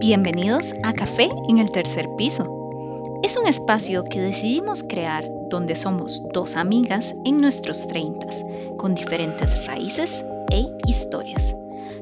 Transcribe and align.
Bienvenidos 0.00 0.74
a 0.82 0.94
Café 0.94 1.28
en 1.46 1.58
el 1.58 1.70
tercer 1.70 2.08
piso. 2.16 3.20
Es 3.22 3.36
un 3.36 3.46
espacio 3.46 4.02
que 4.02 4.18
decidimos 4.18 4.82
crear 4.82 5.24
donde 5.50 5.76
somos 5.76 6.22
dos 6.32 6.56
amigas 6.56 7.14
en 7.26 7.42
nuestros 7.42 7.86
treintas, 7.86 8.42
con 8.78 8.94
diferentes 8.94 9.66
raíces 9.66 10.24
e 10.50 10.66
historias. 10.86 11.54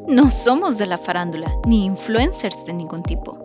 No 0.07 0.31
somos 0.31 0.79
de 0.79 0.87
la 0.87 0.97
farándula 0.97 1.53
ni 1.67 1.87
influencers 1.87 2.67
de 2.67 2.75
ningún 2.75 3.03
tipo. 3.03 3.37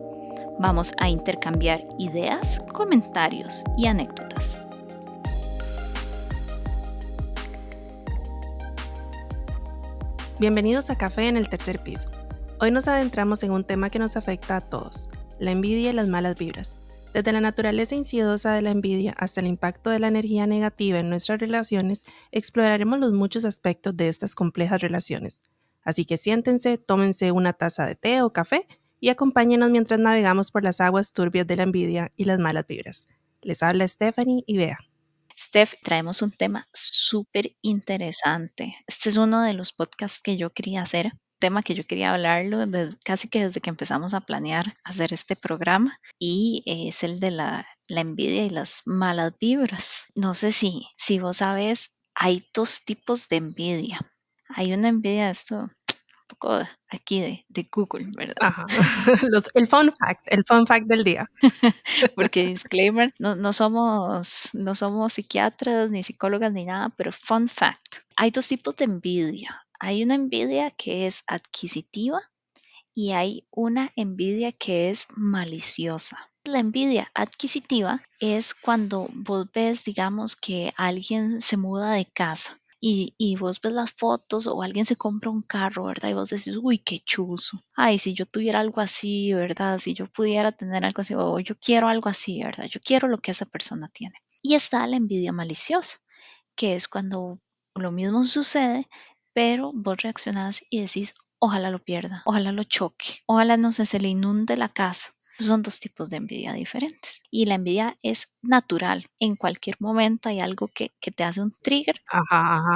Vamos 0.59 0.93
a 0.99 1.09
intercambiar 1.09 1.83
ideas, 1.97 2.59
comentarios 2.59 3.63
y 3.75 3.87
anécdotas. 3.87 4.59
Bienvenidos 10.39 10.91
a 10.91 10.95
Café 10.95 11.27
en 11.27 11.37
el 11.37 11.49
tercer 11.49 11.79
piso. 11.79 12.07
Hoy 12.63 12.71
nos 12.71 12.87
adentramos 12.87 13.43
en 13.43 13.51
un 13.51 13.65
tema 13.65 13.89
que 13.89 13.99
nos 13.99 14.15
afecta 14.15 14.55
a 14.55 14.61
todos, 14.61 15.09
la 15.37 15.51
envidia 15.51 15.89
y 15.89 15.93
las 15.93 16.07
malas 16.07 16.37
vibras. 16.37 16.77
Desde 17.13 17.33
la 17.33 17.41
naturaleza 17.41 17.93
insidiosa 17.93 18.53
de 18.53 18.61
la 18.61 18.71
envidia 18.71 19.13
hasta 19.17 19.41
el 19.41 19.47
impacto 19.47 19.89
de 19.89 19.99
la 19.99 20.07
energía 20.07 20.47
negativa 20.47 20.97
en 20.97 21.09
nuestras 21.09 21.41
relaciones, 21.41 22.05
exploraremos 22.31 22.99
los 22.99 23.11
muchos 23.11 23.43
aspectos 23.43 23.97
de 23.97 24.07
estas 24.07 24.33
complejas 24.33 24.79
relaciones. 24.79 25.41
Así 25.83 26.05
que 26.05 26.15
siéntense, 26.15 26.77
tómense 26.77 27.33
una 27.33 27.51
taza 27.51 27.85
de 27.85 27.95
té 27.95 28.21
o 28.21 28.31
café 28.31 28.65
y 29.01 29.09
acompáñenos 29.09 29.69
mientras 29.69 29.99
navegamos 29.99 30.49
por 30.49 30.63
las 30.63 30.79
aguas 30.79 31.11
turbias 31.11 31.45
de 31.45 31.57
la 31.57 31.63
envidia 31.63 32.13
y 32.15 32.23
las 32.23 32.39
malas 32.39 32.65
vibras. 32.65 33.09
Les 33.41 33.61
habla 33.61 33.85
Stephanie 33.89 34.45
y 34.47 34.55
Bea. 34.55 34.77
Steph, 35.37 35.73
traemos 35.83 36.21
un 36.21 36.31
tema 36.31 36.69
súper 36.71 37.57
interesante. 37.61 38.73
Este 38.87 39.09
es 39.09 39.17
uno 39.17 39.41
de 39.41 39.53
los 39.53 39.73
podcasts 39.73 40.21
que 40.21 40.37
yo 40.37 40.51
quería 40.51 40.81
hacer, 40.83 41.11
tema 41.43 41.61
que 41.61 41.75
yo 41.75 41.83
quería 41.83 42.13
hablarlo 42.13 42.59
casi 43.03 43.27
que 43.27 43.43
desde 43.43 43.59
que 43.59 43.69
empezamos 43.69 44.13
a 44.13 44.21
planear 44.21 44.73
hacer 44.85 45.11
este 45.11 45.35
programa 45.35 45.99
y 46.17 46.63
es 46.65 47.03
el 47.03 47.19
de 47.19 47.31
la, 47.31 47.67
la 47.89 47.99
envidia 47.99 48.45
y 48.45 48.49
las 48.49 48.83
malas 48.85 49.33
vibras. 49.41 50.07
No 50.15 50.35
sé 50.35 50.53
si, 50.53 50.87
si 50.95 51.19
vos 51.19 51.37
sabes, 51.37 52.01
hay 52.15 52.47
dos 52.53 52.85
tipos 52.85 53.27
de 53.27 53.35
envidia. 53.35 53.99
Hay 54.47 54.71
una 54.71 54.87
envidia, 54.87 55.29
esto 55.29 55.69
poco 56.29 56.63
aquí 56.89 57.19
de, 57.19 57.45
de 57.49 57.67
Google, 57.69 58.07
¿verdad? 58.15 58.37
Ajá. 58.39 58.65
el 59.53 59.67
fun 59.67 59.93
fact, 59.99 60.21
el 60.27 60.45
fun 60.47 60.65
fact 60.65 60.87
del 60.87 61.03
día. 61.03 61.29
Porque 62.15 62.45
disclaimer, 62.45 63.13
no, 63.19 63.35
no, 63.35 63.51
somos, 63.51 64.51
no 64.53 64.75
somos 64.75 65.11
psiquiatras 65.11 65.91
ni 65.91 66.03
psicólogas 66.03 66.53
ni 66.53 66.63
nada, 66.63 66.87
pero 66.95 67.11
fun 67.11 67.49
fact. 67.49 67.97
Hay 68.15 68.31
dos 68.31 68.47
tipos 68.47 68.77
de 68.77 68.85
envidia. 68.85 69.59
Hay 69.85 70.01
una 70.01 70.15
envidia 70.15 70.71
que 70.71 71.07
es 71.07 71.25
adquisitiva 71.27 72.21
y 72.95 73.11
hay 73.11 73.45
una 73.51 73.91
envidia 73.97 74.53
que 74.53 74.89
es 74.89 75.07
maliciosa. 75.13 76.31
La 76.45 76.59
envidia 76.59 77.11
adquisitiva 77.13 78.01
es 78.21 78.53
cuando 78.53 79.09
vos 79.11 79.45
ves, 79.53 79.83
digamos, 79.83 80.37
que 80.37 80.73
alguien 80.77 81.41
se 81.41 81.57
muda 81.57 81.91
de 81.91 82.05
casa 82.05 82.61
y, 82.79 83.35
vos 83.35 83.59
ves 83.59 83.73
las 83.73 83.91
fotos 83.91 84.47
o 84.47 84.61
alguien 84.61 84.85
se 84.85 84.95
compra 84.95 85.31
un 85.31 85.41
carro, 85.41 85.83
¿verdad? 85.83 86.11
Y 86.11 86.13
vos 86.13 86.29
decís, 86.29 86.57
uy, 86.61 86.77
qué 86.77 86.99
chuzo. 86.99 87.61
Ay, 87.75 87.97
si 87.97 88.13
yo 88.13 88.25
tuviera 88.25 88.61
algo 88.61 88.79
así, 88.79 89.33
¿verdad? 89.33 89.79
Si 89.79 89.93
yo 89.93 90.07
pudiera 90.07 90.53
tener 90.53 90.85
algo 90.85 91.01
así, 91.01 91.13
o 91.13 91.41
yo 91.41 91.55
quiero 91.59 91.89
algo 91.89 92.07
así, 92.07 92.41
¿verdad? 92.41 92.67
Yo 92.69 92.79
quiero 92.79 93.09
lo 93.09 93.17
que 93.17 93.31
esa 93.31 93.45
persona 93.47 93.89
tiene. 93.89 94.15
Y 94.41 94.55
está 94.55 94.87
la 94.87 94.95
envidia 94.95 95.33
maliciosa, 95.33 95.97
que 96.55 96.75
es 96.75 96.87
cuando 96.87 97.41
lo 97.75 97.91
mismo 97.91 98.23
sucede, 98.23 98.87
pero 99.33 99.71
vos 99.73 99.97
reaccionás 99.97 100.63
y 100.69 100.81
decís, 100.81 101.15
ojalá 101.39 101.71
lo 101.71 101.79
pierda, 101.79 102.21
ojalá 102.25 102.51
lo 102.51 102.63
choque, 102.63 103.21
ojalá 103.25 103.57
no 103.57 103.71
sé, 103.71 103.85
se 103.85 103.99
le 103.99 104.09
inunde 104.09 104.57
la 104.57 104.69
casa. 104.69 105.11
Son 105.39 105.63
dos 105.63 105.79
tipos 105.79 106.09
de 106.09 106.17
envidia 106.17 106.53
diferentes. 106.53 107.23
Y 107.31 107.47
la 107.47 107.55
envidia 107.55 107.97
es 108.03 108.37
natural. 108.43 109.07
En 109.19 109.35
cualquier 109.35 109.75
momento 109.79 110.29
hay 110.29 110.39
algo 110.39 110.67
que, 110.67 110.91
te 110.99 111.23
hace 111.23 111.41
un 111.41 111.51
trigger 111.51 112.01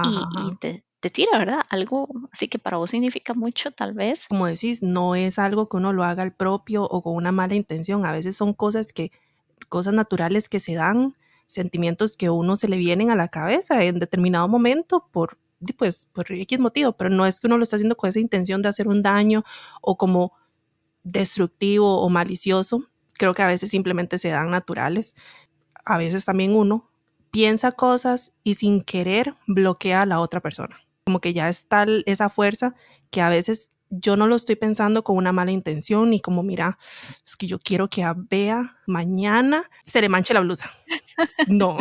y, 0.03 0.55
te, 0.57 0.83
te 0.99 1.09
tira, 1.09 1.37
¿verdad? 1.37 1.61
Algo 1.69 2.07
así 2.31 2.47
que 2.47 2.59
para 2.59 2.77
vos 2.77 2.89
significa 2.89 3.33
mucho, 3.33 3.71
tal 3.71 3.93
vez. 3.93 4.27
Como 4.27 4.47
decís, 4.47 4.81
no 4.81 5.15
es 5.15 5.37
algo 5.37 5.69
que 5.69 5.77
uno 5.77 5.93
lo 5.93 6.03
haga 6.03 6.23
al 6.23 6.33
propio 6.33 6.83
o 6.83 7.01
con 7.03 7.15
una 7.15 7.31
mala 7.31 7.55
intención. 7.55 8.05
A 8.05 8.11
veces 8.11 8.35
son 8.35 8.53
cosas 8.53 8.91
que, 8.91 9.11
cosas 9.69 9.93
naturales 9.93 10.49
que 10.49 10.59
se 10.59 10.73
dan, 10.73 11.13
sentimientos 11.45 12.17
que 12.17 12.25
a 12.25 12.31
uno 12.31 12.55
se 12.55 12.67
le 12.67 12.77
vienen 12.77 13.11
a 13.11 13.15
la 13.15 13.27
cabeza 13.27 13.83
en 13.83 13.99
determinado 13.99 14.47
momento 14.47 15.07
por, 15.11 15.37
pues, 15.77 16.07
por 16.13 16.31
X 16.31 16.59
motivo, 16.59 16.93
pero 16.93 17.09
no 17.09 17.25
es 17.25 17.39
que 17.39 17.47
uno 17.47 17.57
lo 17.57 17.63
está 17.63 17.75
haciendo 17.77 17.97
con 17.97 18.09
esa 18.09 18.19
intención 18.19 18.61
de 18.61 18.69
hacer 18.69 18.87
un 18.87 19.01
daño 19.01 19.43
o 19.81 19.97
como 19.97 20.33
destructivo 21.03 22.01
o 22.01 22.09
malicioso. 22.09 22.89
Creo 23.13 23.33
que 23.33 23.41
a 23.41 23.47
veces 23.47 23.71
simplemente 23.71 24.17
se 24.17 24.29
dan 24.29 24.51
naturales. 24.51 25.15
A 25.85 25.97
veces 25.97 26.25
también 26.25 26.55
uno 26.55 26.89
piensa 27.31 27.71
cosas 27.71 28.33
y 28.43 28.55
sin 28.55 28.81
querer 28.81 29.35
bloquea 29.47 30.03
a 30.03 30.05
la 30.05 30.19
otra 30.19 30.41
persona. 30.41 30.79
Como 31.05 31.21
que 31.21 31.33
ya 31.33 31.49
está 31.49 31.85
esa 32.05 32.29
fuerza 32.29 32.75
que 33.09 33.21
a 33.21 33.29
veces 33.29 33.71
yo 33.89 34.17
no 34.17 34.27
lo 34.27 34.35
estoy 34.35 34.55
pensando 34.55 35.03
con 35.03 35.15
una 35.15 35.31
mala 35.31 35.51
intención 35.51 36.13
y 36.13 36.19
como 36.19 36.43
mira, 36.43 36.77
es 37.25 37.35
que 37.37 37.47
yo 37.47 37.59
quiero 37.59 37.89
que 37.89 38.03
a 38.03 38.13
Bea 38.17 38.77
mañana 38.85 39.69
se 39.83 40.01
le 40.01 40.09
manche 40.09 40.33
la 40.33 40.41
blusa. 40.41 40.71
No, 41.47 41.77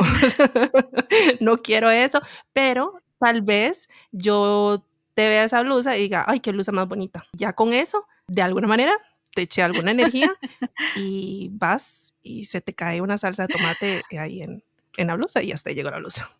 no 1.41 1.59
quiero 1.59 1.91
eso, 1.91 2.21
pero 2.55 3.03
tal 3.19 3.43
vez 3.43 3.89
yo 4.13 4.85
te 5.15 5.29
vea 5.29 5.45
esa 5.45 5.63
blusa 5.63 5.97
y 5.97 6.03
diga, 6.03 6.25
ay, 6.27 6.41
qué 6.41 6.53
blusa 6.53 6.73
más 6.73 6.87
bonita. 6.89 7.25
Ya 7.33 7.55
con 7.55 7.73
eso, 7.73 8.07
de 8.29 8.43
alguna 8.43 8.69
manera, 8.69 8.93
te 9.35 9.43
eché 9.43 9.63
alguna 9.63 9.91
energía 9.91 10.31
y 10.97 11.49
vas 11.53 12.15
y 12.23 12.47
se 12.47 12.61
te 12.61 12.75
cae 12.75 13.01
una 13.01 13.19
salsa 13.19 13.47
de 13.47 13.53
tomate 13.53 14.03
ahí 14.19 14.43
en, 14.43 14.63
en 14.97 15.07
la 15.07 15.15
blusa 15.15 15.43
y 15.43 15.53
hasta 15.53 15.71
llegó 15.71 15.91
la 15.91 15.99
blusa. 15.99 16.31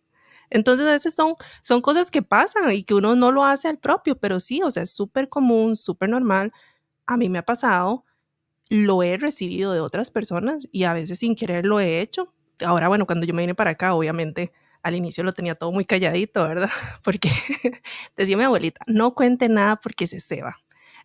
Entonces, 0.49 0.87
esas 0.87 1.13
son, 1.13 1.35
son 1.61 1.81
cosas 1.81 2.11
que 2.11 2.21
pasan 2.21 2.71
y 2.71 2.83
que 2.83 2.93
uno 2.93 3.15
no 3.15 3.31
lo 3.31 3.43
hace 3.43 3.67
al 3.67 3.77
propio, 3.77 4.17
pero 4.17 4.39
sí, 4.39 4.61
o 4.61 4.71
sea, 4.71 4.83
es 4.83 4.91
súper 4.91 5.27
común, 5.29 5.75
súper 5.75 6.09
normal. 6.09 6.53
A 7.05 7.17
mí 7.17 7.29
me 7.29 7.39
ha 7.39 7.45
pasado, 7.45 8.05
lo 8.69 9.03
he 9.03 9.17
recibido 9.17 9.73
de 9.73 9.79
otras 9.79 10.11
personas 10.11 10.67
y 10.71 10.83
a 10.83 10.93
veces 10.93 11.19
sin 11.19 11.35
querer 11.35 11.65
lo 11.65 11.79
he 11.79 11.99
hecho. 11.99 12.31
Ahora, 12.65 12.87
bueno, 12.87 13.05
cuando 13.05 13.25
yo 13.25 13.33
me 13.33 13.43
vine 13.43 13.55
para 13.55 13.71
acá, 13.71 13.93
obviamente 13.93 14.51
al 14.87 14.95
inicio 14.95 15.23
lo 15.23 15.33
tenía 15.33 15.55
todo 15.55 15.71
muy 15.71 15.85
calladito, 15.85 16.47
¿verdad? 16.47 16.69
Porque 17.03 17.29
decía 18.17 18.37
mi 18.37 18.43
abuelita, 18.43 18.81
no 18.87 19.13
cuente 19.13 19.49
nada 19.49 19.75
porque 19.77 20.07
se 20.07 20.21
ceba. 20.21 20.57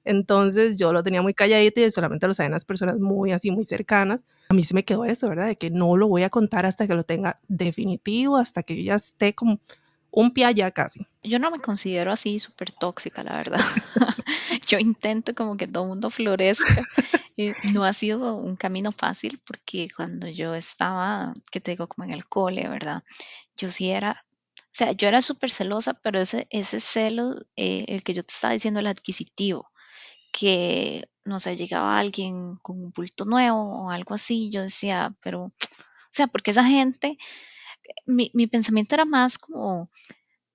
Entonces 0.04 0.78
yo 0.78 0.93
lo 0.93 1.03
tenía 1.03 1.22
muy 1.22 1.32
calladito 1.32 1.81
y 1.81 1.91
solamente 1.91 2.26
lo 2.26 2.34
saben 2.34 2.53
las 2.53 2.65
personas 2.65 2.98
muy 2.98 3.31
así, 3.32 3.50
muy 3.50 3.65
cercanas. 3.65 4.26
A 4.48 4.54
mí 4.54 4.65
se 4.65 4.75
me 4.75 4.84
quedó 4.84 5.04
eso, 5.04 5.28
¿verdad? 5.28 5.47
De 5.47 5.56
que 5.56 5.70
no 5.70 5.97
lo 5.97 6.09
voy 6.09 6.25
a 6.25 6.31
contar 6.31 6.66
hasta 6.66 6.88
que 6.88 6.94
lo 6.94 7.04
tenga 7.04 7.41
definitivo, 7.47 8.37
hasta 8.37 8.65
que 8.65 8.76
yo 8.76 8.82
ya 8.82 8.94
esté 8.97 9.34
como 9.34 9.60
un 10.12 10.33
pie 10.33 10.45
allá 10.45 10.71
casi. 10.71 11.06
Yo 11.25 11.41
no 11.41 11.50
me 11.50 11.59
considero 11.59 12.12
así 12.12 12.39
súper 12.39 12.71
tóxica, 12.71 13.25
la 13.25 13.37
verdad. 13.37 13.61
yo 14.69 14.78
intento 14.78 15.34
como 15.34 15.56
que 15.56 15.67
todo 15.67 15.83
el 15.83 15.89
mundo 15.89 16.11
florezca. 16.11 16.84
no 17.75 17.84
ha 17.84 17.93
sido 17.93 18.37
un 18.37 18.55
camino 18.56 18.93
fácil 18.93 19.41
porque 19.45 19.89
cuando 19.97 20.28
yo 20.28 20.55
estaba, 20.55 21.33
que 21.50 21.61
te 21.61 21.73
digo, 21.73 21.89
como 21.89 22.05
en 22.05 22.12
el 22.12 22.27
cole, 22.27 22.69
¿verdad? 22.69 23.03
Yo 23.56 23.71
sí 23.71 23.91
era 23.91 24.25
o 24.73 24.75
sea, 24.75 24.93
yo 24.93 25.06
era 25.06 25.21
súper 25.21 25.50
celosa, 25.50 25.93
pero 25.93 26.19
ese, 26.19 26.47
ese 26.49 26.81
celo, 26.81 27.37
eh, 27.56 27.84
el 27.89 28.03
que 28.03 28.15
yo 28.15 28.23
te 28.23 28.33
estaba 28.33 28.55
diciendo, 28.55 28.81
el 28.81 28.87
adquisitivo, 28.87 29.71
que, 30.33 31.11
no 31.25 31.41
sé, 31.41 31.56
llegaba 31.56 31.99
alguien 31.99 32.56
con 32.62 32.81
un 32.81 32.91
bulto 32.91 33.27
nuevo 33.27 33.84
o 33.84 33.91
algo 33.91 34.15
así, 34.15 34.50
yo 34.50 34.62
decía, 34.62 35.15
pero, 35.23 35.44
o 35.44 35.53
sea, 36.11 36.27
porque 36.27 36.53
esa 36.53 36.65
gente, 36.65 37.19
mi, 38.06 38.31
mi 38.34 38.47
pensamiento 38.47 38.94
era 38.94 39.04
más 39.04 39.38
como, 39.38 39.91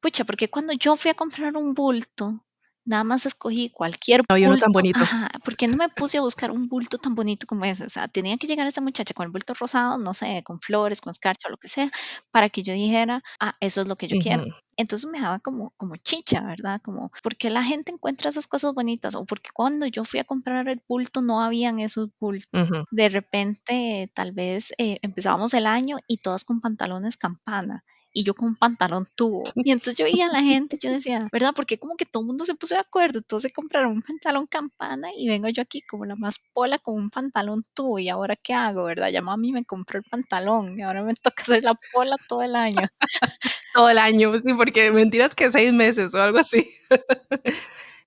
pucha, 0.02 0.26
porque 0.26 0.50
cuando 0.50 0.74
yo 0.74 0.96
fui 0.98 1.12
a 1.12 1.16
comprar 1.16 1.56
un 1.58 1.74
bulto, 1.74 2.46
nada 2.88 3.04
más 3.04 3.26
escogí 3.26 3.70
cualquier 3.70 4.24
bulto. 4.28 4.48
No, 4.48 4.58
tan 4.58 4.72
bonito. 4.72 5.00
Ajá, 5.00 5.30
porque 5.44 5.68
no 5.68 5.78
me 5.82 5.90
puse 5.90 6.18
a 6.18 6.22
buscar 6.22 6.52
un 6.52 6.68
bulto 6.68 6.98
tan 6.98 7.14
bonito 7.14 7.46
como 7.46 7.66
ese? 7.66 7.86
O 7.86 7.90
sea, 7.90 8.08
tenía 8.08 8.38
que 8.38 8.48
llegar 8.48 8.66
esta 8.66 8.82
muchacha 8.82 9.14
con 9.14 9.26
el 9.26 9.32
bulto 9.32 9.54
rosado, 9.54 9.98
no 9.98 10.14
sé, 10.14 10.42
con 10.44 10.60
flores, 10.60 11.02
con 11.02 11.12
escarcha 11.12 11.48
o 11.48 11.52
lo 11.52 11.58
que 11.58 11.68
sea, 11.68 11.92
para 12.32 12.50
que 12.50 12.64
yo 12.64 12.74
dijera, 12.74 13.22
ah, 13.40 13.56
eso 13.60 13.82
es 13.82 13.88
lo 13.88 13.96
que 13.96 14.08
yo 14.08 14.18
quiero. 14.20 14.46
Entonces 14.78 15.10
me 15.10 15.20
daba 15.20 15.40
como, 15.40 15.74
como 15.76 15.98
chicha, 15.98 16.42
¿verdad? 16.42 16.82
Como, 16.84 17.12
¿por 17.24 17.36
qué 17.36 17.50
la 17.50 17.64
gente 17.64 17.92
encuentra 17.92 18.30
esas 18.30 18.48
cosas 18.48 18.74
bonitas? 18.74 19.16
O 19.16 19.26
porque 19.26 19.50
cuando 19.54 19.88
yo 19.88 20.06
fui 20.06 20.20
a 20.20 20.24
comprar 20.24 20.70
el 20.70 20.82
bulto 20.88 21.22
no 21.22 21.42
habían 21.42 21.80
esos 21.80 22.10
bultos. 22.20 22.70
De 22.92 23.10
repente, 23.10 24.12
tal 24.14 24.32
vez 24.32 24.72
eh, 24.78 25.00
empezábamos 25.02 25.54
el 25.54 25.66
año 25.66 25.98
y 26.08 26.18
todas 26.18 26.46
con 26.46 26.62
pantalones 26.62 27.18
campana 27.18 27.84
y 28.18 28.24
yo 28.24 28.34
con 28.34 28.50
un 28.50 28.56
pantalón 28.56 29.06
tubo. 29.14 29.44
Y 29.68 29.72
entonces 29.72 29.96
yo 29.96 30.06
veía 30.06 30.26
a 30.26 30.32
la 30.32 30.42
gente, 30.42 30.80
yo 30.82 30.90
decía, 30.90 31.28
¿verdad? 31.32 31.54
Porque 31.56 31.78
como 31.78 31.96
que 31.96 32.06
todo 32.06 32.22
el 32.22 32.28
mundo 32.28 32.46
se 32.46 32.56
puso 32.56 32.74
de 32.74 32.82
acuerdo, 32.82 33.20
entonces 33.20 33.54
compraron 33.54 33.92
un 33.92 34.02
pantalón 34.02 34.48
campana 34.48 35.10
y 35.16 35.28
vengo 35.28 35.50
yo 35.50 35.62
aquí 35.62 35.82
como 35.82 36.06
la 36.06 36.16
más 36.16 36.40
pola 36.54 36.80
con 36.80 36.96
un 36.96 37.10
pantalón 37.12 37.64
tubo 37.76 38.00
y 38.00 38.10
ahora 38.10 38.36
qué 38.36 38.54
hago, 38.54 38.86
¿verdad? 38.86 39.10
Ya 39.10 39.22
mami 39.22 39.52
me 39.52 39.66
compró 39.66 40.00
el 40.00 40.06
pantalón 40.06 40.80
y 40.80 40.82
ahora 40.82 41.04
me 41.04 41.14
toca 41.22 41.44
hacer 41.44 41.64
la 41.64 41.80
pola 41.94 42.16
todo 42.28 42.42
el 42.42 42.56
año. 42.56 42.82
todo 43.76 43.90
el 43.90 44.00
año, 44.00 44.38
sí, 44.40 44.54
porque 44.56 44.90
mentiras 44.90 45.36
que 45.36 45.52
seis 45.52 45.72
meses 45.72 46.16
o 46.16 46.22
algo 46.22 46.40
así. 46.40 46.68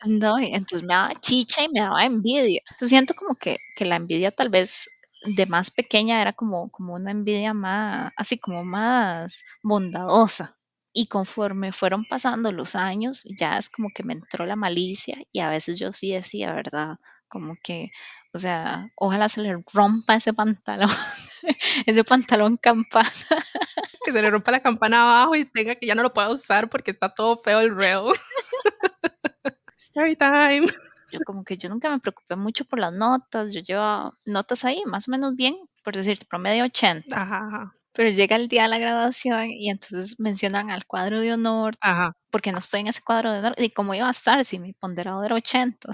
No, 0.07 0.41
y 0.41 0.55
entonces 0.55 0.83
me 0.83 0.95
daba 0.95 1.15
chicha 1.21 1.62
y 1.62 1.69
me 1.69 1.81
daba 1.81 2.05
envidia. 2.05 2.62
Yo 2.81 2.89
siento 2.89 3.15
como 3.15 3.37
que, 3.37 3.59
que 3.77 3.85
la 3.85 3.97
envidia 3.97 4.33
tal 4.33 4.49
vez 4.49 4.89
de 5.22 5.46
más 5.46 5.70
pequeña 5.70 6.20
era 6.20 6.32
como, 6.32 6.70
como 6.70 6.94
una 6.94 7.11
envidia 7.11 7.55
más, 7.55 8.12
así 8.17 8.38
como 8.38 8.64
más 8.64 9.44
bondadosa. 9.62 10.55
Y 10.93 11.06
conforme 11.06 11.72
fueron 11.72 12.05
pasando 12.05 12.50
los 12.50 12.75
años, 12.75 13.25
ya 13.38 13.58
es 13.58 13.70
como 13.70 13.90
que 13.94 14.02
me 14.02 14.14
entró 14.14 14.44
la 14.44 14.56
malicia 14.56 15.19
y 15.31 15.40
a 15.40 15.49
veces 15.49 15.78
yo 15.78 15.93
sí 15.93 16.12
decía, 16.12 16.52
¿verdad? 16.52 16.96
Como 17.28 17.55
que, 17.62 17.90
o 18.32 18.38
sea, 18.38 18.90
ojalá 18.96 19.28
se 19.28 19.43
le 19.43 19.62
rompa 19.72 20.17
ese 20.17 20.32
pantalón, 20.32 20.90
ese 21.87 22.05
pantalón 22.05 22.56
campana. 22.56 23.11
Que 24.02 24.12
se 24.12 24.23
le 24.23 24.31
rompa 24.31 24.50
la 24.50 24.62
campana 24.62 25.02
abajo 25.02 25.37
y 25.37 25.44
tenga 25.44 25.75
que 25.75 25.87
ya 25.87 25.94
no 25.94 26.02
lo 26.02 26.14
pueda 26.14 26.31
usar 26.31 26.70
porque 26.70 26.90
está 26.90 27.14
todo 27.14 27.37
feo 27.37 27.61
el 27.61 27.76
rail. 27.76 28.12
Story 29.76 30.16
time. 30.16 30.66
Yo 31.11 31.21
como 31.25 31.45
que 31.45 31.57
yo 31.57 31.69
nunca 31.69 31.91
me 31.91 31.99
preocupé 32.01 32.37
mucho 32.37 32.65
por 32.65 32.79
las 32.79 32.93
notas, 32.93 33.53
yo 33.55 33.61
llevaba 33.61 34.15
notas 34.25 34.65
ahí 34.65 34.83
más 34.87 35.09
o 35.09 35.11
menos 35.11 35.35
bien, 35.37 35.57
por 35.85 35.95
decirte, 35.97 36.27
promedio 36.27 36.65
80. 36.65 37.21
Ajá, 37.21 37.47
ajá. 37.47 37.75
Pero 37.93 38.11
llega 38.11 38.37
el 38.37 38.47
día 38.49 38.62
de 38.62 38.69
la 38.69 38.79
graduación 38.79 39.51
y 39.51 39.69
entonces 39.69 40.21
mencionan 40.21 40.71
al 40.71 40.87
cuadro 40.87 41.21
de 41.21 41.33
honor, 41.33 41.77
Ajá. 41.81 42.17
porque 42.31 42.53
no 42.53 42.59
estoy 42.59 42.81
en 42.81 42.87
ese 42.87 43.03
cuadro 43.03 43.33
de 43.33 43.41
honor. 43.41 43.55
¿Y 43.59 43.71
cómo 43.71 43.95
iba 43.95 44.07
a 44.07 44.12
estar 44.12 44.45
si 44.45 44.61
mi 44.61 44.73
ponderado 44.73 45.25
era 45.25 45.35
80? 45.35 45.93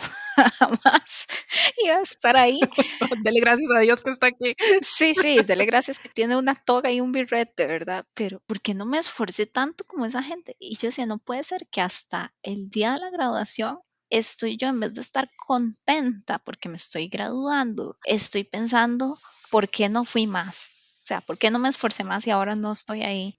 Jamás 0.59 1.27
iba 1.85 1.97
a 1.97 2.03
estar 2.03 2.37
ahí. 2.37 2.61
Dele 3.25 3.41
gracias 3.41 3.71
a 3.75 3.81
Dios 3.81 4.03
que 4.03 4.11
está 4.11 4.27
aquí. 4.27 4.55
Sí, 4.83 5.15
sí, 5.15 5.41
dele 5.43 5.65
gracias 5.67 5.99
que 5.99 6.11
tiene 6.11 6.37
una 6.37 6.55
toga 6.55 6.93
y 6.93 7.01
un 7.01 7.13
birrete, 7.13 7.67
¿verdad? 7.67 8.05
Pero 8.15 8.41
¿por 8.47 8.61
qué 8.61 8.75
no 8.75 8.85
me 8.85 8.99
esforcé 8.99 9.47
tanto 9.47 9.85
como 9.85 10.05
esa 10.05 10.23
gente? 10.23 10.55
Y 10.59 10.77
yo 10.77 10.89
decía, 10.89 11.07
no 11.07 11.19
puede 11.19 11.45
ser 11.45 11.67
que 11.69 11.81
hasta 11.81 12.35
el 12.43 12.69
día 12.69 12.93
de 12.93 12.99
la 12.99 13.11
graduación 13.11 13.79
estoy 14.19 14.57
yo, 14.57 14.69
en 14.69 14.81
vez 14.81 14.95
de 14.95 15.01
estar 15.01 15.31
contenta 15.37 16.39
porque 16.39 16.69
me 16.69 16.77
estoy 16.77 17.09
graduando, 17.09 17.97
estoy 18.05 18.45
pensando, 18.45 19.19
¿por 19.51 19.69
qué 19.69 19.89
no 19.89 20.05
fui 20.05 20.27
más? 20.27 20.73
O 21.03 21.07
sea, 21.07 21.21
¿por 21.21 21.39
qué 21.39 21.51
no 21.51 21.59
me 21.59 21.69
esforcé 21.69 22.03
más 22.03 22.27
y 22.27 22.31
ahora 22.31 22.57
no 22.57 22.73
estoy 22.73 23.03
ahí? 23.03 23.39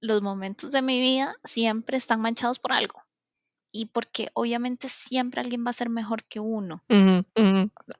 Los 0.00 0.20
momentos 0.20 0.72
de 0.72 0.82
mi 0.82 1.00
vida 1.00 1.34
siempre 1.42 1.96
están 1.96 2.20
manchados 2.20 2.58
por 2.58 2.72
algo. 2.72 3.02
Y 3.70 3.86
porque 3.86 4.28
obviamente 4.34 4.88
siempre 4.88 5.40
alguien 5.40 5.64
va 5.64 5.70
a 5.70 5.74
ser 5.74 5.88
mejor 5.88 6.24
que 6.24 6.40
uno. 6.40 6.82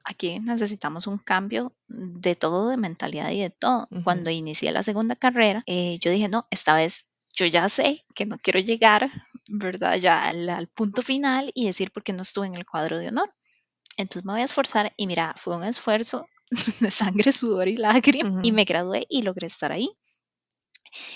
Aquí 0.03 0.39
necesitamos 0.39 1.07
un 1.07 1.17
cambio 1.17 1.73
de 1.87 2.35
todo, 2.35 2.69
de 2.69 2.77
mentalidad 2.77 3.31
y 3.31 3.41
de 3.41 3.49
todo. 3.49 3.87
Cuando 4.03 4.29
inicié 4.29 4.71
la 4.71 4.83
segunda 4.83 5.15
carrera, 5.15 5.63
eh, 5.65 5.97
yo 6.01 6.11
dije, 6.11 6.27
no, 6.27 6.47
esta 6.51 6.75
vez 6.75 7.07
yo 7.33 7.45
ya 7.45 7.69
sé 7.69 8.05
que 8.13 8.25
no 8.25 8.37
quiero 8.37 8.59
llegar, 8.59 9.11
¿verdad? 9.49 9.97
Ya 9.97 10.25
al, 10.25 10.49
al 10.49 10.67
punto 10.67 11.01
final 11.01 11.51
y 11.55 11.65
decir 11.67 11.91
por 11.91 12.03
qué 12.03 12.13
no 12.13 12.21
estuve 12.21 12.47
en 12.47 12.55
el 12.55 12.65
cuadro 12.65 12.97
de 12.99 13.09
honor. 13.09 13.33
Entonces 13.97 14.25
me 14.25 14.33
voy 14.33 14.41
a 14.41 14.45
esforzar 14.45 14.93
y 14.97 15.07
mira, 15.07 15.35
fue 15.37 15.57
un 15.57 15.63
esfuerzo 15.65 16.27
de 16.81 16.91
sangre, 16.91 17.31
sudor 17.31 17.67
y 17.67 17.77
lágrimas 17.77 18.45
y 18.45 18.51
me 18.51 18.65
gradué 18.65 19.05
y 19.09 19.23
logré 19.23 19.47
estar 19.47 19.71
ahí. 19.71 19.89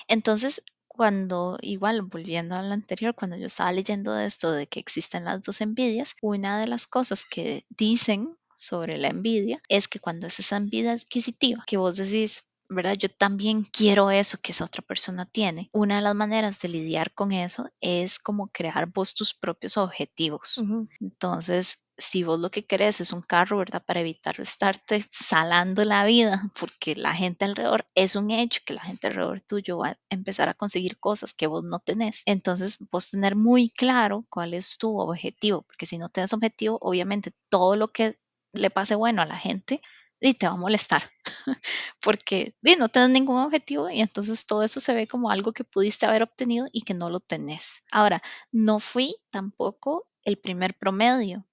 Entonces, 0.08 0.64
cuando, 0.88 1.58
igual, 1.62 2.04
volviendo 2.04 2.56
al 2.56 2.72
anterior, 2.72 3.16
cuando 3.16 3.36
yo 3.38 3.48
estaba 3.48 3.72
leyendo 3.72 4.14
de 4.14 4.26
esto, 4.26 4.52
de 4.52 4.68
que 4.68 4.80
existen 4.80 5.26
las 5.26 5.42
dos 5.42 5.62
envidias, 5.62 6.16
una 6.22 6.60
de 6.60 6.68
las 6.68 6.88
cosas 6.88 7.26
que 7.26 7.66
dicen 7.70 8.38
sobre 8.56 8.98
la 8.98 9.10
envidia 9.10 9.62
es 9.70 9.88
que 9.88 10.00
cuando 10.00 10.28
es 10.28 10.40
esa 10.40 10.58
envidia 10.58 10.94
adquisitiva, 10.94 11.64
que 11.66 11.78
vos 11.78 11.98
decís, 11.98 12.50
¿verdad? 12.74 12.96
Yo 12.96 13.10
también 13.10 13.64
quiero 13.64 14.12
eso 14.12 14.38
que 14.42 14.52
esa 14.52 14.66
otra 14.66 14.82
persona 14.82 15.26
tiene. 15.26 15.70
Una 15.72 15.98
de 15.98 16.02
las 16.02 16.16
maneras 16.16 16.60
de 16.62 16.70
lidiar 16.70 17.14
con 17.14 17.32
eso 17.32 17.70
es 17.80 18.20
como 18.20 18.48
crear 18.48 18.88
vos 18.88 19.14
tus 19.14 19.34
propios 19.34 19.78
objetivos. 19.78 20.62
Entonces, 21.00 21.90
si 21.98 22.24
vos 22.24 22.40
lo 22.40 22.52
que 22.52 22.66
querés 22.66 23.02
es 23.02 23.14
un 23.14 23.22
carro, 23.22 23.58
¿verdad? 23.58 23.84
Para 23.86 24.02
evitar 24.02 24.40
estarte 24.40 25.04
salando 25.10 25.86
la 25.86 26.06
vida, 26.06 26.42
porque 26.60 26.96
la 26.96 27.14
gente 27.14 27.46
alrededor, 27.46 27.86
es 27.96 28.16
un 28.16 28.32
hecho 28.32 28.62
que 28.66 28.74
la 28.74 28.82
gente 28.82 29.08
alrededor 29.08 29.42
tuyo 29.42 29.78
va 29.78 29.90
a 29.90 29.98
empezar 30.10 30.50
a 30.50 30.54
conseguir 30.54 31.00
cosas 31.00 31.34
que 31.34 31.48
vos 31.48 31.64
no 31.64 31.80
tenés. 31.80 32.24
Entonces, 32.26 32.88
vos 32.92 33.12
tener 33.12 33.36
muy 33.36 33.70
claro 33.70 34.26
cuál 34.30 34.54
es 34.54 34.78
tu 34.78 34.98
objetivo, 35.00 35.64
porque 35.64 35.86
si 35.86 35.98
no 35.98 36.10
tienes 36.10 36.34
objetivo, 36.34 36.78
obviamente 36.82 37.34
todo 37.50 37.76
lo 37.76 37.92
que 37.92 38.16
le 38.54 38.70
pase 38.70 38.96
bueno 38.96 39.22
a 39.22 39.26
la 39.26 39.38
gente 39.38 39.82
y 40.30 40.34
te 40.36 40.48
va 40.48 40.54
a 40.54 40.58
molestar, 40.58 41.04
porque 42.02 42.56
di, 42.62 42.76
no 42.76 42.90
tienes 42.90 43.12
ningún 43.12 43.40
objetivo 43.40 43.90
y 43.90 44.02
entonces 44.02 44.46
todo 44.46 44.64
eso 44.64 44.80
se 44.80 44.94
ve 44.94 45.08
como 45.08 45.30
algo 45.30 45.54
que 45.54 45.64
pudiste 45.64 46.06
haber 46.06 46.24
obtenido 46.24 46.68
y 46.72 46.82
que 46.82 46.94
no 46.94 47.10
lo 47.10 47.20
tenés. 47.20 47.84
Ahora, 47.92 48.22
no 48.52 48.80
fui 48.80 49.16
tampoco 49.30 50.08
el 50.24 50.38
primer 50.38 50.76
promedio, 50.76 51.46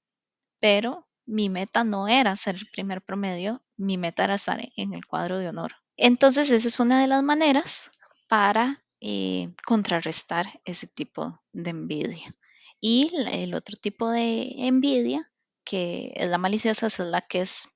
pero 0.60 1.08
mi 1.26 1.48
meta 1.48 1.84
no 1.84 2.08
era 2.08 2.36
ser 2.36 2.56
el 2.56 2.66
primer 2.66 3.02
promedio, 3.02 3.62
mi 3.76 3.98
meta 3.98 4.24
era 4.24 4.34
estar 4.34 4.60
en 4.76 4.94
el 4.94 5.06
cuadro 5.06 5.38
de 5.38 5.48
honor. 5.48 5.76
Entonces, 5.96 6.50
esa 6.50 6.66
es 6.66 6.80
una 6.80 7.00
de 7.00 7.06
las 7.06 7.22
maneras 7.22 7.90
para 8.28 8.82
eh, 9.00 9.52
contrarrestar 9.64 10.60
ese 10.64 10.86
tipo 10.86 11.40
de 11.52 11.70
envidia. 11.70 12.34
Y 12.80 13.10
el 13.32 13.54
otro 13.54 13.76
tipo 13.76 14.08
de 14.10 14.66
envidia, 14.66 15.30
que 15.64 16.12
es 16.16 16.28
la 16.28 16.38
maliciosa, 16.38 16.86
es 16.86 16.98
la 16.98 17.20
que 17.20 17.42
es, 17.42 17.68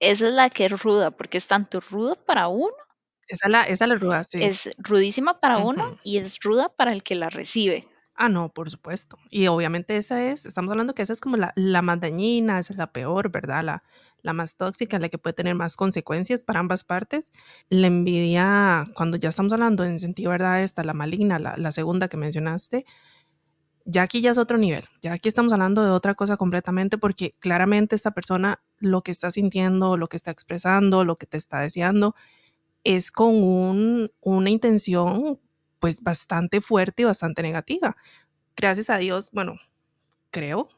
esa 0.00 0.28
es 0.28 0.34
la 0.34 0.50
que 0.50 0.66
es 0.66 0.82
ruda, 0.82 1.10
porque 1.12 1.38
es 1.38 1.46
tanto 1.48 1.80
ruda 1.80 2.14
para 2.26 2.48
uno, 2.48 2.72
Esa 3.28 3.48
la, 3.50 3.64
esa 3.64 3.86
la 3.86 3.96
ruda, 3.96 4.24
sí. 4.24 4.42
es 4.42 4.70
rudísima 4.78 5.40
para 5.40 5.58
uno 5.58 5.98
y 6.02 6.18
es 6.18 6.38
ruda 6.40 6.68
para 6.70 6.92
el 6.92 7.02
que 7.02 7.14
la 7.16 7.30
recibe. 7.30 7.88
Ah, 8.16 8.28
no, 8.28 8.48
por 8.52 8.70
supuesto. 8.70 9.18
Y 9.28 9.48
obviamente 9.48 9.96
esa 9.96 10.22
es, 10.22 10.46
estamos 10.46 10.70
hablando 10.70 10.94
que 10.94 11.02
esa 11.02 11.12
es 11.12 11.20
como 11.20 11.36
la, 11.36 11.52
la 11.56 11.82
más 11.82 11.98
dañina, 11.98 12.60
esa 12.60 12.72
es 12.72 12.78
la 12.78 12.92
peor, 12.92 13.30
¿verdad? 13.32 13.64
La, 13.64 13.82
la 14.22 14.32
más 14.32 14.56
tóxica, 14.56 15.00
la 15.00 15.08
que 15.08 15.18
puede 15.18 15.34
tener 15.34 15.56
más 15.56 15.76
consecuencias 15.76 16.44
para 16.44 16.60
ambas 16.60 16.84
partes. 16.84 17.32
La 17.70 17.88
envidia, 17.88 18.86
cuando 18.94 19.16
ya 19.16 19.30
estamos 19.30 19.52
hablando 19.52 19.84
en 19.84 19.98
sentido, 19.98 20.30
¿verdad? 20.30 20.62
Esta, 20.62 20.84
la 20.84 20.94
maligna, 20.94 21.40
la, 21.40 21.56
la 21.56 21.72
segunda 21.72 22.06
que 22.08 22.16
mencionaste, 22.16 22.86
ya 23.84 24.02
aquí 24.02 24.20
ya 24.20 24.30
es 24.30 24.38
otro 24.38 24.58
nivel. 24.58 24.84
Ya 25.02 25.12
aquí 25.12 25.28
estamos 25.28 25.52
hablando 25.52 25.84
de 25.84 25.90
otra 25.90 26.14
cosa 26.14 26.36
completamente 26.36 26.98
porque 26.98 27.34
claramente 27.38 27.94
esta 27.94 28.12
persona 28.12 28.62
lo 28.78 29.02
que 29.02 29.12
está 29.12 29.30
sintiendo, 29.30 29.96
lo 29.96 30.08
que 30.08 30.16
está 30.16 30.30
expresando, 30.30 31.04
lo 31.04 31.16
que 31.16 31.26
te 31.26 31.36
está 31.36 31.60
deseando, 31.60 32.14
es 32.82 33.10
con 33.10 33.42
un, 33.42 34.10
una 34.20 34.50
intención 34.50 35.40
pues 35.78 36.02
bastante 36.02 36.60
fuerte 36.60 37.02
y 37.02 37.06
bastante 37.06 37.42
negativa. 37.42 37.96
Gracias 38.56 38.88
a 38.90 38.98
Dios, 38.98 39.30
bueno, 39.32 39.56
creo 40.30 40.68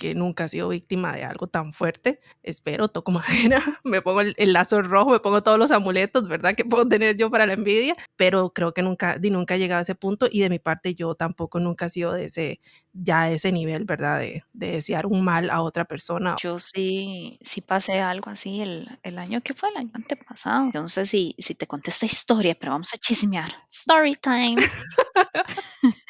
que 0.00 0.14
nunca 0.14 0.46
he 0.46 0.48
sido 0.48 0.70
víctima 0.70 1.12
de 1.14 1.24
algo 1.24 1.46
tan 1.46 1.74
fuerte. 1.74 2.20
Espero, 2.42 2.88
toco 2.88 3.12
madera, 3.52 3.62
me 3.84 4.00
pongo 4.00 4.22
el, 4.22 4.34
el 4.38 4.54
lazo 4.54 4.80
rojo, 4.80 5.10
me 5.10 5.20
pongo 5.20 5.42
todos 5.42 5.58
los 5.58 5.70
amuletos, 5.70 6.26
¿verdad? 6.26 6.54
Que 6.54 6.64
puedo 6.64 6.88
tener 6.88 7.18
yo 7.18 7.30
para 7.30 7.44
la 7.44 7.52
envidia, 7.52 7.94
pero 8.16 8.50
creo 8.54 8.72
que 8.72 8.80
nunca, 8.82 9.18
nunca 9.20 9.54
he 9.54 9.58
llegado 9.58 9.80
a 9.80 9.82
ese 9.82 9.94
punto 9.94 10.26
y 10.30 10.40
de 10.40 10.48
mi 10.48 10.58
parte 10.58 10.94
yo 10.94 11.14
tampoco 11.14 11.60
nunca 11.60 11.86
he 11.86 11.90
sido 11.90 12.14
de 12.14 12.24
ese, 12.24 12.60
ya 12.94 13.24
de 13.24 13.34
ese 13.34 13.52
nivel, 13.52 13.84
¿verdad? 13.84 14.20
De, 14.20 14.42
de 14.54 14.72
desear 14.72 15.04
un 15.04 15.22
mal 15.22 15.50
a 15.50 15.60
otra 15.60 15.84
persona. 15.84 16.36
Yo 16.42 16.58
sí, 16.58 17.38
sí 17.42 17.60
pasé 17.60 18.00
algo 18.00 18.30
así 18.30 18.62
el, 18.62 18.88
el 19.02 19.18
año 19.18 19.42
que 19.42 19.52
fue, 19.52 19.68
el 19.68 19.76
año 19.76 19.90
antepasado. 19.92 20.70
Yo 20.72 20.80
no 20.80 20.88
sé 20.88 21.04
si, 21.04 21.36
si 21.38 21.54
te 21.54 21.66
conté 21.66 21.90
esta 21.90 22.06
historia, 22.06 22.56
pero 22.58 22.72
vamos 22.72 22.94
a 22.94 22.96
chismear. 22.96 23.50
Story 23.68 24.14
time. 24.14 24.56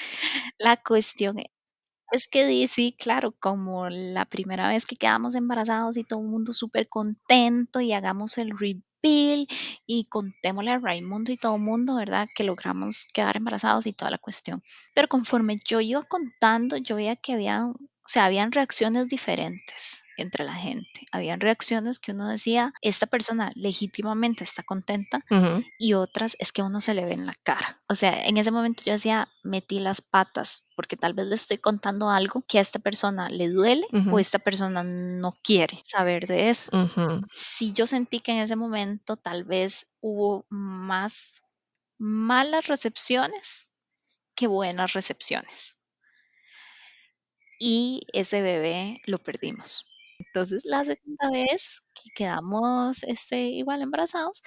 La 0.58 0.76
cuestión 0.76 1.40
e- 1.40 1.50
es 2.12 2.28
que 2.28 2.46
di, 2.46 2.66
sí, 2.68 2.94
claro, 2.98 3.32
como 3.40 3.88
la 3.88 4.24
primera 4.26 4.68
vez 4.68 4.86
que 4.86 4.96
quedamos 4.96 5.34
embarazados 5.34 5.96
y 5.96 6.04
todo 6.04 6.20
el 6.20 6.26
mundo 6.28 6.52
súper 6.52 6.88
contento 6.88 7.80
y 7.80 7.92
hagamos 7.92 8.38
el 8.38 8.50
reveal 8.58 9.46
y 9.86 10.04
contémosle 10.08 10.72
a 10.72 10.78
Raimundo 10.78 11.32
y 11.32 11.36
todo 11.36 11.56
el 11.56 11.62
mundo, 11.62 11.96
¿verdad? 11.96 12.28
Que 12.34 12.44
logramos 12.44 13.06
quedar 13.14 13.36
embarazados 13.36 13.86
y 13.86 13.92
toda 13.92 14.10
la 14.10 14.18
cuestión. 14.18 14.62
Pero 14.94 15.08
conforme 15.08 15.56
yo 15.64 15.80
iba 15.80 16.02
contando, 16.02 16.76
yo 16.76 16.96
veía 16.96 17.16
que 17.16 17.32
había, 17.34 17.72
sea, 18.12 18.24
habían 18.24 18.52
reacciones 18.52 19.08
diferentes 19.08 20.02
entre 20.16 20.44
la 20.44 20.52
gente. 20.52 21.06
Habían 21.12 21.40
reacciones 21.40 21.98
que 21.98 22.12
uno 22.12 22.28
decía, 22.28 22.72
esta 22.82 23.06
persona 23.06 23.52
legítimamente 23.54 24.44
está 24.44 24.62
contenta 24.62 25.24
y 25.78 25.94
otras 25.94 26.36
es 26.40 26.52
que 26.52 26.62
uno 26.62 26.80
se 26.80 26.94
le 26.94 27.04
ve 27.04 27.12
en 27.12 27.26
la 27.26 27.32
cara. 27.42 27.80
O 27.88 27.94
sea, 27.94 28.26
en 28.26 28.36
ese 28.36 28.50
momento 28.50 28.82
yo 28.84 28.92
decía, 28.92 29.28
metí 29.42 29.78
las 29.78 30.02
patas 30.02 30.68
porque 30.76 30.96
tal 30.96 31.14
vez 31.14 31.26
le 31.26 31.34
estoy 31.36 31.58
contando 31.58 32.10
algo 32.10 32.42
que 32.46 32.58
a 32.58 32.62
esta 32.62 32.78
persona 32.78 33.28
le 33.28 33.48
duele 33.48 33.86
o 34.10 34.18
esta 34.18 34.38
persona 34.38 34.82
no 34.82 35.38
quiere 35.42 35.78
saber 35.82 36.26
de 36.26 36.50
eso. 36.50 36.90
Si 37.32 37.72
yo 37.72 37.86
sentí 37.86 38.20
que 38.20 38.32
en 38.32 38.38
ese 38.38 38.56
momento 38.56 39.16
tal 39.16 39.44
vez 39.44 39.86
hubo 40.00 40.46
más 40.48 41.42
malas 41.98 42.66
recepciones 42.66 43.70
que 44.34 44.46
buenas 44.46 44.94
recepciones. 44.94 45.79
Y 47.62 48.06
ese 48.14 48.40
bebé 48.40 49.02
lo 49.06 49.18
perdimos. 49.18 49.84
Entonces 50.18 50.62
la 50.64 50.82
segunda 50.82 51.30
vez 51.30 51.82
que 51.94 52.08
quedamos 52.16 53.02
este, 53.04 53.42
igual 53.50 53.82
embarazados, 53.82 54.42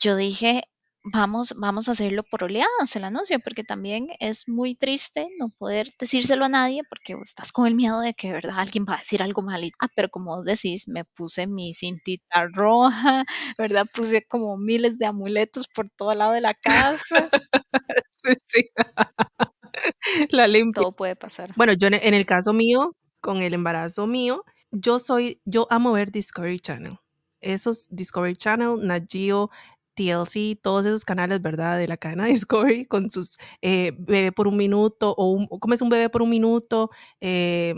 yo 0.00 0.16
dije, 0.16 0.64
vamos, 1.04 1.54
vamos 1.58 1.88
a 1.88 1.92
hacerlo 1.92 2.24
por 2.24 2.44
oleadas 2.44 2.96
el 2.96 3.04
anuncio, 3.04 3.40
porque 3.40 3.64
también 3.64 4.08
es 4.20 4.48
muy 4.48 4.74
triste 4.76 5.28
no 5.38 5.50
poder 5.58 5.88
decírselo 6.00 6.46
a 6.46 6.48
nadie 6.50 6.82
porque 6.88 7.14
estás 7.22 7.52
con 7.52 7.66
el 7.68 7.74
miedo 7.76 8.00
de 8.00 8.14
que. 8.14 8.40
Alguien 8.56 8.86
va 8.88 8.96
a 8.96 8.98
decir 8.98 9.22
algo 9.22 9.42
mal. 9.42 9.64
Y, 9.64 9.72
ah, 9.80 9.88
pero 9.96 10.08
como 10.10 10.36
vos 10.36 10.44
decís, 10.46 10.88
me 10.88 11.04
puse 11.04 11.46
mi 11.46 11.74
cintita 11.74 12.48
roja, 12.52 13.24
¿verdad? 13.58 13.86
Puse 13.94 14.24
como 14.26 14.56
miles 14.58 14.98
de 14.98 15.06
amuletos 15.06 15.68
por 15.68 15.90
todo 15.90 16.14
lado 16.14 16.32
de 16.32 16.40
la 16.42 16.54
casa. 16.54 17.04
sí, 18.24 18.34
sí. 18.48 18.70
la 20.30 20.48
limpia. 20.48 20.82
Todo 20.82 20.92
puede 20.92 21.16
pasar. 21.16 21.52
Bueno, 21.56 21.72
yo 21.72 21.88
en 21.88 22.14
el 22.14 22.26
caso 22.26 22.52
mío, 22.52 22.96
con 23.20 23.42
el 23.42 23.54
embarazo 23.54 24.06
mío, 24.06 24.44
yo 24.70 24.98
soy, 24.98 25.40
yo 25.44 25.66
amo 25.70 25.92
ver 25.92 26.10
Discovery 26.10 26.60
Channel. 26.60 26.98
Esos 27.40 27.88
Discovery 27.90 28.36
Channel, 28.36 28.78
Nat 28.82 29.04
Geo, 29.08 29.50
TLC, 29.94 30.60
todos 30.60 30.86
esos 30.86 31.04
canales, 31.04 31.42
¿verdad? 31.42 31.78
De 31.78 31.88
la 31.88 31.96
cadena 31.96 32.24
Discovery 32.26 32.86
con 32.86 33.10
sus 33.10 33.38
eh, 33.62 33.92
bebé 33.98 34.32
por 34.32 34.48
un 34.48 34.56
minuto 34.56 35.14
o, 35.16 35.32
un, 35.32 35.46
cómo 35.46 35.74
es 35.74 35.82
un 35.82 35.88
bebé 35.88 36.08
por 36.08 36.22
un 36.22 36.30
minuto, 36.30 36.90
eh, 37.20 37.74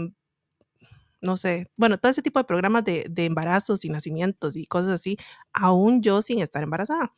no 1.20 1.36
sé, 1.36 1.70
bueno, 1.76 1.98
todo 1.98 2.10
ese 2.10 2.22
tipo 2.22 2.40
de 2.40 2.44
programas 2.44 2.84
de, 2.84 3.06
de, 3.08 3.26
embarazos 3.26 3.84
y 3.84 3.88
nacimientos 3.88 4.56
y 4.56 4.66
cosas 4.66 4.90
así, 4.90 5.16
aún 5.52 6.02
yo 6.02 6.20
sin 6.20 6.40
estar 6.40 6.64
embarazada. 6.64 7.12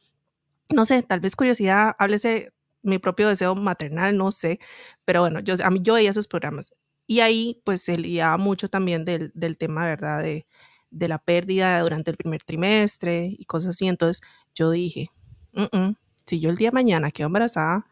No 0.71 0.85
sé, 0.85 1.03
tal 1.03 1.21
vez 1.21 1.37
curiosidad, 1.37 1.95
háblese 1.99 2.53
mi 2.85 2.99
propio 2.99 3.29
deseo 3.29 3.55
maternal, 3.55 4.17
no 4.17 4.33
sé, 4.33 4.61
pero 5.05 5.21
bueno, 5.21 5.41
yo, 5.41 5.55
a 5.65 5.71
mí 5.71 5.81
yo 5.83 5.95
veía 5.95 6.11
esos 6.11 6.29
programas 6.29 6.73
y 7.07 7.21
ahí 7.21 7.61
pues 7.65 7.83
se 7.83 7.99
liaba 7.99 8.37
mucho 8.39 8.69
también 8.69 9.05
del, 9.05 9.33
del 9.35 9.57
tema, 9.59 9.85
¿verdad? 9.85 10.23
De, 10.23 10.47
de 10.91 11.09
la 11.09 11.19
pérdida 11.19 11.81
durante 11.81 12.11
el 12.11 12.17
primer 12.17 12.43
trimestre 12.43 13.27
y 13.37 13.45
cosas 13.47 13.71
así. 13.71 13.89
Entonces 13.89 14.23
yo 14.55 14.71
dije, 14.71 15.11
mm 15.53 15.63
-mm, 15.65 15.97
si 16.27 16.41
yo 16.41 16.51
el 16.51 16.57
día 16.57 16.69
de 16.69 16.75
mañana 16.75 17.11
quedo 17.11 17.27
embarazada, 17.27 17.87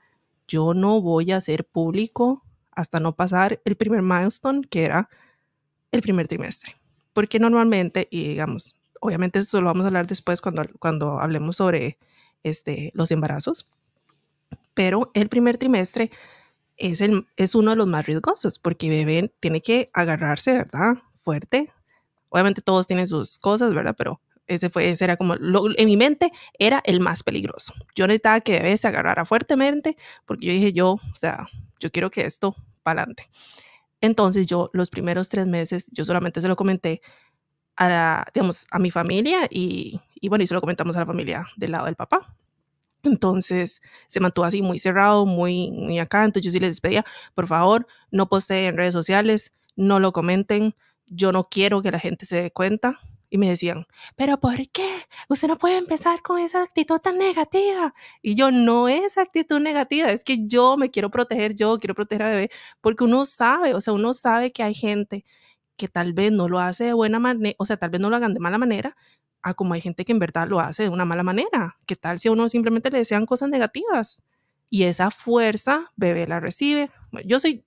yo 0.49 0.75
no 0.75 1.01
voy 1.03 1.33
a 1.33 1.39
hacer 1.39 1.65
público 1.67 2.45
hasta 2.71 3.01
no 3.01 3.15
pasar 3.17 3.61
el 3.65 3.77
primer 3.77 4.03
milestone, 4.03 4.63
que 4.71 4.85
era 4.85 5.09
el 5.93 6.03
primer 6.03 6.29
trimestre. 6.29 6.77
Porque 7.13 7.39
normalmente, 7.39 8.09
y 8.11 8.29
digamos, 8.29 8.79
obviamente 9.01 9.41
eso 9.41 9.61
lo 9.61 9.67
vamos 9.69 9.85
a 9.85 9.89
hablar 9.89 10.07
después 10.07 10.41
cuando, 10.41 10.65
cuando 10.79 11.21
hablemos 11.21 11.57
sobre 11.57 11.99
este, 12.43 12.91
los 12.95 13.11
embarazos, 13.11 13.69
pero 14.75 15.11
el 15.15 15.29
primer 15.29 15.59
trimestre 15.59 16.11
es, 16.77 17.01
el, 17.01 17.27
es 17.37 17.55
uno 17.55 17.71
de 17.71 17.77
los 17.77 17.87
más 17.87 18.07
riesgosos 18.07 18.59
porque 18.59 18.89
bebé 18.89 19.35
tiene 19.41 19.61
que 19.61 19.91
agarrarse, 19.93 20.53
¿verdad? 20.53 20.95
Fuerte. 21.23 21.73
Obviamente 22.29 22.63
todos 22.63 22.87
tienen 22.87 23.07
sus 23.07 23.39
cosas, 23.39 23.75
¿verdad? 23.75 23.95
Pero 23.97 24.21
ese 24.47 24.71
fue, 24.71 24.91
ese 24.91 25.05
era 25.05 25.17
como, 25.17 25.37
lo, 25.37 25.67
en 25.77 25.87
mi 25.87 25.97
mente 25.97 26.33
era 26.59 26.83
el 26.85 27.01
más 27.01 27.23
peligroso. 27.23 27.75
Yo 27.95 28.07
necesitaba 28.07 28.41
que 28.41 28.53
bebé 28.53 28.77
se 28.77 28.89
agarrara 28.89 29.25
fuertemente 29.25 29.97
porque 30.25 30.47
yo 30.47 30.53
dije, 30.53 30.73
yo, 30.73 30.93
o 30.93 31.15
sea, 31.15 31.49
yo 31.79 31.91
quiero 31.91 32.11
que 32.11 32.27
esto 32.27 32.57
para 32.83 33.03
adelante. 33.03 33.29
Entonces 34.01 34.47
yo 34.47 34.71
los 34.73 34.91
primeros 34.91 35.29
tres 35.29 35.47
meses, 35.47 35.87
yo 35.93 36.05
solamente 36.05 36.41
se 36.41 36.49
lo 36.49 36.57
comenté 36.57 37.01
a, 37.77 37.89
la, 37.89 38.27
digamos, 38.35 38.67
a 38.71 38.79
mi 38.79 38.91
familia 38.91 39.47
y, 39.49 40.01
y 40.21 40.29
bueno, 40.29 40.43
y 40.43 40.47
se 40.47 40.55
lo 40.55 40.61
comentamos 40.61 40.97
a 40.97 41.01
la 41.01 41.07
familia 41.07 41.47
del 41.57 41.73
lado 41.73 41.87
del 41.87 41.97
papá. 41.97 42.35
Entonces 43.03 43.81
se 44.09 44.21
mantuvo 44.21 44.45
así 44.45 44.63
muy 44.63 44.79
cerrado, 44.79 45.27
muy, 45.27 45.71
muy 45.71 45.99
acá. 45.99 46.25
Entonces 46.25 46.45
yo 46.47 46.53
sí 46.53 46.61
les 46.61 46.71
despedía, 46.71 47.05
por 47.35 47.47
favor, 47.47 47.87
no 48.11 48.29
posteen 48.29 48.67
en 48.67 48.77
redes 48.77 48.93
sociales, 48.93 49.53
no 49.77 50.01
lo 50.01 50.13
comenten, 50.13 50.75
yo 51.07 51.33
no 51.33 51.45
quiero 51.45 51.83
que 51.83 51.91
la 51.91 51.99
gente 51.99 52.27
se 52.27 52.43
dé 52.43 52.51
cuenta. 52.51 52.99
Y 53.31 53.39
me 53.39 53.49
decían, 53.49 53.87
pero 54.15 54.39
¿por 54.39 54.57
qué? 54.73 54.87
Usted 55.31 55.49
no 55.49 55.57
puede 55.57 55.79
empezar 55.79 56.21
con 56.21 56.39
esa 56.39 56.63
actitud 56.63 56.99
tan 56.99 57.17
negativa. 57.17 57.95
Y 58.21 58.35
yo, 58.35 58.51
no 58.51 58.89
es 58.89 59.17
actitud 59.17 59.59
negativa, 59.59 60.11
es 60.11 60.23
que 60.23 60.47
yo 60.47 60.77
me 60.77 60.91
quiero 60.91 61.11
proteger, 61.11 61.55
yo 61.55 61.79
quiero 61.79 61.95
proteger 61.95 62.23
a 62.25 62.29
bebé, 62.29 62.51
porque 62.83 63.05
uno 63.05 63.25
sabe, 63.25 63.73
o 63.75 63.81
sea, 63.81 63.95
uno 63.95 64.13
sabe 64.13 64.53
que 64.53 64.63
hay 64.63 64.75
gente 64.75 65.25
que 65.77 65.89
tal 65.89 66.13
vez 66.13 66.31
no 66.33 66.49
lo 66.49 66.59
hace 66.61 66.85
de 66.85 66.93
buena 66.93 67.19
manera, 67.21 67.57
o 67.59 67.65
sea, 67.65 67.79
tal 67.79 67.91
vez 67.91 68.01
no 68.03 68.11
lo 68.11 68.17
hagan 68.17 68.35
de 68.35 68.41
mala 68.41 68.59
manera, 68.59 68.97
a 69.43 69.55
como 69.55 69.75
hay 69.75 69.81
gente 69.81 70.05
que 70.05 70.13
en 70.13 70.19
verdad 70.19 70.49
lo 70.49 70.61
hace 70.61 70.85
de 70.85 70.89
una 70.89 71.05
mala 71.05 71.23
manera. 71.23 71.77
¿Qué 71.87 71.97
tal 71.97 72.19
si 72.19 72.29
a 72.29 72.33
uno 72.33 72.49
simplemente 72.49 72.91
le 72.91 72.99
desean 72.99 73.27
cosas 73.27 73.49
negativas? 73.49 74.23
Y 74.71 74.85
esa 74.85 75.11
fuerza, 75.11 75.93
bebé 75.97 76.27
la 76.27 76.41
recibe. 76.41 76.91
Yo 77.27 77.39
soy, 77.39 77.65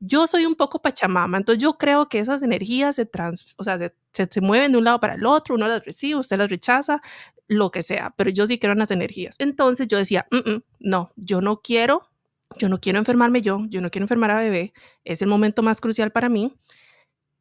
yo 0.00 0.26
soy 0.26 0.46
un 0.46 0.54
poco 0.54 0.80
pachamama, 0.80 1.36
entonces 1.36 1.62
yo 1.62 1.76
creo 1.76 2.08
que 2.08 2.18
esas 2.18 2.42
energías 2.42 2.96
se, 2.96 3.04
trans, 3.04 3.54
o 3.58 3.64
sea, 3.64 3.78
se, 4.12 4.28
se, 4.30 4.40
mueven 4.40 4.72
de 4.72 4.78
un 4.78 4.84
lado 4.84 4.98
para 4.98 5.14
el 5.14 5.26
otro, 5.26 5.54
uno 5.54 5.68
las 5.68 5.84
recibe, 5.84 6.20
usted 6.20 6.38
las 6.38 6.48
rechaza, 6.48 7.02
lo 7.48 7.70
que 7.70 7.82
sea, 7.82 8.14
pero 8.16 8.30
yo 8.30 8.46
sí 8.46 8.58
creo 8.58 8.72
en 8.72 8.78
las 8.78 8.90
energías. 8.90 9.36
Entonces 9.38 9.86
yo 9.88 9.98
decía, 9.98 10.26
mm 10.30 10.36
-mm, 10.36 10.62
no, 10.80 11.12
yo 11.16 11.42
no 11.42 11.60
quiero, 11.60 12.08
yo 12.58 12.68
no 12.68 12.80
quiero 12.80 12.98
enfermarme 12.98 13.42
yo, 13.42 13.66
yo 13.68 13.80
no 13.82 13.90
quiero 13.90 14.04
enfermar 14.04 14.30
a 14.30 14.40
bebé, 14.40 14.72
es 15.04 15.20
el 15.20 15.28
momento 15.28 15.62
más 15.62 15.80
crucial 15.80 16.10
para 16.10 16.28
mí 16.28 16.56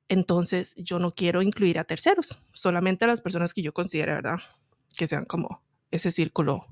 entonces 0.10 0.74
yo 0.76 1.00
no 1.00 1.12
quiero 1.12 1.42
incluir 1.42 1.80
a 1.80 1.84
terceros, 1.84 2.40
solamente 2.54 3.06
a 3.06 3.08
las 3.08 3.22
personas 3.22 3.54
que 3.54 3.62
yo 3.62 3.74
considero, 3.74 4.14
¿verdad? 4.14 4.40
Que 4.96 5.08
sean 5.08 5.26
como 5.26 5.62
ese 5.92 6.12
círculo 6.12 6.66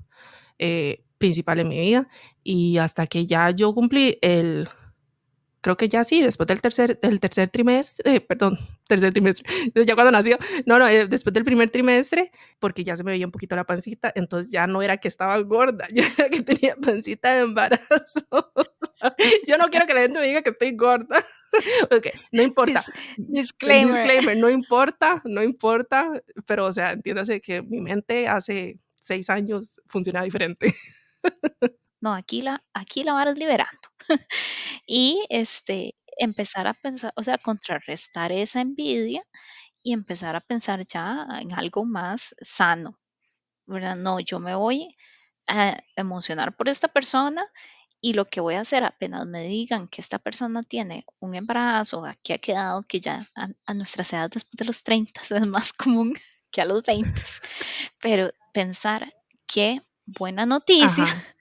eh, 0.58 1.04
principal 1.18 1.58
en 1.58 1.68
mi 1.68 1.78
vida. 1.78 2.08
Y 2.42 2.78
hasta 2.78 3.06
que 3.06 3.26
ya 3.26 3.50
yo 3.50 3.74
cumplí 3.74 4.18
el, 4.22 4.68
creo 5.64 5.78
que 5.78 5.88
ya 5.88 6.04
sí, 6.04 6.20
después 6.20 6.46
del 6.46 6.60
tercer, 6.60 7.00
del 7.00 7.20
tercer 7.20 7.48
trimestre, 7.48 8.16
eh, 8.16 8.20
perdón, 8.20 8.58
tercer 8.86 9.14
trimestre, 9.14 9.46
ya 9.86 9.94
cuando 9.94 10.10
nació, 10.12 10.36
no, 10.66 10.78
no, 10.78 10.86
eh, 10.86 11.08
después 11.08 11.32
del 11.32 11.42
primer 11.42 11.70
trimestre, 11.70 12.30
porque 12.58 12.84
ya 12.84 12.94
se 12.96 13.02
me 13.02 13.12
veía 13.12 13.24
un 13.24 13.32
poquito 13.32 13.56
la 13.56 13.64
pancita, 13.64 14.12
entonces 14.14 14.52
ya 14.52 14.66
no 14.66 14.82
era 14.82 14.98
que 14.98 15.08
estaba 15.08 15.38
gorda, 15.38 15.88
ya 15.92 16.04
era 16.18 16.28
que 16.28 16.42
tenía 16.42 16.76
pancita 16.76 17.34
de 17.34 17.40
embarazo. 17.40 18.52
Yo 19.48 19.56
no 19.56 19.68
quiero 19.68 19.86
que 19.86 19.94
la 19.94 20.02
gente 20.02 20.18
me 20.20 20.26
diga 20.26 20.42
que 20.42 20.50
estoy 20.50 20.76
gorda. 20.76 21.24
ok, 21.84 22.08
no 22.32 22.42
importa. 22.42 22.84
Disclaimer. 23.16 23.94
Disclaimer, 23.94 24.36
no 24.36 24.50
importa, 24.50 25.22
no 25.24 25.42
importa, 25.42 26.10
pero 26.46 26.66
o 26.66 26.72
sea, 26.74 26.92
entiéndase 26.92 27.40
que 27.40 27.62
mi 27.62 27.80
mente 27.80 28.28
hace 28.28 28.78
seis 28.96 29.30
años 29.30 29.80
funcionaba 29.86 30.26
diferente. 30.26 30.74
No, 32.04 32.12
aquí 32.12 32.42
la, 32.42 32.62
aquí 32.74 33.02
la 33.02 33.14
vara 33.14 33.30
es 33.30 33.38
liberando. 33.38 33.88
y 34.86 35.24
este, 35.30 35.96
empezar 36.18 36.66
a 36.66 36.74
pensar, 36.74 37.14
o 37.16 37.22
sea, 37.22 37.38
contrarrestar 37.38 38.30
esa 38.30 38.60
envidia 38.60 39.22
y 39.82 39.94
empezar 39.94 40.36
a 40.36 40.42
pensar 40.42 40.86
ya 40.86 41.26
en 41.40 41.54
algo 41.54 41.86
más 41.86 42.34
sano, 42.42 43.00
¿verdad? 43.64 43.96
No, 43.96 44.20
yo 44.20 44.38
me 44.38 44.54
voy 44.54 44.94
a 45.46 45.78
emocionar 45.96 46.54
por 46.54 46.68
esta 46.68 46.88
persona 46.88 47.42
y 48.02 48.12
lo 48.12 48.26
que 48.26 48.42
voy 48.42 48.56
a 48.56 48.60
hacer 48.60 48.84
apenas 48.84 49.24
me 49.26 49.44
digan 49.44 49.88
que 49.88 50.02
esta 50.02 50.18
persona 50.18 50.62
tiene 50.62 51.06
un 51.20 51.34
embarazo, 51.34 52.04
aquí 52.04 52.34
ha 52.34 52.38
quedado 52.38 52.82
que 52.82 53.00
ya 53.00 53.30
a, 53.34 53.48
a 53.64 53.72
nuestras 53.72 54.12
edades 54.12 54.32
después 54.32 54.58
de 54.58 54.66
los 54.66 54.82
30 54.82 55.22
es 55.30 55.46
más 55.46 55.72
común 55.72 56.12
que 56.50 56.60
a 56.60 56.66
los 56.66 56.82
20, 56.82 57.22
pero 58.02 58.30
pensar 58.52 59.14
qué 59.46 59.80
buena 60.04 60.44
noticia. 60.44 61.04
Ajá 61.04 61.34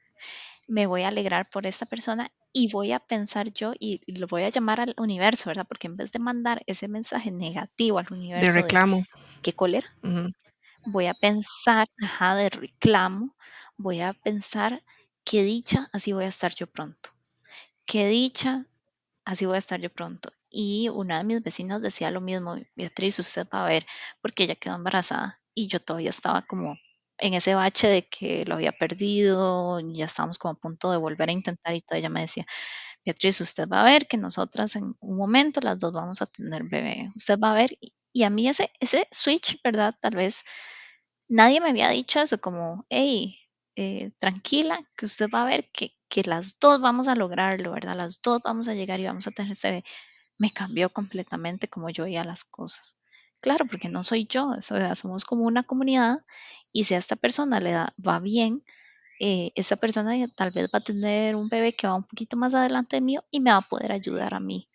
me 0.67 0.85
voy 0.87 1.03
a 1.03 1.09
alegrar 1.09 1.49
por 1.49 1.65
esta 1.65 1.85
persona 1.85 2.31
y 2.51 2.71
voy 2.71 2.91
a 2.91 2.99
pensar 2.99 3.51
yo 3.51 3.73
y 3.79 3.99
lo 4.11 4.27
voy 4.27 4.43
a 4.43 4.49
llamar 4.49 4.79
al 4.79 4.93
universo, 4.97 5.49
¿verdad? 5.49 5.65
Porque 5.67 5.87
en 5.87 5.97
vez 5.97 6.11
de 6.11 6.19
mandar 6.19 6.63
ese 6.67 6.87
mensaje 6.87 7.31
negativo 7.31 7.99
al 7.99 8.07
universo 8.11 8.53
de 8.53 8.61
reclamo, 8.61 8.97
de, 8.97 9.05
qué 9.41 9.53
cólera, 9.53 9.87
uh 10.03 10.07
-huh. 10.07 10.33
voy 10.85 11.07
a 11.07 11.13
pensar, 11.13 11.87
ajá, 12.01 12.35
de 12.35 12.49
reclamo, 12.49 13.35
voy 13.77 14.01
a 14.01 14.13
pensar 14.13 14.83
qué 15.23 15.43
dicha, 15.43 15.89
así 15.93 16.13
voy 16.13 16.25
a 16.25 16.29
estar 16.29 16.53
yo 16.55 16.67
pronto. 16.67 17.09
Qué 17.85 18.07
dicha, 18.07 18.65
así 19.25 19.45
voy 19.45 19.55
a 19.55 19.59
estar 19.59 19.79
yo 19.81 19.89
pronto. 19.89 20.31
Y 20.49 20.89
una 20.89 21.17
de 21.17 21.23
mis 21.23 21.41
vecinas 21.41 21.81
decía 21.81 22.11
lo 22.11 22.21
mismo, 22.21 22.55
Beatriz, 22.75 23.17
usted 23.19 23.47
va 23.51 23.65
a 23.65 23.67
ver, 23.67 23.85
porque 24.21 24.43
ella 24.43 24.55
quedó 24.55 24.75
embarazada 24.75 25.41
y 25.55 25.67
yo 25.67 25.79
todavía 25.79 26.11
estaba 26.11 26.43
como 26.43 26.77
en 27.23 27.33
ese 27.35 27.55
bache 27.55 27.87
de 27.87 28.07
que 28.09 28.45
lo 28.45 28.55
había 28.55 28.73
perdido, 28.73 29.79
ya 29.93 30.05
estábamos 30.05 30.37
como 30.39 30.53
a 30.53 30.57
punto 30.59 30.91
de 30.91 30.97
volver 30.97 31.29
a 31.29 31.33
intentar 31.33 31.75
y 31.75 31.81
todo, 31.81 31.97
ella 31.99 32.09
me 32.09 32.21
decía, 32.21 32.45
Beatriz, 33.05 33.41
usted 33.41 33.67
va 33.69 33.81
a 33.81 33.85
ver 33.85 34.07
que 34.07 34.17
nosotras 34.17 34.75
en 34.77 34.95
un 34.99 35.17
momento 35.17 35.61
las 35.61 35.79
dos 35.79 35.93
vamos 35.93 36.21
a 36.21 36.27
tener 36.27 36.63
bebé, 36.65 37.11
usted 37.15 37.39
va 37.39 37.51
a 37.51 37.55
ver, 37.55 37.77
y 38.13 38.23
a 38.23 38.29
mí 38.31 38.47
ese, 38.49 38.71
ese 38.79 39.07
switch, 39.11 39.61
¿verdad? 39.63 39.95
Tal 40.01 40.15
vez 40.15 40.43
nadie 41.29 41.61
me 41.61 41.69
había 41.69 41.89
dicho 41.89 42.19
eso, 42.19 42.39
como, 42.39 42.85
hey, 42.89 43.37
eh, 43.75 44.11
tranquila, 44.19 44.81
que 44.95 45.05
usted 45.05 45.27
va 45.33 45.43
a 45.43 45.45
ver 45.45 45.69
que, 45.71 45.95
que 46.09 46.23
las 46.23 46.59
dos 46.59 46.81
vamos 46.81 47.07
a 47.07 47.15
lograrlo, 47.15 47.71
¿verdad? 47.71 47.95
Las 47.97 48.21
dos 48.21 48.41
vamos 48.43 48.67
a 48.67 48.73
llegar 48.75 48.99
y 48.99 49.05
vamos 49.05 49.27
a 49.27 49.31
tener 49.31 49.51
ese 49.53 49.69
bebé. 49.69 49.83
Me 50.39 50.51
cambió 50.51 50.91
completamente 50.91 51.67
como 51.69 51.89
yo 51.89 52.05
veía 52.05 52.23
las 52.23 52.43
cosas. 52.45 52.97
Claro, 53.41 53.65
porque 53.67 53.89
no 53.89 54.03
soy 54.03 54.27
yo, 54.27 54.49
o 54.49 54.61
sea, 54.61 54.95
somos 54.95 55.25
como 55.25 55.45
una 55.45 55.63
comunidad 55.63 56.19
y 56.73 56.83
si 56.85 56.95
a 56.95 56.97
esta 56.97 57.15
persona 57.15 57.59
le 57.61 57.71
da, 57.71 57.93
va 58.05 58.19
bien, 58.19 58.63
eh, 59.19 59.51
esta 59.55 59.77
persona 59.77 60.13
tal 60.35 60.51
vez 60.51 60.67
va 60.73 60.79
a 60.79 60.83
tener 60.83 61.35
un 61.35 61.47
bebé 61.47 61.73
que 61.73 61.87
va 61.87 61.95
un 61.95 62.03
poquito 62.03 62.35
más 62.35 62.53
adelante 62.55 62.99
mío 62.99 63.23
y 63.31 63.39
me 63.39 63.51
va 63.51 63.57
a 63.57 63.69
poder 63.69 63.91
ayudar 63.93 64.33
a 64.33 64.39
mí. 64.41 64.67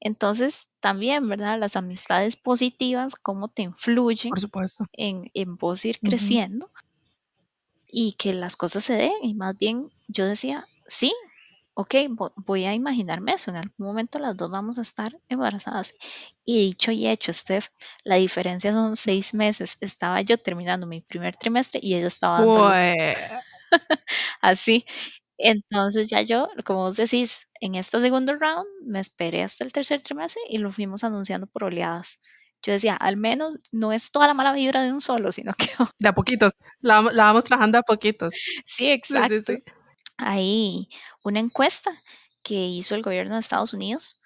Entonces, 0.00 0.68
también, 0.80 1.28
¿verdad? 1.28 1.58
Las 1.58 1.76
amistades 1.76 2.36
positivas, 2.36 3.14
cómo 3.16 3.48
te 3.48 3.62
influyen 3.62 4.30
por 4.30 4.40
supuesto. 4.40 4.84
En, 4.94 5.30
en 5.34 5.56
vos 5.56 5.84
ir 5.84 5.98
creciendo. 6.00 6.66
Uh 6.66 6.68
-huh. 6.70 6.82
y 7.92 8.12
que 8.14 8.32
las 8.32 8.56
cosas 8.56 8.84
se 8.84 8.94
den. 8.94 9.12
Y 9.22 9.34
más 9.34 9.56
bien 9.56 9.90
yo 10.08 10.26
decía, 10.26 10.66
sí, 10.86 11.12
ok, 11.74 11.94
voy 12.36 12.64
a 12.64 12.74
imaginarme 12.74 13.32
eso, 13.32 13.50
en 13.50 13.56
algún 13.56 13.86
momento 13.86 14.18
las 14.18 14.36
dos 14.36 14.50
vamos 14.50 14.78
a 14.78 14.82
estar 14.82 15.18
embarazadas. 15.28 15.94
Y 16.44 16.58
dicho 16.66 16.92
y 16.92 17.06
hecho, 17.06 17.32
Steph, 17.32 17.68
la 18.04 18.16
diferencia 18.16 18.72
son 18.72 18.96
seis 18.96 19.34
meses. 19.34 19.76
Estaba 19.80 20.20
yo 20.22 20.38
terminando 20.38 20.86
mi 20.86 21.00
primer 21.00 21.36
trimestre 21.36 21.80
y 21.82 21.94
ella 21.94 22.08
estaba 22.08 22.40
dando. 22.44 22.70
Así. 24.40 24.84
Entonces 25.38 26.10
ya 26.10 26.20
yo, 26.22 26.48
como 26.64 26.80
vos 26.80 26.96
decís, 26.96 27.48
en 27.60 27.74
este 27.74 27.98
segundo 28.00 28.36
round 28.36 28.66
me 28.84 29.00
esperé 29.00 29.42
hasta 29.42 29.64
el 29.64 29.72
tercer 29.72 30.02
trimestre 30.02 30.42
y 30.48 30.58
lo 30.58 30.70
fuimos 30.70 31.02
anunciando 31.02 31.46
por 31.46 31.64
oleadas. 31.64 32.20
Yo 32.62 32.74
decía, 32.74 32.94
al 32.94 33.16
menos 33.16 33.56
no 33.72 33.92
es 33.92 34.10
toda 34.10 34.26
la 34.26 34.34
mala 34.34 34.52
vibra 34.52 34.82
de 34.82 34.92
un 34.92 35.00
solo, 35.00 35.32
sino 35.32 35.54
que... 35.54 35.66
De 35.98 36.08
a 36.08 36.12
poquitos, 36.12 36.52
la, 36.80 37.00
la 37.00 37.24
vamos 37.24 37.44
trabajando 37.44 37.78
a 37.78 37.82
poquitos. 37.82 38.34
Sí, 38.66 38.90
exacto. 38.90 39.54
Hay 40.20 40.88
una 41.22 41.40
encuesta 41.40 41.90
que 42.42 42.66
hizo 42.66 42.94
el 42.94 43.02
gobierno 43.02 43.34
de 43.34 43.40
Estados 43.40 43.74
Unidos 43.74 44.20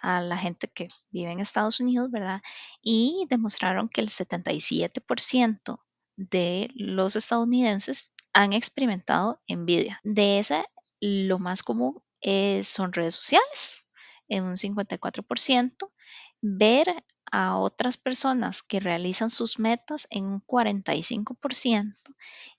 a 0.00 0.20
la 0.20 0.36
gente 0.36 0.68
que 0.68 0.88
vive 1.10 1.32
en 1.32 1.40
Estados 1.40 1.80
Unidos, 1.80 2.10
¿verdad? 2.10 2.42
Y 2.82 3.26
demostraron 3.28 3.88
que 3.88 4.00
el 4.00 4.08
77% 4.08 5.80
de 6.16 6.70
los 6.74 7.16
estadounidenses 7.16 8.12
han 8.32 8.52
experimentado 8.52 9.40
envidia. 9.46 10.00
De 10.04 10.38
esa, 10.38 10.64
lo 11.00 11.38
más 11.38 11.62
común 11.62 12.02
son 12.62 12.92
redes 12.92 13.14
sociales, 13.14 13.84
en 14.28 14.44
un 14.44 14.56
54%, 14.56 15.90
ver 16.40 17.04
a 17.30 17.56
otras 17.56 17.96
personas 17.96 18.62
que 18.62 18.80
realizan 18.80 19.30
sus 19.30 19.58
metas 19.58 20.06
en 20.10 20.24
un 20.24 20.42
45% 20.44 21.94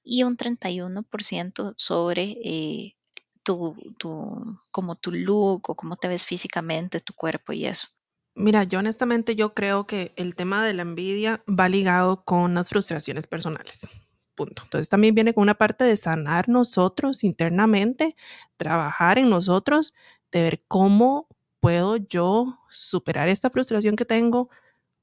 y 0.09 0.23
un 0.23 0.37
31% 0.37 1.75
sobre 1.77 2.37
eh, 2.43 2.95
tu, 3.43 3.75
tu, 3.97 4.57
como 4.71 4.95
tu 4.95 5.11
look 5.11 5.69
o 5.69 5.75
cómo 5.75 5.97
te 5.97 6.07
ves 6.07 6.25
físicamente, 6.25 6.99
tu 6.99 7.13
cuerpo 7.13 7.53
y 7.53 7.67
eso. 7.67 7.87
Mira, 8.33 8.63
yo 8.63 8.79
honestamente 8.79 9.35
yo 9.35 9.53
creo 9.53 9.85
que 9.85 10.13
el 10.15 10.35
tema 10.35 10.65
de 10.65 10.73
la 10.73 10.81
envidia 10.81 11.43
va 11.47 11.69
ligado 11.69 12.23
con 12.25 12.55
las 12.55 12.69
frustraciones 12.69 13.27
personales. 13.27 13.87
Punto. 14.33 14.63
Entonces 14.63 14.89
también 14.89 15.13
viene 15.13 15.33
con 15.33 15.43
una 15.43 15.55
parte 15.55 15.83
de 15.83 15.95
sanar 15.95 16.49
nosotros 16.49 17.23
internamente, 17.23 18.15
trabajar 18.57 19.19
en 19.19 19.29
nosotros, 19.29 19.93
de 20.31 20.41
ver 20.41 20.63
cómo 20.67 21.27
puedo 21.59 21.97
yo 21.97 22.57
superar 22.69 23.29
esta 23.29 23.49
frustración 23.49 23.95
que 23.95 24.05
tengo, 24.05 24.49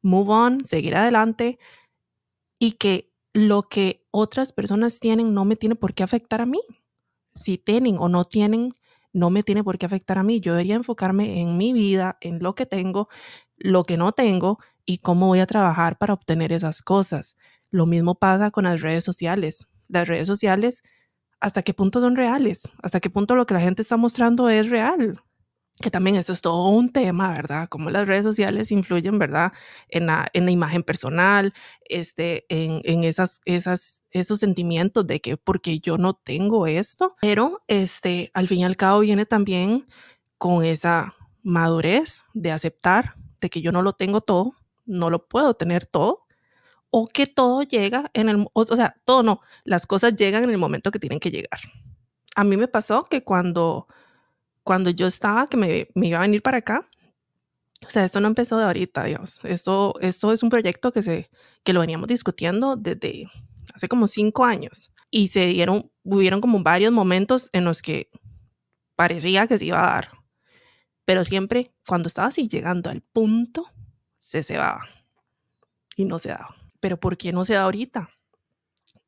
move 0.02 0.32
on, 0.32 0.64
seguir 0.64 0.96
adelante 0.96 1.58
y 2.58 2.72
que 2.72 3.12
lo 3.36 3.68
que 3.68 4.02
otras 4.12 4.50
personas 4.50 4.98
tienen 4.98 5.34
no 5.34 5.44
me 5.44 5.56
tiene 5.56 5.74
por 5.74 5.92
qué 5.92 6.02
afectar 6.02 6.40
a 6.40 6.46
mí. 6.46 6.62
Si 7.34 7.58
tienen 7.58 7.96
o 7.98 8.08
no 8.08 8.24
tienen, 8.24 8.74
no 9.12 9.28
me 9.28 9.42
tiene 9.42 9.62
por 9.62 9.76
qué 9.76 9.84
afectar 9.84 10.16
a 10.16 10.22
mí. 10.22 10.40
Yo 10.40 10.52
debería 10.52 10.74
enfocarme 10.74 11.42
en 11.42 11.58
mi 11.58 11.74
vida, 11.74 12.16
en 12.22 12.42
lo 12.42 12.54
que 12.54 12.64
tengo, 12.64 13.10
lo 13.58 13.84
que 13.84 13.98
no 13.98 14.12
tengo 14.12 14.58
y 14.86 14.98
cómo 14.98 15.26
voy 15.26 15.40
a 15.40 15.46
trabajar 15.46 15.98
para 15.98 16.14
obtener 16.14 16.50
esas 16.50 16.80
cosas. 16.80 17.36
Lo 17.70 17.84
mismo 17.84 18.14
pasa 18.14 18.50
con 18.50 18.64
las 18.64 18.80
redes 18.80 19.04
sociales. 19.04 19.68
Las 19.86 20.08
redes 20.08 20.26
sociales, 20.26 20.82
¿hasta 21.38 21.62
qué 21.62 21.74
punto 21.74 22.00
son 22.00 22.16
reales? 22.16 22.70
¿Hasta 22.82 23.00
qué 23.00 23.10
punto 23.10 23.36
lo 23.36 23.44
que 23.44 23.52
la 23.52 23.60
gente 23.60 23.82
está 23.82 23.98
mostrando 23.98 24.48
es 24.48 24.70
real? 24.70 25.20
Que 25.80 25.90
también 25.90 26.16
esto 26.16 26.32
es 26.32 26.40
todo 26.40 26.68
un 26.68 26.90
tema, 26.90 27.32
¿verdad? 27.32 27.68
Cómo 27.68 27.90
las 27.90 28.06
redes 28.06 28.22
sociales 28.22 28.72
influyen, 28.72 29.18
¿verdad? 29.18 29.52
En 29.88 30.06
la, 30.06 30.28
en 30.32 30.46
la 30.46 30.50
imagen 30.50 30.82
personal, 30.82 31.52
este, 31.84 32.46
en, 32.48 32.80
en 32.84 33.04
esas, 33.04 33.40
esas, 33.44 34.02
esos 34.10 34.38
sentimientos 34.40 35.06
de 35.06 35.20
que 35.20 35.36
porque 35.36 35.78
yo 35.78 35.98
no 35.98 36.14
tengo 36.14 36.66
esto, 36.66 37.14
pero 37.20 37.62
este, 37.66 38.30
al 38.32 38.48
fin 38.48 38.60
y 38.60 38.64
al 38.64 38.76
cabo 38.76 39.00
viene 39.00 39.26
también 39.26 39.86
con 40.38 40.64
esa 40.64 41.14
madurez 41.42 42.24
de 42.32 42.52
aceptar 42.52 43.12
de 43.40 43.50
que 43.50 43.60
yo 43.60 43.70
no 43.70 43.82
lo 43.82 43.92
tengo 43.92 44.22
todo, 44.22 44.54
no 44.86 45.10
lo 45.10 45.28
puedo 45.28 45.54
tener 45.54 45.84
todo, 45.84 46.26
o 46.90 47.06
que 47.06 47.26
todo 47.26 47.62
llega 47.62 48.10
en 48.14 48.30
el, 48.30 48.46
o 48.54 48.64
sea, 48.64 48.96
todo 49.04 49.22
no, 49.22 49.40
las 49.64 49.86
cosas 49.86 50.16
llegan 50.16 50.44
en 50.44 50.50
el 50.50 50.58
momento 50.58 50.90
que 50.90 50.98
tienen 50.98 51.20
que 51.20 51.30
llegar. 51.30 51.60
A 52.34 52.44
mí 52.44 52.56
me 52.56 52.68
pasó 52.68 53.04
que 53.04 53.22
cuando 53.22 53.86
cuando 54.66 54.90
yo 54.90 55.06
estaba, 55.06 55.46
que 55.46 55.56
me, 55.56 55.88
me, 55.94 56.08
iba 56.08 56.18
a 56.18 56.22
venir 56.22 56.42
para 56.42 56.58
acá, 56.58 56.90
o 57.86 57.88
sea, 57.88 58.04
esto 58.04 58.20
no 58.20 58.26
empezó 58.26 58.58
de 58.58 58.64
ahorita, 58.64 59.04
Dios. 59.04 59.38
Esto, 59.44 59.94
esto 60.00 60.32
es 60.32 60.42
un 60.42 60.48
proyecto 60.48 60.90
que, 60.90 61.02
se, 61.02 61.30
que 61.62 61.72
lo 61.72 61.78
veníamos 61.78 62.08
discutiendo 62.08 62.74
desde 62.74 63.28
hace 63.72 63.86
como 63.86 64.08
cinco 64.08 64.44
años. 64.44 64.90
Y 65.08 65.28
se 65.28 65.46
dieron, 65.46 65.92
hubieron 66.02 66.40
como 66.40 66.60
varios 66.64 66.90
momentos 66.90 67.48
en 67.52 67.64
los 67.64 67.80
que 67.80 68.10
parecía 68.96 69.46
que 69.46 69.56
se 69.56 69.66
iba 69.66 69.78
a 69.78 69.94
dar. 69.94 70.10
Pero 71.04 71.22
siempre, 71.22 71.72
cuando 71.86 72.08
estaba 72.08 72.26
así 72.26 72.48
llegando 72.48 72.90
al 72.90 73.02
punto, 73.02 73.70
se 74.18 74.42
cebaba. 74.42 74.84
Y 75.94 76.06
no 76.06 76.18
se 76.18 76.30
daba. 76.30 76.56
Pero 76.80 76.98
¿por 76.98 77.16
qué 77.16 77.32
no 77.32 77.44
se 77.44 77.54
da 77.54 77.62
ahorita? 77.62 78.10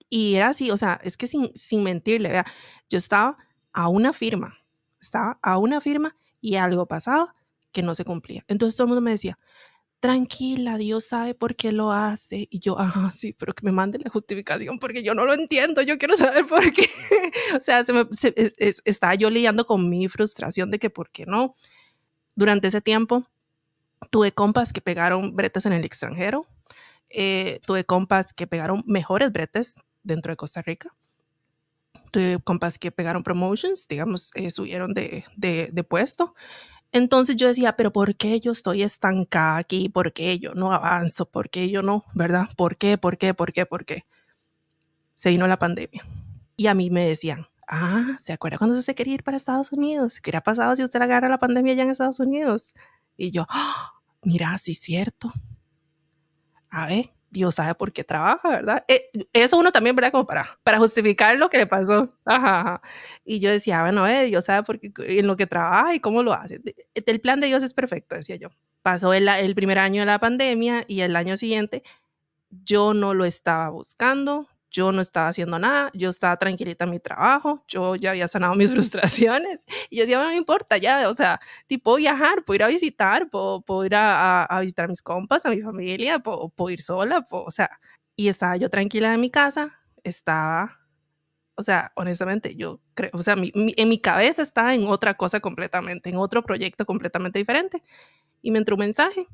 Y 0.09 0.37
era 0.37 0.51
así, 0.51 0.71
o 0.71 0.77
sea, 0.77 1.01
es 1.03 1.17
que 1.17 1.27
sin, 1.27 1.51
sin 1.57 1.83
mentirle, 1.83 2.29
vea, 2.29 2.47
yo 2.89 2.97
estaba 2.97 3.39
a 3.73 3.89
una 3.89 4.13
firma 4.13 4.57
estaba 5.01 5.39
a 5.43 5.59
una 5.59 5.81
firma 5.81 6.17
y 6.41 6.57
algo 6.57 6.87
pasaba 6.87 7.35
que 7.73 7.83
no 7.83 7.95
se 7.95 8.05
cumplía. 8.05 8.45
Entonces 8.49 8.77
todo 8.77 8.85
el 8.87 8.89
mundo 8.89 9.03
me 9.03 9.13
decía, 9.13 9.39
tranquila, 10.01 10.79
Dios 10.79 11.07
sabe 11.07 11.35
por 11.35 11.57
qué 11.57 11.73
lo 11.73 11.93
hace. 11.93 12.49
Y 12.51 12.61
yo, 12.61 12.77
ah, 12.79 13.11
sí, 13.15 13.33
pero 13.33 13.53
que 13.53 13.65
me 13.65 13.73
mande 13.73 13.99
la 13.99 14.11
justificación 14.11 14.79
porque 14.79 15.03
yo 15.03 15.15
no 15.15 15.25
lo 15.27 15.35
entiendo, 15.35 15.83
yo 15.83 15.99
quiero 15.99 16.17
saber 16.17 16.47
por 16.47 16.73
qué. 16.73 16.89
o 17.57 17.61
sea, 17.61 17.85
estaba 18.85 19.15
yo 19.15 19.31
lidiando 19.31 19.67
con 19.67 19.89
mi 19.89 20.09
frustración 20.09 20.71
de 20.71 20.79
que 20.79 20.91
por 20.91 21.11
qué 21.11 21.27
no. 21.27 21.55
Durante 22.35 22.69
ese 22.69 22.81
tiempo 22.81 23.27
tuve 24.11 24.33
compas 24.33 24.73
que 24.73 24.81
pegaron 24.81 25.35
bretes 25.35 25.67
en 25.67 25.73
el 25.73 25.85
extranjero, 25.85 26.47
eh, 27.11 27.61
tuve 27.67 27.85
compas 27.85 28.33
que 28.33 28.47
pegaron 28.47 28.85
mejores 28.87 29.33
bretes 29.33 29.81
dentro 30.05 30.31
de 30.31 30.37
Costa 30.37 30.63
Rica 30.63 30.95
tuve 32.19 32.41
compas 32.43 32.79
que 32.79 32.91
pegaron 32.91 33.23
promotions, 33.23 33.87
digamos, 33.87 34.33
eh, 34.35 34.51
subieron 34.51 34.93
de, 34.93 35.25
de, 35.37 35.71
de, 35.73 35.85
puesto. 35.85 36.35
Entonces 36.91 37.37
yo 37.37 37.47
decía, 37.47 37.77
pero 37.77 37.93
¿por 37.93 38.17
qué 38.17 38.41
yo 38.41 38.53
estoy 38.53 38.83
estancada 38.83 39.59
aquí? 39.59 39.89
¿Por 39.89 40.13
qué 40.13 40.39
yo 40.39 40.55
no 40.55 40.73
avanzo? 40.73 41.27
¿Por 41.31 41.49
qué 41.51 41.71
yo 41.71 41.83
no? 41.83 42.05
¿Verdad? 42.15 42.49
¿Por 42.57 42.77
qué? 42.77 42.99
¿Por 42.99 43.19
qué? 43.19 43.35
¿Por 43.35 43.53
qué? 43.53 43.67
¿Por 43.67 43.85
qué? 43.85 44.05
Se 45.15 45.31
vino 45.31 45.47
la 45.47 45.59
pandemia. 45.59 46.05
Y 46.57 46.67
a 46.67 46.75
mí 46.75 46.91
me 46.91 47.07
decían, 47.07 47.47
ah, 47.69 48.17
¿se 48.21 48.33
acuerda 48.33 48.59
cuando 48.59 48.81
se 48.83 48.95
quería 48.95 49.15
ir 49.15 49.23
para 49.23 49.37
Estados 49.37 49.71
Unidos? 49.71 50.21
¿Qué 50.21 50.31
hubiera 50.31 50.43
pasado 50.43 50.75
si 50.75 50.83
usted 50.83 51.01
agarra 51.01 51.29
la 51.29 51.39
pandemia 51.39 51.75
allá 51.75 51.83
en 51.85 51.91
Estados 51.91 52.19
Unidos? 52.21 52.75
Y 53.17 53.31
yo, 53.31 53.47
¡Ah! 53.49 53.93
mira, 54.23 54.57
sí 54.59 54.73
es 54.73 54.81
cierto. 54.81 55.33
A 56.71 56.87
ver, 56.87 57.13
Dios 57.31 57.55
sabe 57.57 57.75
por 57.75 57.93
qué 57.93 58.05
trabaja, 58.05 58.49
¿verdad? 58.49 58.85
Eh, 58.89 59.11
eso 59.33 59.59
uno 59.59 59.73
también, 59.73 59.95
¿verdad? 59.97 60.13
Como 60.13 60.27
para, 60.27 60.59
para 60.63 60.79
justificar 60.79 61.37
lo 61.37 61.51
que 61.51 61.59
le 61.59 61.67
pasó. 61.67 62.15
Ajá, 62.25 62.81
Y 63.25 63.39
yo 63.41 63.51
decía, 63.51 63.83
bueno, 63.83 64.07
eh, 64.07 64.27
Dios 64.27 64.45
sabe 64.47 64.63
por 64.65 64.81
qué, 64.81 64.93
en 65.19 65.27
lo 65.27 65.37
que 65.37 65.47
trabaja 65.47 65.95
y 65.95 66.01
cómo 66.01 66.23
lo 66.23 66.33
hace. 66.33 66.61
El 66.95 67.21
plan 67.21 67.41
de 67.41 67.49
Dios 67.49 67.63
es 67.63 67.75
perfecto, 67.75 68.17
decía 68.17 68.37
yo. 68.37 68.49
Pasó 68.83 69.13
el, 69.13 69.29
el 69.29 69.55
primer 69.55 69.79
año 69.79 70.03
de 70.03 70.07
la 70.07 70.19
pandemia 70.19 70.85
y 70.89 71.01
el 71.01 71.17
año 71.17 71.37
siguiente 71.37 71.83
yo 72.51 72.95
no 72.95 73.15
lo 73.15 73.25
estaba 73.25 73.69
buscando, 73.71 74.49
yo 74.71 74.93
no 74.93 75.01
estaba 75.01 75.29
haciendo 75.29 75.59
nada, 75.59 75.91
yo 75.95 76.11
estaba 76.11 76.37
tranquilita 76.37 76.85
en 76.85 76.91
mi 76.91 77.01
trabajo, 77.01 77.65
yo 77.69 77.97
ya 77.97 78.11
había 78.11 78.29
sanado 78.29 78.55
mis 78.55 78.71
frustraciones 78.73 79.65
y 79.91 79.97
yo 79.97 80.03
decía, 80.03 80.19
bueno, 80.19 80.33
no 80.33 80.37
importa 80.37 80.77
ya, 80.77 81.09
o 81.09 81.15
sea, 81.15 81.41
tipo 81.67 81.97
viajar, 81.97 82.45
puedo 82.45 82.57
ir 82.57 82.63
a 82.65 82.69
visitar, 82.69 83.29
puedo, 83.31 83.63
puedo 83.63 83.85
ir 83.87 83.95
a, 83.95 84.47
visitar 84.61 84.87
a 84.87 84.89
mis 84.89 85.03
compas, 85.03 85.47
a 85.47 85.51
mi 85.51 85.61
familia, 85.63 86.19
puedo, 86.19 86.51
puedo 86.51 86.71
ir 86.71 86.83
sola, 86.83 87.27
o 87.31 87.51
sea, 87.51 87.71
y 88.17 88.29
estaba 88.29 88.57
yo 88.57 88.69
tranquila 88.69 89.15
en 89.15 89.21
mi 89.21 89.31
casa, 89.31 89.79
estaba, 90.03 90.79
o 91.55 91.63
sea, 91.63 91.93
honestamente, 91.97 92.55
yo 92.55 92.81
creo, 92.95 93.11
o 93.15 93.23
sea, 93.23 93.37
mi, 93.37 93.53
en 93.55 93.89
mi 93.89 93.99
cabeza 93.99 94.43
estaba 94.43 94.75
en 94.75 94.87
otra 94.87 95.15
cosa 95.15 95.41
completamente, 95.41 96.11
en 96.11 96.17
otro 96.17 96.43
proyecto 96.43 96.85
completamente 96.85 97.39
diferente, 97.39 97.83
y 98.43 98.51
me 98.51 98.59
entró 98.59 98.77
un 98.77 98.81
mensaje, 98.81 99.27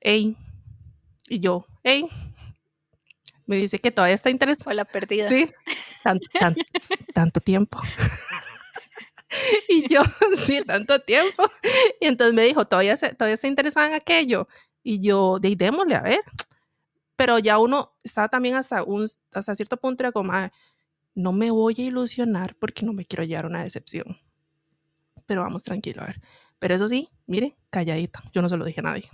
hey, 0.00 0.36
y 1.28 1.40
yo, 1.40 1.66
hey, 1.82 2.06
me 3.46 3.56
dice 3.56 3.78
que 3.78 3.90
todavía 3.90 4.14
está 4.14 4.30
interesado. 4.30 4.64
Fue 4.64 4.74
la 4.74 4.84
perdida. 4.84 5.28
Sí, 5.28 5.50
tanto 7.12 7.40
tiempo. 7.40 7.78
y 9.68 9.88
yo, 9.92 10.02
sí, 10.44 10.62
tanto 10.66 11.00
tiempo. 11.00 11.44
Y 12.00 12.06
entonces 12.06 12.34
me 12.34 12.42
dijo, 12.42 12.66
todavía, 12.66 12.96
se, 12.96 13.14
todavía 13.14 13.34
está 13.34 13.46
interesada 13.46 13.88
en 13.88 13.94
aquello. 13.94 14.48
Y 14.82 15.00
yo, 15.00 15.38
de 15.38 15.56
démosle, 15.56 15.96
a 15.96 16.02
ver. 16.02 16.20
Pero 17.16 17.38
ya 17.38 17.58
uno 17.58 17.94
estaba 18.02 18.28
también 18.28 18.56
hasta, 18.56 18.82
un, 18.82 19.06
hasta 19.32 19.54
cierto 19.54 19.76
punto, 19.76 20.02
era 20.02 20.12
como, 20.12 20.32
no 21.14 21.32
me 21.32 21.50
voy 21.50 21.74
a 21.78 21.82
ilusionar 21.82 22.56
porque 22.56 22.84
no 22.84 22.92
me 22.92 23.04
quiero 23.04 23.24
llevar 23.24 23.46
una 23.46 23.62
decepción. 23.62 24.18
Pero 25.26 25.42
vamos 25.42 25.62
tranquilo, 25.62 26.02
a 26.02 26.06
ver. 26.06 26.20
Pero 26.58 26.74
eso 26.74 26.88
sí, 26.88 27.08
mire, 27.26 27.56
calladita. 27.70 28.22
Yo 28.32 28.42
no 28.42 28.48
se 28.48 28.56
lo 28.56 28.64
dije 28.64 28.80
a 28.80 28.84
nadie 28.84 29.10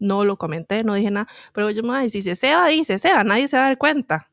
no 0.00 0.24
lo 0.24 0.36
comenté, 0.36 0.82
no 0.82 0.94
dije 0.94 1.10
nada, 1.12 1.28
pero 1.52 1.70
yo 1.70 1.84
me 1.84 2.10
si 2.10 2.22
se 2.22 2.34
sea, 2.34 2.66
dice 2.66 2.98
sea, 2.98 3.22
nadie 3.22 3.46
se 3.46 3.56
va 3.56 3.64
a 3.64 3.66
dar 3.68 3.78
cuenta. 3.78 4.30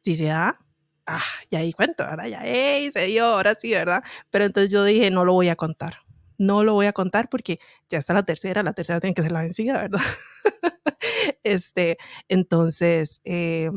Si 0.00 0.16
se 0.16 0.26
da, 0.26 0.58
ah, 1.06 1.22
ya 1.50 1.60
di 1.60 1.72
cuenta, 1.72 2.06
¿verdad? 2.06 2.26
Ya, 2.26 2.40
hey, 2.44 2.90
se 2.92 3.06
dio, 3.06 3.26
ahora 3.26 3.54
sí, 3.60 3.72
¿verdad? 3.72 4.02
Pero 4.30 4.44
entonces 4.44 4.70
yo 4.70 4.84
dije, 4.84 5.10
no 5.10 5.24
lo 5.24 5.34
voy 5.34 5.48
a 5.48 5.56
contar. 5.56 5.96
No 6.38 6.64
lo 6.64 6.74
voy 6.74 6.86
a 6.86 6.92
contar 6.92 7.28
porque 7.28 7.58
ya 7.88 7.98
está 7.98 8.14
la 8.14 8.24
tercera, 8.24 8.62
la 8.62 8.72
tercera 8.72 9.00
tiene 9.00 9.14
que 9.14 9.22
ser 9.22 9.32
la 9.32 9.40
vencida, 9.40 9.74
¿verdad? 9.82 10.00
este, 11.42 11.98
entonces, 12.28 13.20
eh, 13.24 13.70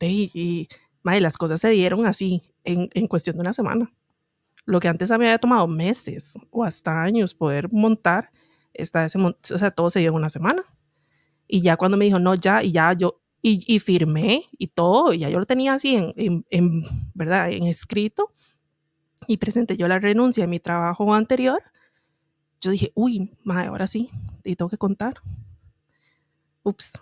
y, 0.00 0.30
y 0.34 0.68
madre, 1.02 1.20
las 1.20 1.36
cosas 1.36 1.60
se 1.60 1.70
dieron 1.70 2.06
así 2.06 2.42
en, 2.64 2.88
en 2.94 3.06
cuestión 3.06 3.36
de 3.36 3.42
una 3.42 3.52
semana. 3.52 3.92
Lo 4.64 4.80
que 4.80 4.88
antes 4.88 5.10
había 5.10 5.38
tomado 5.38 5.66
meses 5.66 6.34
o 6.50 6.64
hasta 6.64 7.02
años 7.02 7.34
poder 7.34 7.70
montar, 7.72 8.30
está 8.78 9.04
ese, 9.04 9.18
o 9.18 9.34
sea, 9.42 9.70
todo 9.70 9.90
se 9.90 10.00
dio 10.00 10.10
en 10.10 10.14
una 10.14 10.30
semana. 10.30 10.64
Y 11.46 11.60
ya 11.60 11.76
cuando 11.76 11.96
me 11.96 12.04
dijo, 12.04 12.18
no, 12.18 12.34
ya, 12.34 12.62
y 12.62 12.72
ya 12.72 12.92
yo, 12.92 13.20
y, 13.42 13.78
firmé 13.78 14.44
y 14.52 14.68
todo, 14.68 15.12
ya 15.12 15.30
yo 15.30 15.38
lo 15.38 15.46
tenía 15.46 15.74
así 15.74 15.96
en, 15.96 16.12
en, 16.16 16.46
en, 16.50 16.84
¿verdad? 17.14 17.50
En 17.50 17.64
escrito, 17.64 18.32
y 19.26 19.36
presenté 19.38 19.76
yo 19.76 19.88
la 19.88 19.98
renuncia 19.98 20.44
de 20.44 20.48
mi 20.48 20.60
trabajo 20.60 21.12
anterior, 21.14 21.62
yo 22.60 22.70
dije, 22.70 22.92
uy, 22.94 23.30
madre, 23.44 23.68
ahora 23.68 23.86
sí, 23.86 24.10
y 24.44 24.56
tengo 24.56 24.68
que 24.68 24.78
contar. 24.78 25.20
Ups, 26.62 26.92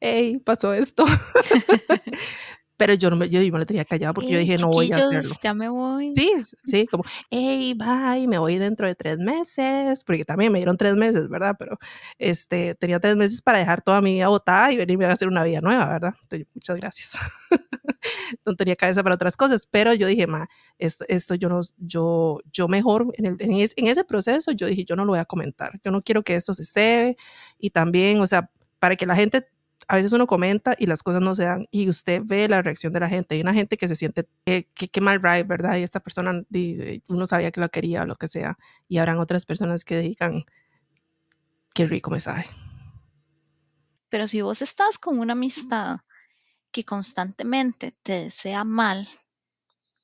hey, 0.00 0.38
pasó 0.38 0.72
esto. 0.72 1.04
pero 2.76 2.94
yo 2.94 3.10
no 3.10 3.16
me, 3.16 3.28
yo, 3.28 3.40
yo 3.40 3.52
me 3.52 3.58
lo 3.58 3.66
tenía 3.66 3.84
callado 3.84 4.14
porque 4.14 4.28
hey, 4.28 4.34
yo 4.34 4.38
dije, 4.40 4.56
no 4.58 4.68
voy 4.68 4.90
a 4.92 4.96
hacerlo. 4.96 5.36
Ya 5.42 5.54
me 5.54 5.68
voy. 5.68 6.12
Sí, 6.12 6.32
sí, 6.66 6.86
como, 6.86 7.04
hey, 7.30 7.74
bye, 7.74 8.26
me 8.26 8.38
voy 8.38 8.58
dentro 8.58 8.86
de 8.86 8.94
tres 8.94 9.18
meses, 9.18 10.02
porque 10.04 10.24
también 10.24 10.52
me 10.52 10.58
dieron 10.58 10.76
tres 10.76 10.96
meses, 10.96 11.28
¿verdad? 11.28 11.54
Pero 11.58 11.78
este, 12.18 12.74
tenía 12.74 12.98
tres 12.98 13.16
meses 13.16 13.42
para 13.42 13.58
dejar 13.58 13.82
toda 13.82 14.00
mi 14.00 14.14
vida 14.14 14.28
botada 14.28 14.72
y 14.72 14.76
venirme 14.76 15.06
a 15.06 15.12
hacer 15.12 15.28
una 15.28 15.44
vida 15.44 15.60
nueva, 15.60 15.88
¿verdad? 15.88 16.14
Entonces, 16.22 16.48
muchas 16.54 16.76
gracias. 16.76 17.18
no 18.44 18.56
tenía 18.56 18.76
cabeza 18.76 19.02
para 19.02 19.14
otras 19.14 19.36
cosas, 19.36 19.68
pero 19.70 19.94
yo 19.94 20.06
dije, 20.06 20.26
ma, 20.26 20.48
esto, 20.78 21.04
esto 21.08 21.34
yo 21.34 21.48
no, 21.48 21.60
yo, 21.78 22.40
yo 22.52 22.68
mejor, 22.68 23.06
en, 23.14 23.26
el, 23.26 23.36
en, 23.38 23.52
ese, 23.54 23.74
en 23.76 23.86
ese 23.86 24.04
proceso, 24.04 24.52
yo 24.52 24.66
dije, 24.66 24.84
yo 24.84 24.96
no 24.96 25.04
lo 25.04 25.12
voy 25.12 25.20
a 25.20 25.24
comentar, 25.24 25.80
yo 25.84 25.90
no 25.90 26.02
quiero 26.02 26.22
que 26.22 26.34
esto 26.34 26.54
se 26.54 26.64
cebe 26.64 27.16
y 27.58 27.70
también, 27.70 28.20
o 28.20 28.26
sea, 28.26 28.50
para 28.78 28.96
que 28.96 29.06
la 29.06 29.16
gente 29.16 29.46
a 29.88 29.96
veces 29.96 30.12
uno 30.12 30.26
comenta 30.26 30.74
y 30.78 30.86
las 30.86 31.02
cosas 31.02 31.20
no 31.20 31.34
se 31.34 31.44
dan 31.44 31.66
y 31.70 31.88
usted 31.88 32.22
ve 32.24 32.48
la 32.48 32.62
reacción 32.62 32.92
de 32.92 33.00
la 33.00 33.08
gente. 33.08 33.34
Hay 33.34 33.40
una 33.40 33.54
gente 33.54 33.76
que 33.76 33.88
se 33.88 33.96
siente 33.96 34.26
que, 34.44 34.64
que, 34.64 35.00
mal 35.00 35.22
ride, 35.22 35.44
¿verdad? 35.44 35.76
Y 35.76 35.82
esta 35.82 36.00
persona, 36.00 36.42
uno 37.08 37.26
sabía 37.26 37.50
que 37.50 37.60
lo 37.60 37.68
quería 37.68 38.02
o 38.02 38.06
lo 38.06 38.16
que 38.16 38.28
sea. 38.28 38.58
Y 38.88 38.98
habrán 38.98 39.18
otras 39.18 39.46
personas 39.46 39.84
que 39.84 39.98
digan, 39.98 40.44
qué 41.74 41.86
rico 41.86 42.10
me. 42.10 42.18
Pero 44.08 44.26
si 44.26 44.40
vos 44.40 44.62
estás 44.62 44.98
con 44.98 45.18
una 45.18 45.32
amistad 45.32 46.00
que 46.70 46.84
constantemente 46.84 47.94
te 48.02 48.24
desea 48.24 48.64
mal, 48.64 49.08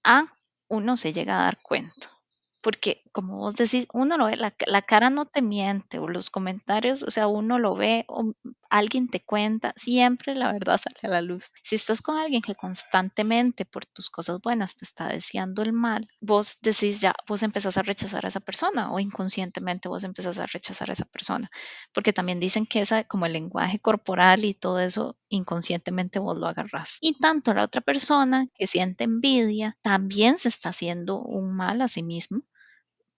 a 0.04 0.26
uno 0.68 0.96
se 0.96 1.12
llega 1.12 1.40
a 1.40 1.44
dar 1.44 1.58
cuenta 1.62 2.19
porque 2.62 3.02
como 3.12 3.38
vos 3.38 3.56
decís, 3.56 3.86
uno 3.92 4.16
lo 4.16 4.26
ve, 4.26 4.36
la, 4.36 4.82
cara 4.82 5.10
no 5.10 5.26
te 5.26 5.42
miente, 5.42 5.98
o 5.98 6.08
los 6.08 6.30
comentarios, 6.30 7.02
o 7.02 7.10
sea, 7.10 7.26
uno 7.26 7.58
lo 7.58 7.74
ve, 7.74 8.04
o 8.08 8.34
alguien 8.68 9.08
te 9.08 9.20
cuenta, 9.20 9.72
siempre 9.76 10.34
la 10.34 10.52
verdad 10.52 10.78
sale 10.82 10.98
a 11.02 11.08
la 11.08 11.22
luz. 11.22 11.52
Si 11.62 11.76
estás 11.76 12.02
con 12.02 12.16
alguien 12.18 12.42
que 12.42 12.54
constantemente 12.54 13.64
por 13.64 13.86
tus 13.86 14.10
cosas 14.10 14.40
buenas 14.40 14.76
te 14.76 14.84
está 14.84 15.08
deseando 15.08 15.62
el 15.62 15.72
mal, 15.72 16.08
vos 16.20 16.58
decís 16.62 17.00
ya, 17.00 17.14
vos 17.26 17.42
empezás 17.42 17.78
a 17.78 17.82
rechazar 17.82 18.24
a 18.24 18.28
esa 18.28 18.40
persona, 18.40 18.92
o 18.92 19.00
inconscientemente 19.00 19.88
vos 19.88 20.04
empezás 20.04 20.38
a 20.38 20.46
rechazar 20.46 20.90
a 20.90 20.92
esa 20.92 21.04
persona, 21.06 21.50
porque 21.92 22.12
también 22.12 22.40
dicen 22.40 22.66
que 22.66 22.80
esa, 22.80 23.04
como 23.04 23.26
el 23.26 23.32
lenguaje 23.32 23.80
corporal 23.80 24.44
y 24.44 24.54
todo 24.54 24.78
eso, 24.80 25.16
inconscientemente 25.28 26.18
vos 26.18 26.38
lo 26.38 26.46
agarrás. 26.46 26.98
Y 27.00 27.18
tanto 27.18 27.54
la 27.54 27.64
otra 27.64 27.80
persona 27.80 28.46
que 28.54 28.66
siente 28.66 29.04
envidia, 29.04 29.76
también 29.82 30.38
se 30.38 30.48
está 30.48 30.70
haciendo 30.70 31.20
un 31.20 31.54
mal 31.54 31.82
a 31.82 31.88
sí 31.88 32.02
mismo 32.02 32.42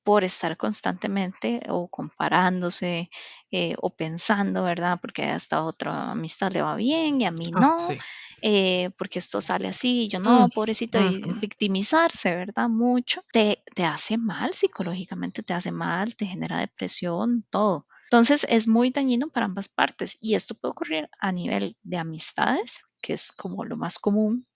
por 0.05 0.25
estar 0.25 0.57
constantemente 0.57 1.61
o 1.69 1.89
comparándose 1.89 3.11
eh, 3.51 3.75
o 3.81 3.95
pensando, 3.97 4.65
¿verdad? 4.65 4.99
Porque 5.01 5.23
a 5.25 5.37
esta 5.37 5.63
otra 5.65 6.11
amistad 6.13 6.51
le 6.53 6.63
va 6.63 6.75
bien 6.77 7.21
y 7.21 7.27
a 7.27 7.31
mí 7.31 7.53
no, 7.53 7.69
Ah, 7.69 7.77
sí. 7.79 8.05
eh, 8.41 8.91
porque 8.99 9.19
esto 9.19 9.41
sale 9.41 9.69
así, 9.69 10.09
yo 10.09 10.21
no, 10.21 10.49
Mm, 10.49 10.51
pobrecito, 10.55 10.99
y 11.01 11.21
ujú. 11.23 11.41
victimizarse, 11.41 12.35
¿verdad? 12.35 12.69
Mucho, 12.69 13.23
te, 13.33 13.63
te 13.75 13.85
hace 13.85 14.19
mal 14.19 14.53
psicológicamente, 14.55 15.43
te 15.43 15.55
hace 15.55 15.73
mal, 15.73 16.17
te 16.17 16.27
genera 16.27 16.59
depresión, 16.61 17.47
todo. 17.51 17.87
Entonces 18.11 18.45
es 18.49 18.69
muy 18.69 18.91
dañino 18.91 19.29
para 19.31 19.47
ambas 19.47 19.69
partes 19.69 20.19
y 20.21 20.35
esto 20.35 20.55
puede 20.55 20.73
ocurrir 20.73 21.09
a 21.19 21.33
nivel 21.33 21.77
de 21.83 21.97
amistades, 21.99 22.81
que 23.01 23.15
es 23.15 23.33
como 23.33 23.65
lo 23.65 23.77
más 23.77 23.99
común, 23.99 24.47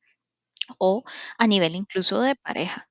o 0.78 1.04
a 1.38 1.46
nivel 1.48 1.74
incluso 1.76 2.20
de 2.22 2.36
pareja. 2.36 2.88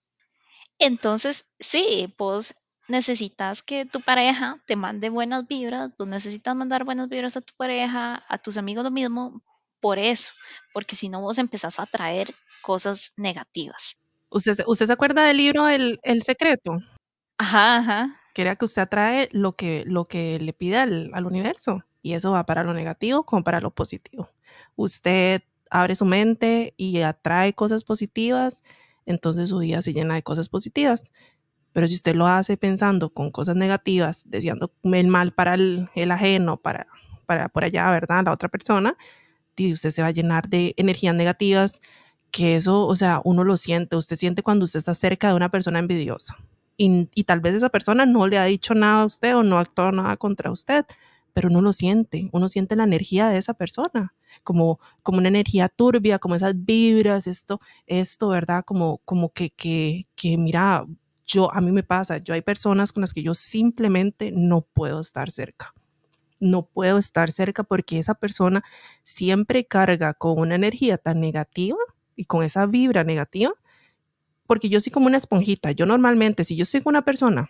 Entonces, 0.80 1.46
sí, 1.60 2.14
vos 2.18 2.56
necesitas 2.88 3.64
que 3.64 3.86
tu 3.86 4.02
pareja 4.02 4.62
te 4.68 4.76
mande 4.76 5.10
buenas 5.10 5.48
vibras, 5.48 5.92
vos 5.98 6.08
necesitas 6.08 6.56
mandar 6.56 6.84
buenas 6.84 7.10
vibras 7.10 7.38
a 7.38 7.42
tu 7.42 7.54
pareja, 7.58 8.22
a 8.28 8.38
tus 8.38 8.58
amigos 8.58 8.84
lo 8.84 8.92
mismo, 8.92 9.42
por 9.80 9.98
eso, 10.00 10.32
porque 10.74 10.96
si 10.96 11.10
no 11.10 11.22
vos 11.22 11.38
empezás 11.38 11.80
a 11.80 11.86
traer 11.86 12.34
cosas 12.62 13.14
negativas. 13.18 13.96
¿Usted, 14.30 14.54
se- 14.54 14.64
¿Usted 14.68 14.86
se 14.88 14.94
acuerda 14.94 15.24
del 15.26 15.38
libro 15.38 15.68
El, 15.68 16.00
El 16.04 16.22
Secreto? 16.24 16.80
Ajá, 17.38 17.78
ajá. 17.78 18.22
Que 18.34 18.42
era 18.42 18.56
que 18.56 18.66
usted 18.66 18.82
atrae 18.82 19.30
lo 19.32 19.54
que, 19.56 19.84
lo 19.88 20.06
que 20.06 20.40
le 20.40 20.54
pide 20.54 20.78
al, 20.78 21.12
al 21.14 21.26
universo. 21.26 21.84
Y 22.02 22.14
eso 22.14 22.32
va 22.32 22.46
para 22.46 22.64
lo 22.64 22.74
negativo 22.74 23.24
como 23.24 23.44
para 23.44 23.62
lo 23.62 23.72
positivo. 23.72 24.30
Usted 24.76 25.42
abre 25.70 25.96
su 25.96 26.06
mente 26.06 26.74
y 26.78 27.02
atrae 27.02 27.54
cosas 27.54 27.84
positivas, 27.84 28.64
entonces 29.06 29.50
su 29.50 29.60
vida 29.60 29.82
se 29.82 29.94
llena 29.94 30.16
de 30.16 30.24
cosas 30.24 30.50
positivas. 30.50 31.12
Pero 31.74 31.88
si 31.88 31.96
usted 31.96 32.16
lo 32.16 32.26
hace 32.28 32.58
pensando 32.58 33.10
con 33.10 33.32
cosas 33.32 33.56
negativas, 33.56 34.24
deseando 34.26 34.72
el 34.84 35.08
mal 35.08 35.34
para 35.34 35.56
el, 35.56 35.90
el 35.96 36.12
ajeno, 36.12 36.58
para, 36.58 36.88
para 37.26 37.50
por 37.50 37.64
allá, 37.64 37.90
¿verdad? 37.92 38.24
La 38.26 38.32
otra 38.32 38.50
persona, 38.50 38.96
y 39.58 39.74
usted 39.74 39.92
se 39.92 40.02
va 40.02 40.10
a 40.10 40.12
llenar 40.12 40.48
de 40.50 40.74
energías 40.78 41.16
negativas, 41.16 41.82
que 42.32 42.56
eso, 42.56 42.86
o 42.86 42.96
sea, 42.96 43.22
uno 43.24 43.44
lo 43.44 43.58
siente, 43.58 43.96
usted 43.96 44.16
siente 44.16 44.44
cuando 44.44 44.64
usted 44.64 44.80
está 44.80 44.94
cerca 44.94 45.30
de 45.30 45.36
una 45.36 45.50
persona 45.50 45.80
envidiosa. 45.80 46.38
Y, 46.78 47.10
y 47.14 47.24
tal 47.24 47.40
vez 47.40 47.56
esa 47.56 47.70
persona 47.70 48.06
no 48.06 48.28
le 48.28 48.38
ha 48.38 48.46
dicho 48.46 48.74
nada 48.74 49.02
a 49.02 49.06
usted 49.06 49.36
o 49.36 49.44
no 49.44 49.58
ha 49.58 49.62
actuado 49.62 49.92
nada 49.94 50.18
contra 50.18 50.52
usted, 50.52 50.86
pero 51.34 51.50
uno 51.50 51.62
lo 51.62 51.74
siente, 51.74 52.30
uno 52.32 52.48
siente 52.48 52.76
la 52.76 52.84
energía 52.86 53.28
de 53.30 53.38
esa 53.38 53.54
persona, 53.54 54.14
como, 54.44 54.80
como 55.04 55.20
una 55.20 55.28
energía 55.28 55.70
turbia, 55.70 56.20
como 56.20 56.36
esas 56.36 56.54
vibras, 56.58 57.28
esto, 57.28 57.60
esto, 57.88 58.30
¿verdad? 58.30 58.64
Como, 58.66 59.00
como 59.06 59.30
que, 59.32 59.50
que, 59.52 60.08
que, 60.16 60.38
mira, 60.38 60.86
yo, 61.26 61.52
a 61.54 61.62
mí 61.62 61.72
me 61.72 61.84
pasa, 61.84 62.18
yo 62.20 62.34
hay 62.34 62.42
personas 62.42 62.92
con 62.92 63.02
las 63.02 63.14
que 63.14 63.24
yo 63.24 63.34
simplemente 63.34 64.32
no 64.32 64.62
puedo 64.62 65.02
estar 65.02 65.32
cerca. 65.32 65.74
No 66.40 66.66
puedo 66.66 66.98
estar 66.98 67.32
cerca 67.32 67.64
porque 67.64 67.98
esa 67.98 68.14
persona 68.16 68.64
siempre 69.04 69.66
carga 69.66 70.14
con 70.14 70.40
una 70.40 70.56
energía 70.56 70.98
tan 70.98 71.20
negativa 71.20 71.78
y 72.16 72.26
con 72.26 72.44
esa 72.44 72.66
vibra 72.66 73.04
negativa, 73.04 73.54
porque 74.46 74.70
yo 74.70 74.80
soy 74.80 74.92
como 74.92 75.08
una 75.08 75.18
esponjita. 75.18 75.72
Yo 75.72 75.86
normalmente, 75.86 76.44
si 76.44 76.56
yo 76.56 76.66
soy 76.66 76.82
una 76.86 77.04
persona 77.04 77.50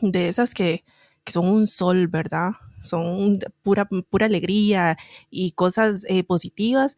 de 0.00 0.28
esas 0.28 0.54
que, 0.54 0.84
que 1.24 1.32
son 1.32 1.46
un 1.48 1.66
sol, 1.66 2.08
¿verdad? 2.08 2.52
Son 2.84 3.40
pura, 3.62 3.88
pura 4.10 4.26
alegría 4.26 4.96
y 5.30 5.52
cosas 5.52 6.04
eh, 6.08 6.22
positivas, 6.24 6.96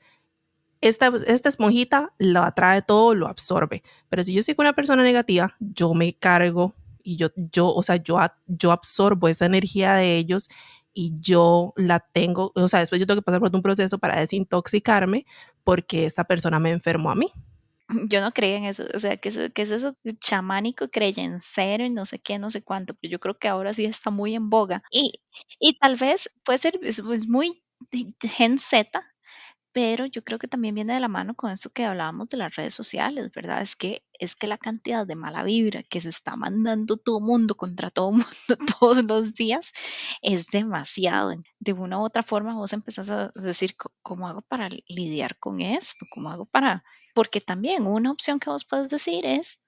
esta, 0.80 1.12
esta 1.26 1.48
esponjita 1.48 2.12
lo 2.18 2.42
atrae 2.42 2.82
todo, 2.82 3.14
lo 3.14 3.28
absorbe. 3.28 3.82
Pero 4.08 4.22
si 4.22 4.34
yo 4.34 4.42
soy 4.42 4.54
una 4.58 4.74
persona 4.74 5.02
negativa, 5.02 5.56
yo 5.58 5.94
me 5.94 6.12
cargo 6.14 6.74
y 7.02 7.16
yo, 7.16 7.28
yo 7.36 7.68
o 7.68 7.82
sea, 7.82 7.96
yo, 7.96 8.18
yo 8.46 8.72
absorbo 8.72 9.28
esa 9.28 9.46
energía 9.46 9.94
de 9.94 10.16
ellos 10.16 10.48
y 10.92 11.14
yo 11.20 11.72
la 11.76 12.00
tengo, 12.00 12.52
o 12.54 12.68
sea, 12.68 12.80
después 12.80 13.00
yo 13.00 13.06
tengo 13.06 13.20
que 13.20 13.24
pasar 13.24 13.40
por 13.40 13.54
un 13.54 13.62
proceso 13.62 13.98
para 13.98 14.18
desintoxicarme 14.18 15.26
porque 15.62 16.06
esta 16.06 16.24
persona 16.24 16.58
me 16.58 16.70
enfermó 16.70 17.10
a 17.10 17.14
mí. 17.14 17.32
Yo 18.08 18.20
no 18.20 18.32
creía 18.32 18.56
en 18.58 18.64
eso, 18.64 18.84
o 18.94 18.98
sea, 18.98 19.16
¿qué 19.16 19.28
es, 19.28 19.38
qué 19.54 19.62
es 19.62 19.70
eso 19.70 19.96
chamánico, 20.20 20.88
creyencero 20.88 21.84
y 21.84 21.90
no 21.90 22.04
sé 22.04 22.18
qué, 22.18 22.38
no 22.38 22.50
sé 22.50 22.62
cuánto, 22.64 22.94
pero 22.94 23.12
yo 23.12 23.20
creo 23.20 23.38
que 23.38 23.48
ahora 23.48 23.72
sí 23.74 23.84
está 23.84 24.10
muy 24.10 24.34
en 24.34 24.50
boga. 24.50 24.82
Y, 24.90 25.20
y 25.60 25.78
tal 25.78 25.96
vez 25.96 26.30
puede 26.44 26.58
ser 26.58 26.78
es, 26.82 26.98
es 26.98 27.28
muy 27.28 27.52
gen 28.22 28.58
Z, 28.58 28.90
pero 29.76 30.06
yo 30.06 30.24
creo 30.24 30.38
que 30.38 30.48
también 30.48 30.74
viene 30.74 30.94
de 30.94 31.00
la 31.00 31.08
mano 31.08 31.34
con 31.34 31.50
esto 31.50 31.68
que 31.68 31.84
hablábamos 31.84 32.30
de 32.30 32.38
las 32.38 32.56
redes 32.56 32.72
sociales, 32.72 33.30
¿verdad? 33.30 33.60
Es 33.60 33.76
que, 33.76 34.06
es 34.18 34.34
que 34.34 34.46
la 34.46 34.56
cantidad 34.56 35.06
de 35.06 35.16
mala 35.16 35.42
vibra 35.42 35.82
que 35.82 36.00
se 36.00 36.08
está 36.08 36.34
mandando 36.34 36.96
todo 36.96 37.20
mundo 37.20 37.56
contra 37.56 37.90
todo 37.90 38.10
mundo 38.12 38.24
todos 38.80 39.04
los 39.04 39.34
días 39.34 39.74
es 40.22 40.46
demasiado. 40.46 41.34
De 41.58 41.74
una 41.74 42.00
u 42.00 42.04
otra 42.04 42.22
forma 42.22 42.54
vos 42.54 42.72
empezás 42.72 43.10
a 43.10 43.32
decir, 43.34 43.76
¿cómo 44.00 44.26
hago 44.28 44.40
para 44.40 44.70
lidiar 44.88 45.36
con 45.38 45.60
esto? 45.60 46.06
¿Cómo 46.10 46.30
hago 46.30 46.46
para...? 46.46 46.82
Porque 47.14 47.42
también 47.42 47.86
una 47.86 48.12
opción 48.12 48.40
que 48.40 48.48
vos 48.48 48.64
puedes 48.64 48.88
decir 48.88 49.26
es, 49.26 49.66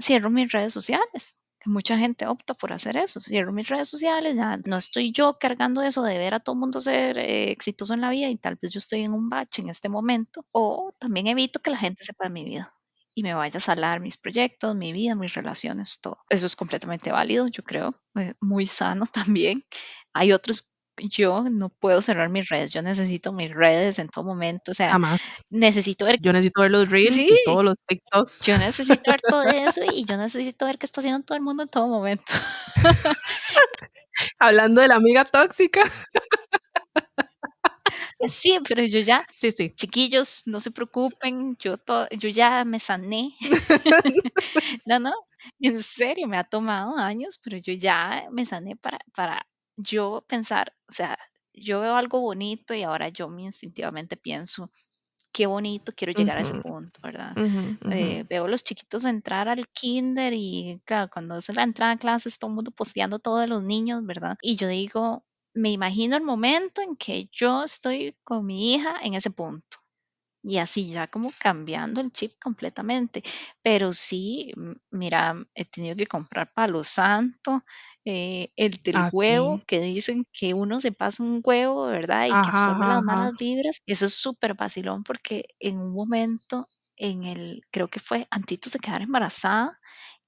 cierro 0.00 0.30
mis 0.30 0.50
redes 0.50 0.72
sociales 0.72 1.39
mucha 1.66 1.98
gente 1.98 2.26
opta 2.26 2.54
por 2.54 2.72
hacer 2.72 2.96
eso. 2.96 3.20
Cierro 3.20 3.52
mis 3.52 3.68
redes 3.68 3.88
sociales, 3.88 4.36
ya 4.36 4.58
no 4.66 4.76
estoy 4.78 5.12
yo 5.12 5.36
cargando 5.38 5.82
eso 5.82 6.02
de 6.02 6.18
ver 6.18 6.34
a 6.34 6.40
todo 6.40 6.56
mundo 6.56 6.80
ser 6.80 7.18
eh, 7.18 7.50
exitoso 7.50 7.94
en 7.94 8.00
la 8.00 8.10
vida 8.10 8.28
y 8.28 8.36
tal 8.38 8.56
vez 8.60 8.72
yo 8.72 8.78
estoy 8.78 9.02
en 9.02 9.12
un 9.12 9.28
bache 9.28 9.62
en 9.62 9.68
este 9.70 9.88
momento. 9.88 10.46
O 10.52 10.94
también 10.98 11.26
evito 11.26 11.60
que 11.60 11.70
la 11.70 11.76
gente 11.78 12.04
sepa 12.04 12.24
de 12.24 12.30
mi 12.30 12.44
vida. 12.44 12.74
y 13.14 13.22
me 13.24 13.34
vaya 13.34 13.58
a 13.58 13.60
salar 13.60 14.00
mis 14.00 14.16
proyectos, 14.16 14.74
mi 14.76 14.92
vida, 14.92 15.14
mis 15.16 15.34
relaciones, 15.34 16.00
todo. 16.00 16.18
Eso 16.30 16.46
es 16.46 16.56
completamente 16.56 17.10
válido, 17.12 17.48
yo 17.48 17.62
creo, 17.64 17.94
eh, 18.16 18.34
muy 18.40 18.66
sano 18.66 19.04
también. 19.12 19.64
Hay 20.14 20.32
otros 20.32 20.69
yo 21.08 21.44
no 21.50 21.68
puedo 21.68 22.02
cerrar 22.02 22.28
mis 22.28 22.48
redes, 22.48 22.70
yo 22.72 22.82
necesito 22.82 23.32
mis 23.32 23.52
redes 23.52 23.98
en 23.98 24.08
todo 24.08 24.24
momento, 24.24 24.70
o 24.72 24.74
sea, 24.74 24.90
Jamás. 24.92 25.20
necesito 25.50 26.04
ver, 26.04 26.18
Yo 26.20 26.32
necesito 26.32 26.62
ver 26.62 26.70
los 26.70 26.88
reels 26.88 27.14
sí, 27.14 27.30
y 27.40 27.44
todos 27.44 27.64
los 27.64 27.76
TikToks. 27.86 28.42
yo 28.42 28.58
necesito 28.58 29.10
ver 29.10 29.20
todo 29.22 29.42
eso 29.48 29.82
y 29.84 30.04
yo 30.04 30.16
necesito 30.16 30.66
ver 30.66 30.78
qué 30.78 30.86
está 30.86 31.00
haciendo 31.00 31.22
todo 31.24 31.36
el 31.36 31.42
mundo 31.42 31.62
en 31.62 31.68
todo 31.68 31.88
momento. 31.88 32.32
Hablando 34.38 34.80
de 34.80 34.88
la 34.88 34.96
amiga 34.96 35.24
tóxica. 35.24 35.82
Sí, 38.28 38.58
pero 38.68 38.84
yo 38.84 39.00
ya, 39.00 39.26
Sí, 39.32 39.50
sí. 39.50 39.72
chiquillos, 39.74 40.42
no 40.44 40.60
se 40.60 40.70
preocupen, 40.70 41.56
yo, 41.58 41.78
to- 41.78 42.06
yo 42.10 42.28
ya 42.28 42.64
me 42.66 42.78
sané. 42.78 43.34
No, 44.84 44.98
no, 45.00 45.12
en 45.58 45.82
serio, 45.82 46.28
me 46.28 46.36
ha 46.36 46.44
tomado 46.44 46.96
años, 46.98 47.40
pero 47.42 47.56
yo 47.56 47.72
ya 47.72 48.24
me 48.30 48.44
sané 48.44 48.76
para, 48.76 48.98
para 49.14 49.46
yo 49.82 50.24
pensar, 50.28 50.74
o 50.88 50.92
sea, 50.92 51.18
yo 51.52 51.80
veo 51.80 51.96
algo 51.96 52.20
bonito 52.20 52.74
y 52.74 52.82
ahora 52.82 53.08
yo 53.08 53.28
me 53.28 53.42
instintivamente 53.42 54.16
pienso, 54.16 54.70
qué 55.32 55.46
bonito, 55.46 55.92
quiero 55.96 56.12
llegar 56.12 56.38
a 56.38 56.42
ese 56.42 56.54
punto, 56.54 57.00
¿verdad? 57.02 57.38
Eh, 57.88 58.24
veo 58.28 58.44
a 58.46 58.48
los 58.48 58.64
chiquitos 58.64 59.04
entrar 59.04 59.48
al 59.48 59.68
kinder 59.68 60.32
y 60.34 60.80
claro, 60.84 61.10
cuando 61.12 61.36
es 61.38 61.54
la 61.54 61.62
entrada 61.64 61.92
a 61.92 61.98
clases, 61.98 62.38
todo 62.38 62.50
el 62.50 62.56
mundo 62.56 62.70
posteando 62.72 63.18
todo 63.18 63.38
de 63.38 63.48
los 63.48 63.62
niños, 63.62 64.04
¿verdad? 64.06 64.36
Y 64.42 64.56
yo 64.56 64.68
digo, 64.68 65.24
me 65.54 65.70
imagino 65.72 66.16
el 66.16 66.22
momento 66.22 66.82
en 66.82 66.96
que 66.96 67.28
yo 67.32 67.64
estoy 67.64 68.16
con 68.24 68.46
mi 68.46 68.74
hija 68.74 68.96
en 69.02 69.14
ese 69.14 69.30
punto. 69.30 69.78
Y 70.42 70.58
así 70.58 70.90
ya 70.92 71.06
como 71.08 71.32
cambiando 71.38 72.00
el 72.00 72.12
chip 72.12 72.32
completamente. 72.42 73.22
Pero 73.62 73.92
sí, 73.92 74.52
m- 74.56 74.76
mira, 74.90 75.34
he 75.54 75.64
tenido 75.66 75.96
que 75.96 76.06
comprar 76.06 76.52
palo 76.54 76.82
santo, 76.84 77.62
eh, 78.04 78.50
el 78.56 78.72
del 78.82 79.04
Ah, 79.04 79.10
huevo, 79.10 79.60
sí. 79.60 79.64
que 79.66 79.80
dicen 79.80 80.26
que 80.32 80.54
uno 80.54 80.80
se 80.80 80.92
pasa 80.92 81.22
un 81.22 81.40
huevo, 81.44 81.86
¿verdad? 81.86 82.26
Y 82.28 82.36
que 82.38 82.50
Ajá, 82.50 82.50
absorbe 82.50 82.86
ajá, 82.86 82.86
las 82.86 83.02
ajá. 83.06 83.30
malas 83.30 83.34
vibras. 83.36 83.78
Eso 83.86 84.06
es 84.06 84.14
súper 84.14 84.54
vacilón 84.54 85.04
porque 85.04 85.44
en 85.58 85.78
un 85.78 85.92
momento, 85.92 86.68
en 86.96 87.24
el, 87.24 87.62
creo 87.70 87.88
que 87.88 88.00
fue 88.00 88.26
antes 88.30 88.60
de 88.72 88.78
quedar 88.78 89.02
embarazada, 89.02 89.78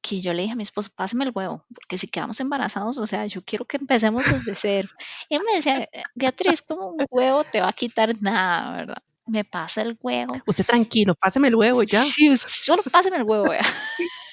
que 0.03 0.21
yo 0.21 0.33
le 0.33 0.43
dije 0.43 0.53
a 0.55 0.57
mi 0.57 0.65
esposo, 0.65 0.91
pásame 0.97 1.25
el 1.25 1.33
huevo, 1.35 1.65
porque 1.75 1.97
si 1.99 2.09
quedamos 2.09 2.41
embarazados, 2.41 2.99
o 2.99 3.07
sea, 3.07 3.27
yo 3.27 3.43
quiero 3.45 3.65
que 3.67 3.77
empecemos 3.77 4.27
desde 4.27 4.55
cero. 4.57 4.89
Y 5.29 5.37
él 5.37 5.43
me 5.47 5.55
decía, 5.57 5.83
"Eh, 5.85 5.89
Beatriz, 6.15 6.63
como 6.63 6.89
un 6.89 7.07
huevo 7.11 7.45
te 7.45 7.61
va 7.61 7.69
a 7.69 7.73
quitar 7.73 8.21
nada, 8.21 8.77
¿verdad? 8.77 9.03
Me 9.27 9.45
pasa 9.45 9.83
el 9.83 9.97
huevo. 10.01 10.37
Usted 10.47 10.67
tranquilo, 10.67 11.15
páseme 11.15 11.49
el 11.49 11.55
huevo 11.55 11.83
ya. 11.83 12.03
Sí, 12.03 12.31
usted 12.31 12.49
solo 12.49 12.83
pásame 12.83 13.17
el 13.17 13.23
huevo, 13.23 13.49
vea. 13.51 13.63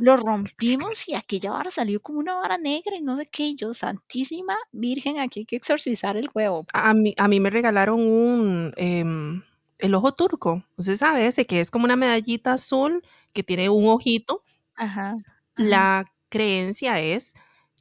Lo 0.00 0.16
rompimos 0.16 1.08
y 1.08 1.14
aquella 1.14 1.52
vara 1.52 1.70
salió 1.70 2.00
como 2.00 2.18
una 2.18 2.34
vara 2.34 2.58
negra 2.58 2.96
y 2.96 3.02
no 3.02 3.16
sé 3.16 3.26
qué. 3.26 3.48
Y 3.48 3.56
yo, 3.56 3.72
Santísima 3.74 4.56
Virgen, 4.72 5.18
aquí 5.18 5.40
hay 5.40 5.46
que 5.46 5.56
exorcizar 5.56 6.16
el 6.16 6.28
huevo. 6.34 6.66
A 6.72 6.92
mí, 6.94 7.14
a 7.16 7.28
mí 7.28 7.38
me 7.38 7.50
regalaron 7.50 8.00
un 8.00 8.72
em, 8.76 9.42
el 9.78 9.94
ojo 9.94 10.12
turco. 10.12 10.64
Usted 10.76 10.96
sabe 10.96 11.26
ese 11.26 11.46
que 11.46 11.60
es 11.60 11.70
como 11.70 11.84
una 11.84 11.96
medallita 11.96 12.54
azul 12.54 13.04
que 13.32 13.42
tiene 13.42 13.68
un 13.68 13.86
ojito. 13.88 14.42
Ajá, 14.74 15.10
ajá. 15.10 15.16
La 15.56 16.12
creencia 16.28 16.98
es 17.00 17.34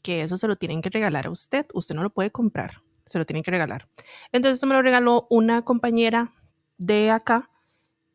que 0.04 0.22
eso 0.24 0.38
se 0.38 0.48
lo 0.48 0.58
tienen 0.58 0.82
que 0.82 0.90
regalar 0.90 1.28
a 1.28 1.32
usted. 1.32 1.66
Usted 1.74 1.96
no 1.96 2.04
lo 2.04 2.12
puede 2.12 2.32
comprar, 2.32 2.82
se 3.12 3.20
lo 3.20 3.26
tienen 3.26 3.44
que 3.44 3.52
regalar. 3.52 3.88
Entonces, 4.32 4.64
me 4.68 4.74
lo 4.74 4.82
regaló 4.82 5.28
una 5.30 5.64
compañera 5.64 6.34
de 6.78 7.12
acá 7.12 7.50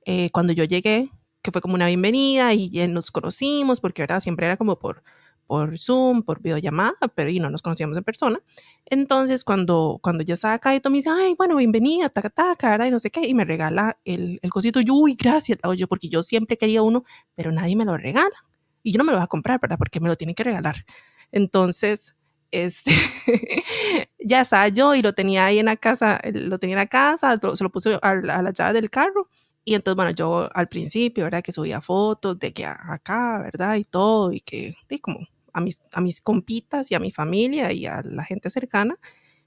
eh, 0.05 0.31
cuando 0.31 0.53
yo 0.53 0.65
llegué, 0.65 1.11
que 1.43 1.53
fue 1.53 1.61
como 1.61 1.75
una 1.75 1.87
bienvenida 1.87 2.55
y 2.55 2.71
nos 2.89 3.11
conocimos, 3.11 3.81
porque 3.81 4.03
¿verdad? 4.03 4.21
siempre 4.21 4.47
era 4.47 4.57
como 4.57 4.79
por, 4.79 5.03
por 5.47 5.79
Zoom, 5.79 6.23
por 6.23 6.41
videollamada, 6.41 6.97
pero 7.15 7.31
y 7.31 7.39
no 7.39 7.51
nos 7.51 7.63
conocíamos 7.63 7.97
en 7.97 8.05
persona. 8.05 8.41
Entonces, 8.85 9.45
cuando, 9.45 9.99
cuando 10.03 10.25
ya 10.25 10.35
estaba 10.35 10.55
acá, 10.55 10.75
y 10.75 10.81
todo 10.81 10.91
me 10.91 10.99
dice, 10.99 11.11
ay, 11.11 11.35
bueno, 11.37 11.57
bienvenida, 11.57 12.09
taca, 12.09 12.31
taca, 12.31 12.71
¿verdad? 12.71 12.87
Y 12.87 12.91
no 12.91 12.99
sé 12.99 13.11
qué, 13.11 13.27
y 13.27 13.35
me 13.35 13.45
regala 13.45 13.99
el, 14.05 14.41
el 14.43 14.51
cosito, 14.51 14.81
yo, 14.81 14.95
uy, 14.95 15.17
gracias, 15.19 15.59
oye, 15.65 15.87
porque 15.87 16.09
yo 16.09 16.23
siempre 16.23 16.57
quería 16.57 16.83
uno, 16.83 17.05
pero 17.35 17.53
nadie 17.53 17.77
me 17.77 17.85
lo 17.85 17.97
regala. 17.97 18.35
Y 18.83 18.93
yo 18.93 18.99
no 18.99 19.05
me 19.05 19.13
lo 19.13 19.19
voy 19.19 19.25
a 19.25 19.29
comprar, 19.29 19.61
¿verdad? 19.61 19.79
Porque 19.79 20.01
me 20.01 20.09
lo 20.09 20.17
tienen 20.17 20.35
que 20.35 20.45
regalar. 20.45 20.85
Entonces, 21.33 22.16
este, 22.51 22.93
ya 24.19 24.41
estaba 24.43 24.69
yo 24.69 24.95
y 24.95 25.03
lo 25.03 25.15
tenía 25.15 25.47
ahí 25.47 25.59
en 25.59 25.67
la 25.67 25.77
casa, 25.77 26.21
lo 26.33 26.59
tenía 26.59 26.75
en 26.75 26.79
la 26.81 26.87
casa, 26.87 27.37
se 27.55 27.65
lo 27.65 27.71
puse 27.71 27.95
a, 27.95 28.11
a 28.11 28.43
la 28.43 28.53
llave 28.53 28.75
del 28.75 28.91
carro. 28.91 29.29
Y 29.65 29.75
entonces, 29.75 29.97
bueno, 29.97 30.13
yo 30.13 30.49
al 30.55 30.69
principio, 30.69 31.25
¿verdad? 31.25 31.43
Que 31.43 31.53
subía 31.53 31.81
fotos 31.81 32.39
de 32.39 32.53
que 32.53 32.65
acá, 32.65 33.41
¿verdad? 33.43 33.75
Y 33.77 33.85
todo, 33.85 34.33
y 34.33 34.41
que, 34.41 34.77
y 34.89 34.99
como 35.01 35.27
a 35.53 35.61
mis, 35.61 35.83
a 35.93 36.01
mis 36.01 36.21
compitas 36.21 36.91
y 36.91 36.95
a 36.95 37.01
mi 37.01 37.11
familia 37.11 37.73
y 37.73 37.87
a 37.87 38.03
la 38.05 38.25
gente 38.25 38.49
cercana. 38.51 38.97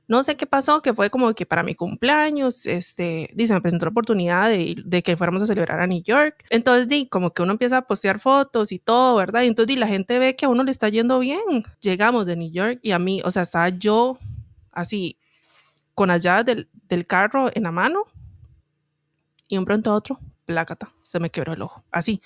No 0.09 0.23
sé 0.23 0.35
qué 0.35 0.45
pasó, 0.45 0.81
que 0.81 0.93
fue 0.93 1.09
como 1.09 1.33
que 1.33 1.45
para 1.45 1.63
mi 1.63 1.75
cumpleaños, 1.75 2.65
este, 2.65 3.29
dice, 3.35 3.53
me 3.53 3.61
presentó 3.61 3.85
la 3.85 3.91
oportunidad 3.91 4.49
de, 4.49 4.75
de, 4.83 5.03
que 5.03 5.15
fuéramos 5.15 5.41
a 5.43 5.45
celebrar 5.45 5.79
a 5.79 5.87
New 5.87 6.01
York. 6.01 6.43
Entonces, 6.49 6.87
di, 6.87 7.07
como 7.07 7.31
que 7.31 7.43
uno 7.43 7.51
empieza 7.51 7.77
a 7.77 7.81
postear 7.83 8.19
fotos 8.19 8.71
y 8.71 8.79
todo, 8.79 9.15
¿verdad? 9.15 9.43
Y 9.43 9.47
entonces, 9.47 9.67
di, 9.67 9.79
la 9.79 9.87
gente 9.87 10.19
ve 10.19 10.35
que 10.35 10.47
a 10.47 10.49
uno 10.49 10.63
le 10.63 10.71
está 10.71 10.89
yendo 10.89 11.19
bien. 11.19 11.63
Llegamos 11.79 12.25
de 12.25 12.35
New 12.35 12.51
York 12.51 12.79
y 12.81 12.91
a 12.91 12.99
mí, 12.99 13.21
o 13.23 13.31
sea, 13.31 13.43
estaba 13.43 13.69
yo 13.69 14.17
así, 14.71 15.17
con 15.93 16.09
llaves 16.17 16.45
del, 16.45 16.69
del 16.87 17.05
carro 17.05 17.51
en 17.53 17.63
la 17.63 17.71
mano 17.71 18.05
y 19.47 19.57
un 19.57 19.65
pronto 19.65 19.91
a 19.91 19.95
otro, 19.95 20.19
plácata, 20.45 20.91
se 21.03 21.19
me 21.19 21.29
quebró 21.29 21.53
el 21.53 21.61
ojo. 21.61 21.83
Así, 21.91 22.21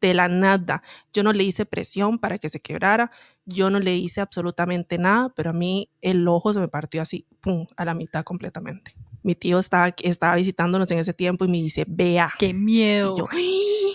de 0.00 0.14
la 0.14 0.28
nada. 0.28 0.82
Yo 1.12 1.22
no 1.22 1.32
le 1.32 1.44
hice 1.44 1.66
presión 1.66 2.18
para 2.18 2.38
que 2.38 2.48
se 2.48 2.60
quebrara, 2.60 3.10
yo 3.44 3.70
no 3.70 3.78
le 3.78 3.96
hice 3.96 4.20
absolutamente 4.20 4.98
nada, 4.98 5.32
pero 5.34 5.50
a 5.50 5.52
mí 5.52 5.90
el 6.00 6.26
ojo 6.28 6.52
se 6.52 6.60
me 6.60 6.68
partió 6.68 7.02
así, 7.02 7.26
pum, 7.40 7.66
a 7.76 7.84
la 7.84 7.94
mitad 7.94 8.24
completamente. 8.24 8.94
Mi 9.26 9.34
tío 9.34 9.58
estaba, 9.58 9.92
estaba 10.04 10.36
visitándonos 10.36 10.88
en 10.92 11.00
ese 11.00 11.12
tiempo 11.12 11.44
y 11.44 11.48
me 11.48 11.56
dice, 11.56 11.84
vea. 11.88 12.32
¡Qué 12.38 12.54
miedo! 12.54 13.16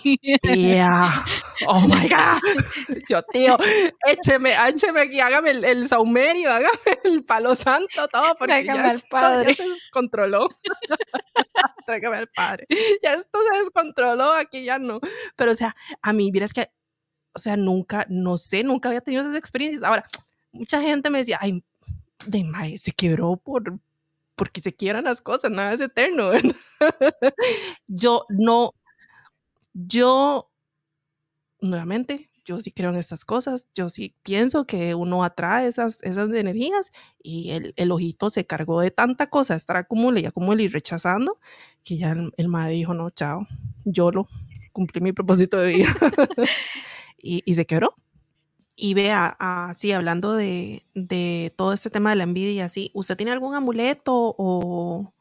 Y 0.03 0.19
yo, 0.21 0.37
vea. 0.43 1.23
Oh 1.67 1.87
my 1.87 2.09
God. 2.09 2.41
Yo, 3.09 3.23
tío, 3.31 3.57
écheme, 4.05 4.53
écheme 4.67 4.99
aquí, 4.99 5.21
hágame 5.21 5.51
el, 5.51 5.63
el 5.63 5.87
saumerio, 5.87 6.51
hágame 6.51 6.99
el 7.05 7.23
palo 7.23 7.55
santo, 7.55 8.07
todo, 8.11 8.35
porque 8.37 8.53
Tráigame 8.53 8.79
ya 8.79 8.89
al 8.89 8.95
esto 8.97 9.07
padre. 9.09 9.55
ya 9.55 9.63
se 9.63 9.69
descontroló. 9.69 10.49
Tráigame 11.85 12.17
al 12.17 12.27
padre. 12.27 12.67
Ya 13.01 13.13
esto 13.13 13.39
se 13.51 13.59
descontroló, 13.59 14.33
aquí 14.33 14.65
ya 14.65 14.79
no. 14.79 14.99
Pero, 15.37 15.53
o 15.53 15.55
sea, 15.55 15.77
a 16.01 16.11
mí, 16.11 16.29
miras 16.29 16.51
que, 16.51 16.69
o 17.33 17.39
sea, 17.39 17.55
nunca, 17.55 18.05
no 18.09 18.37
sé, 18.37 18.65
nunca 18.65 18.89
había 18.89 18.99
tenido 18.99 19.23
esas 19.23 19.35
experiencias. 19.37 19.83
Ahora, 19.83 20.03
mucha 20.51 20.81
gente 20.81 21.09
me 21.09 21.19
decía, 21.19 21.37
ay, 21.39 21.63
de 22.25 22.43
mae, 22.43 22.77
se 22.77 22.91
quebró 22.91 23.37
por, 23.37 23.79
porque 24.41 24.59
se 24.59 24.73
quieran 24.73 25.03
las 25.03 25.21
cosas, 25.21 25.51
nada 25.51 25.71
es 25.71 25.81
eterno, 25.81 26.29
¿verdad? 26.29 26.55
yo 27.85 28.25
no, 28.29 28.73
yo, 29.71 30.49
nuevamente, 31.59 32.31
yo 32.43 32.59
sí 32.59 32.71
creo 32.71 32.89
en 32.89 32.95
estas 32.95 33.23
cosas, 33.23 33.67
yo 33.75 33.87
sí 33.87 34.15
pienso 34.23 34.65
que 34.65 34.95
uno 34.95 35.23
atrae 35.23 35.67
esas, 35.67 36.01
esas 36.01 36.31
energías 36.31 36.91
y 37.21 37.51
el, 37.51 37.75
el 37.77 37.91
ojito 37.91 38.31
se 38.31 38.47
cargó 38.47 38.81
de 38.81 38.89
tanta 38.89 39.29
cosa, 39.29 39.53
estar 39.53 39.77
acumule 39.77 40.21
y 40.21 40.25
acumule 40.25 40.63
y 40.63 40.69
rechazando, 40.69 41.37
que 41.83 41.97
ya 41.97 42.09
el, 42.09 42.31
el 42.35 42.47
madre 42.47 42.73
dijo, 42.73 42.95
no, 42.95 43.11
chao, 43.11 43.45
yo 43.85 44.09
lo 44.09 44.27
cumplí 44.71 45.01
mi 45.01 45.13
propósito 45.13 45.57
de 45.57 45.71
vida 45.71 45.89
y, 47.21 47.43
y, 47.45 47.53
se 47.53 47.67
quebró. 47.67 47.93
Y 48.83 48.95
vea, 48.95 49.35
así 49.37 49.91
hablando 49.91 50.33
de, 50.33 50.81
de, 50.95 51.53
todo 51.55 51.71
este 51.71 51.91
tema 51.91 52.09
de 52.09 52.15
la 52.15 52.23
envidia 52.23 52.65
así, 52.65 52.89
¿usted 52.95 53.15
tiene 53.15 53.31
algún 53.31 53.53
amuleto 53.53 54.33
o, 54.35 55.13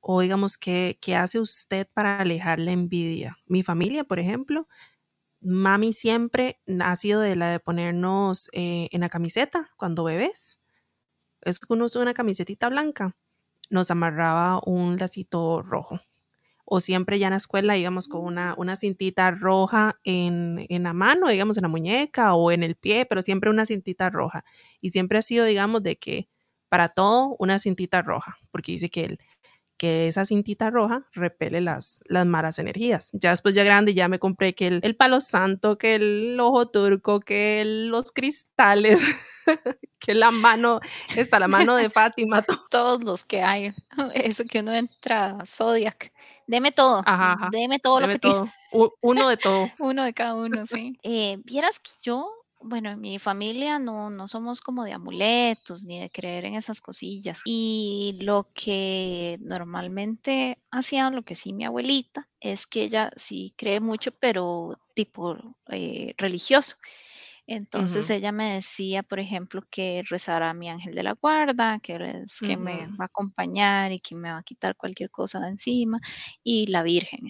o 0.00 0.20
digamos, 0.22 0.56
¿qué, 0.56 0.96
¿qué 1.02 1.14
hace 1.14 1.38
usted 1.38 1.86
para 1.92 2.18
alejar 2.18 2.58
la 2.60 2.72
envidia? 2.72 3.36
Mi 3.44 3.62
familia, 3.62 4.04
por 4.04 4.20
ejemplo, 4.20 4.68
mami 5.42 5.92
siempre 5.92 6.62
ha 6.80 6.96
sido 6.96 7.20
de 7.20 7.36
la 7.36 7.50
de 7.50 7.60
ponernos 7.60 8.48
eh, 8.54 8.88
en 8.90 9.02
la 9.02 9.10
camiseta 9.10 9.70
cuando 9.76 10.04
bebés. 10.04 10.58
Es 11.42 11.60
que 11.60 11.66
uno 11.68 11.84
usa 11.84 12.00
una 12.00 12.14
camisetita 12.14 12.70
blanca, 12.70 13.14
nos 13.68 13.90
amarraba 13.90 14.62
un 14.64 14.96
lacito 14.96 15.60
rojo. 15.60 16.00
O 16.64 16.80
siempre 16.80 17.18
ya 17.18 17.26
en 17.26 17.32
la 17.32 17.36
escuela 17.36 17.76
íbamos 17.76 18.08
con 18.08 18.24
una, 18.24 18.54
una 18.56 18.76
cintita 18.76 19.30
roja 19.30 20.00
en, 20.04 20.66
en, 20.68 20.84
la 20.84 20.92
mano, 20.92 21.28
digamos, 21.28 21.56
en 21.58 21.62
la 21.62 21.68
muñeca 21.68 22.34
o 22.34 22.50
en 22.50 22.62
el 22.62 22.74
pie, 22.74 23.06
pero 23.06 23.22
siempre 23.22 23.50
una 23.50 23.66
cintita 23.66 24.10
roja. 24.10 24.44
Y 24.80 24.90
siempre 24.90 25.18
ha 25.18 25.22
sido, 25.22 25.44
digamos, 25.44 25.82
de 25.82 25.96
que 25.96 26.28
para 26.68 26.88
todo 26.88 27.36
una 27.38 27.58
cintita 27.58 28.02
roja, 28.02 28.38
porque 28.50 28.72
dice 28.72 28.88
que 28.90 29.04
el, 29.04 29.18
que 29.76 30.08
esa 30.08 30.24
cintita 30.24 30.70
roja 30.70 31.06
repele 31.12 31.60
las, 31.60 32.00
las 32.06 32.26
malas 32.26 32.58
energías. 32.58 33.10
Ya 33.12 33.30
después 33.30 33.54
ya 33.54 33.64
grande 33.64 33.94
ya 33.94 34.08
me 34.08 34.18
compré 34.18 34.54
que 34.54 34.66
el, 34.66 34.80
el 34.82 34.96
palo 34.96 35.20
santo, 35.20 35.78
que 35.78 35.96
el 35.96 36.38
ojo 36.40 36.66
turco, 36.66 37.20
que 37.20 37.60
el, 37.60 37.88
los 37.88 38.12
cristales, 38.12 39.00
que 39.98 40.14
la 40.14 40.30
mano, 40.30 40.80
está 41.16 41.38
la 41.38 41.48
mano 41.48 41.76
de 41.76 41.90
Fátima. 41.90 42.44
Todos 42.70 43.02
los 43.04 43.24
que 43.24 43.42
hay. 43.42 43.74
Eso 44.14 44.44
que 44.48 44.60
uno 44.60 44.72
entra 44.72 45.38
Zodiac. 45.46 46.12
Deme 46.46 46.72
todo. 46.72 47.02
Ajá, 47.06 47.32
ajá. 47.32 47.48
Deme 47.50 47.78
todo 47.78 48.00
Deme 48.00 48.14
lo 48.14 48.20
que 48.20 48.28
todo. 48.28 48.48
Uno 49.00 49.28
de 49.28 49.36
todo. 49.36 49.70
uno 49.78 50.04
de 50.04 50.12
cada 50.12 50.34
uno, 50.34 50.66
sí. 50.66 50.98
Eh, 51.02 51.38
Vieras 51.44 51.78
que 51.78 51.90
yo 52.02 52.30
bueno, 52.64 52.90
en 52.90 53.00
mi 53.00 53.18
familia 53.18 53.78
no, 53.78 54.10
no 54.10 54.26
somos 54.28 54.60
como 54.60 54.84
de 54.84 54.92
amuletos 54.92 55.84
ni 55.84 56.00
de 56.00 56.10
creer 56.10 56.44
en 56.46 56.54
esas 56.54 56.80
cosillas. 56.80 57.42
Y 57.44 58.18
lo 58.22 58.50
que 58.54 59.38
normalmente 59.40 60.58
hacía, 60.72 61.10
lo 61.10 61.22
que 61.22 61.34
sí 61.34 61.52
mi 61.52 61.64
abuelita, 61.64 62.28
es 62.40 62.66
que 62.66 62.82
ella 62.84 63.10
sí 63.16 63.54
cree 63.56 63.80
mucho, 63.80 64.12
pero 64.12 64.78
tipo 64.94 65.36
eh, 65.70 66.14
religioso. 66.18 66.76
Entonces 67.46 68.08
Ujú, 68.08 68.10
ella 68.10 68.32
me 68.32 68.54
decía, 68.54 69.02
por 69.02 69.20
ejemplo, 69.20 69.62
que 69.70 70.02
rezara 70.08 70.50
a 70.50 70.54
mi 70.54 70.70
ángel 70.70 70.94
de 70.94 71.02
la 71.02 71.12
guarda, 71.14 71.78
que 71.80 71.96
es 72.24 72.40
que 72.42 72.56
me 72.56 72.86
va 72.88 72.92
a 73.00 73.04
acompañar 73.06 73.92
y 73.92 74.00
que 74.00 74.14
me 74.14 74.30
va 74.32 74.38
a 74.38 74.42
quitar 74.42 74.76
cualquier 74.76 75.10
cosa 75.10 75.40
de 75.40 75.48
encima, 75.48 76.00
y 76.42 76.66
la 76.68 76.82
Virgen. 76.82 77.20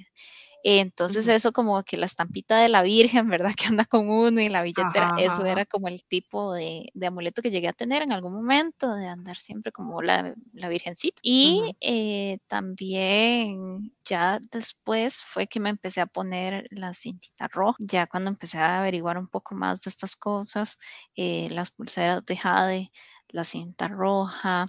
Entonces 0.66 1.28
eso 1.28 1.52
como 1.52 1.82
que 1.82 1.98
la 1.98 2.06
estampita 2.06 2.58
de 2.58 2.70
la 2.70 2.82
Virgen, 2.82 3.28
¿verdad? 3.28 3.50
Que 3.56 3.66
anda 3.66 3.84
con 3.84 4.08
uno 4.08 4.40
y 4.40 4.48
la 4.48 4.62
billetera, 4.62 5.08
Ajá, 5.08 5.20
eso 5.20 5.42
ajá. 5.42 5.52
era 5.52 5.66
como 5.66 5.88
el 5.88 6.02
tipo 6.04 6.54
de, 6.54 6.90
de 6.94 7.06
amuleto 7.06 7.42
que 7.42 7.50
llegué 7.50 7.68
a 7.68 7.74
tener 7.74 8.00
en 8.00 8.12
algún 8.12 8.32
momento, 8.32 8.94
de 8.94 9.06
andar 9.06 9.36
siempre 9.36 9.72
como 9.72 10.00
la, 10.00 10.34
la 10.54 10.68
Virgencita. 10.70 11.20
Y 11.22 11.60
eh, 11.82 12.38
también 12.46 13.92
ya 14.04 14.38
después 14.52 15.20
fue 15.22 15.46
que 15.48 15.60
me 15.60 15.68
empecé 15.68 16.00
a 16.00 16.06
poner 16.06 16.66
la 16.70 16.94
cintita 16.94 17.46
roja, 17.48 17.76
ya 17.80 18.06
cuando 18.06 18.30
empecé 18.30 18.56
a 18.56 18.78
averiguar 18.78 19.18
un 19.18 19.28
poco 19.28 19.54
más 19.54 19.82
de 19.82 19.90
estas 19.90 20.16
cosas, 20.16 20.78
eh, 21.14 21.48
las 21.50 21.70
pulseras 21.72 22.24
de 22.24 22.36
jade, 22.38 22.90
la 23.28 23.44
cinta 23.44 23.86
roja. 23.88 24.68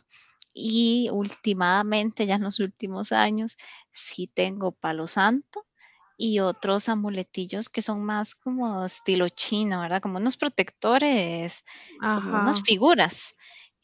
Y 0.54 1.10
últimamente, 1.12 2.26
ya 2.26 2.36
en 2.36 2.44
los 2.44 2.60
últimos 2.60 3.12
años, 3.14 3.58
sí 3.92 4.28
tengo 4.28 4.74
palo 4.74 5.08
santo 5.08 5.66
y 6.18 6.40
otros 6.40 6.90
amuletillos 6.90 7.70
que 7.70 7.82
son 7.82 8.04
más 8.06 8.36
como 8.36 8.86
estilo 8.86 9.30
chino, 9.30 9.82
¿verdad? 9.82 10.02
Como 10.02 10.18
unos 10.20 10.38
protectores, 10.38 11.64
como 12.12 12.38
unas 12.38 12.62
figuras 12.62 13.36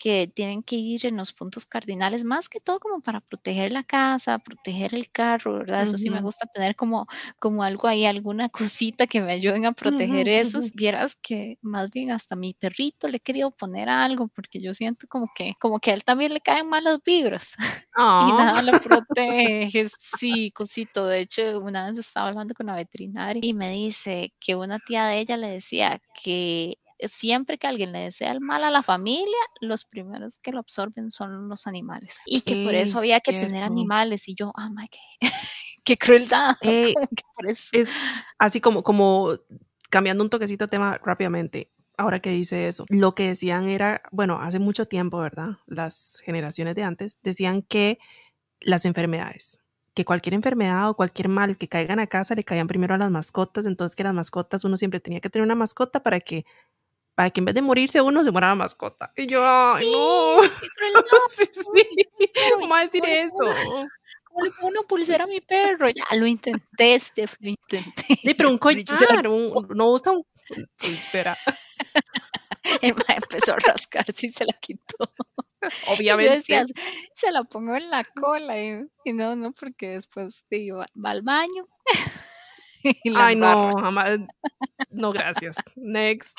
que 0.01 0.27
tienen 0.33 0.63
que 0.63 0.75
ir 0.77 1.05
en 1.05 1.17
los 1.17 1.31
puntos 1.33 1.65
cardinales, 1.67 2.23
más 2.23 2.49
que 2.49 2.59
todo 2.59 2.79
como 2.79 3.01
para 3.01 3.21
proteger 3.21 3.71
la 3.71 3.83
casa, 3.83 4.39
proteger 4.39 4.95
el 4.95 5.11
carro, 5.11 5.53
¿verdad? 5.59 5.83
Eso 5.83 5.97
sí 5.97 6.09
me 6.09 6.21
gusta 6.21 6.47
tener 6.47 6.75
como, 6.75 7.07
como 7.39 7.63
algo 7.63 7.87
ahí, 7.87 8.05
alguna 8.05 8.49
cosita 8.49 9.05
que 9.07 9.21
me 9.21 9.31
ayuden 9.33 9.65
a 9.65 9.73
proteger 9.73 10.27
ujú. 10.41 10.71
esos. 10.71 10.73
Vieras 10.73 11.15
que 11.15 11.57
más 11.61 11.91
bien 11.91 12.11
hasta 12.11 12.35
a 12.35 12.37
mi 12.37 12.53
perrito 12.55 13.07
le 13.07 13.17
he 13.17 13.19
querido 13.19 13.51
poner 13.51 13.89
algo, 13.89 14.27
porque 14.29 14.59
yo 14.61 14.73
siento 14.73 15.07
como 15.07 15.27
que, 15.29 15.53
como 15.59 15.79
que 15.79 15.91
a 15.91 15.93
él 15.93 16.03
también 16.03 16.33
le 16.33 16.41
caen 16.41 16.67
malas 16.69 16.99
vibras. 17.05 17.55
Y 18.17 18.33
Ah, 18.33 18.33
nada 18.33 18.61
lo 18.61 18.75
protege, 18.77 19.85
sí, 19.97 20.51
cosito. 20.51 21.07
De 21.07 21.21
hecho, 21.21 21.59
una 21.59 21.87
vez 21.87 21.97
estaba 21.97 22.27
hablando 22.29 22.53
con 22.53 22.67
la 22.67 22.75
veterinaria 22.75 23.41
y 23.43 23.53
me 23.53 23.71
dice 23.71 24.33
que 24.39 24.55
una 24.55 24.79
tía 24.79 25.05
de 25.07 25.19
ella 25.19 25.37
le 25.37 25.47
decía 25.49 25.99
que 26.13 26.77
siempre 27.07 27.57
que 27.57 27.67
alguien 27.67 27.91
le 27.91 27.99
desea 27.99 28.31
el 28.31 28.41
mal 28.41 28.63
a 28.63 28.71
la 28.71 28.83
familia, 28.83 29.37
los 29.59 29.85
primeros 29.85 30.39
que 30.39 30.51
lo 30.51 30.59
absorben 30.59 31.11
son 31.11 31.49
los 31.49 31.67
animales 31.67 32.17
y 32.25 32.41
que 32.41 32.63
por 32.63 32.73
eso 32.73 32.91
es 32.91 32.95
había 32.95 33.19
que 33.19 33.33
tener 33.33 33.63
animales. 33.63 34.27
Y 34.27 34.35
yo, 34.35 34.51
ah, 34.55 34.69
my, 34.69 34.87
qué, 34.87 34.99
qué 35.83 35.97
crueldad, 35.97 36.55
Eh, 36.61 36.93
como 36.93 37.07
que 37.07 37.23
por 37.35 37.47
eso. 37.49 37.69
es 37.73 37.89
así 38.37 38.61
como, 38.61 38.83
como 38.83 39.29
cambiando 39.89 40.23
un 40.23 40.29
toquecito 40.29 40.65
de 40.65 40.69
tema 40.69 40.99
rápidamente. 41.03 41.71
Ahora 41.97 42.19
que 42.19 42.31
dice 42.31 42.67
eso, 42.67 42.85
lo 42.89 43.13
que 43.13 43.27
decían 43.27 43.67
era, 43.67 44.01
bueno, 44.11 44.39
hace 44.41 44.57
mucho 44.57 44.85
tiempo, 44.87 45.19
¿verdad? 45.19 45.57
Las 45.67 46.21
generaciones 46.25 46.73
de 46.73 46.83
antes 46.83 47.19
decían 47.21 47.61
que 47.61 47.99
las 48.59 48.85
enfermedades, 48.85 49.59
que 49.93 50.05
cualquier 50.05 50.33
enfermedad 50.33 50.89
o 50.89 50.95
cualquier 50.95 51.27
mal 51.27 51.57
que 51.57 51.67
caigan 51.67 51.99
a 51.99 52.07
casa 52.07 52.33
le 52.33 52.43
caían 52.43 52.67
primero 52.67 52.95
a 52.95 52.97
las 52.97 53.11
mascotas, 53.11 53.65
entonces 53.65 53.95
que 53.95 54.03
las 54.03 54.13
mascotas 54.13 54.63
uno 54.63 54.77
siempre 54.77 54.99
tenía 54.99 55.19
que 55.19 55.29
tener 55.29 55.45
una 55.45 55.55
mascota 55.55 56.01
para 56.01 56.19
que 56.19 56.45
para 57.15 57.29
que 57.29 57.39
en 57.41 57.45
vez 57.45 57.55
de 57.55 57.61
morirse 57.61 58.01
uno 58.01 58.23
se 58.23 58.31
muera 58.31 58.49
la 58.49 58.55
mascota. 58.55 59.11
Y 59.15 59.27
yo, 59.27 59.41
ay, 59.45 59.85
no. 59.91 60.43
Sí, 60.43 60.49
qué 60.61 60.67
crueldad. 60.75 61.01
sí, 61.29 61.43
Uy, 61.67 61.83
yo 61.85 61.99
sí. 62.25 62.29
no, 62.35 62.59
¿y 62.59 62.61
¿Cómo 62.61 62.75
a 62.75 62.81
decir 62.81 63.03
eso? 63.05 63.45
cómo 64.23 64.43
le 64.45 64.51
pongo 64.51 64.67
una 64.67 64.81
pulsera 64.83 65.23
a 65.25 65.27
mi 65.27 65.41
perro? 65.41 65.89
Ya 65.89 66.05
lo 66.17 66.25
intenté, 66.27 66.99
Steph, 66.99 67.35
lo 67.39 67.49
intenté, 67.49 68.19
Sí, 68.23 68.33
pero 68.33 68.49
un 68.49 68.57
collar, 68.59 69.27
un, 69.27 69.67
no 69.75 69.89
usa 69.91 70.11
un 70.13 70.25
pulsera, 70.77 71.37
El 72.81 72.93
mae 72.95 73.17
empezó 73.17 73.53
a 73.53 73.57
rascarse 73.57 74.27
y 74.27 74.29
se 74.29 74.45
la 74.45 74.53
quitó. 74.53 75.11
Y 75.99 76.05
yo 76.05 76.15
decía, 76.17 76.61
obviamente. 76.61 76.73
se 77.13 77.31
la 77.31 77.43
pongo 77.43 77.75
en 77.75 77.89
la 77.89 78.03
cola 78.03 78.59
y, 78.61 78.85
y 79.03 79.13
no, 79.13 79.35
no, 79.35 79.51
porque 79.51 79.89
después 79.89 80.43
sí, 80.49 80.69
va, 80.71 80.85
va 81.03 81.09
al 81.11 81.21
baño 81.23 81.67
Ay, 83.15 83.35
no, 83.35 83.75
jamás. 83.77 84.19
No, 84.89 85.11
gracias. 85.11 85.57
Next. 85.75 86.37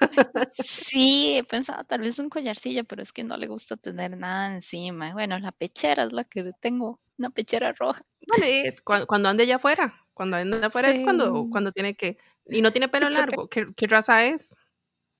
Sí, 0.52 1.38
he 1.38 1.44
pensado 1.44 1.84
tal 1.84 2.00
vez 2.00 2.18
un 2.18 2.28
collarcillo, 2.28 2.84
pero 2.84 3.02
es 3.02 3.12
que 3.12 3.22
no 3.22 3.36
le 3.36 3.46
gusta 3.46 3.76
tener 3.76 4.16
nada 4.16 4.52
encima. 4.52 5.12
Bueno, 5.12 5.38
la 5.38 5.52
pechera 5.52 6.02
es 6.04 6.12
la 6.12 6.24
que 6.24 6.52
tengo, 6.60 7.00
una 7.18 7.30
pechera 7.30 7.72
roja. 7.72 8.04
Vale, 8.28 8.66
es 8.66 8.82
cuando, 8.82 9.06
cuando 9.06 9.28
ande 9.28 9.44
allá 9.44 9.56
afuera. 9.56 9.94
Cuando 10.12 10.36
ande 10.36 10.66
afuera 10.66 10.90
es 10.90 11.00
cuando, 11.00 11.46
cuando 11.50 11.72
tiene 11.72 11.94
que. 11.94 12.18
Y 12.46 12.62
no 12.62 12.72
tiene 12.72 12.88
pelo 12.88 13.08
largo. 13.10 13.48
¿Qué, 13.48 13.68
qué 13.76 13.86
raza 13.86 14.24
es? 14.24 14.54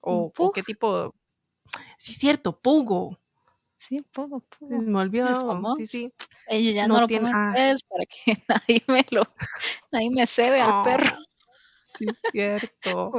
¿O, 0.01 0.33
qué 0.53 0.63
tipo? 0.63 1.15
Sí, 1.97 2.13
cierto, 2.13 2.59
Pugo. 2.61 3.19
Sí, 3.89 3.99
pugo. 4.13 4.45
me 4.61 4.77
El 4.77 4.95
olvidó. 4.97 5.27
Sí, 5.27 5.47
famoso. 5.47 5.77
sí. 5.87 6.13
Yo 6.51 6.71
ya 6.71 6.87
no 6.87 6.95
No 6.95 7.01
lo 7.03 7.07
tiene. 7.07 7.31
pongo 7.31 7.39
en 7.57 7.75
Ah, 7.75 7.75
para 7.89 8.05
que 8.07 8.43
nadie 8.49 8.83
me 8.87 9.05
lo, 9.11 9.23
nadie 9.91 10.11
me 10.11 10.27
cebe 10.27 10.61
al 10.61 10.83
perro. 10.83 11.11
oh, 11.17 11.25
sí, 11.85 12.07
cierto. 12.33 13.13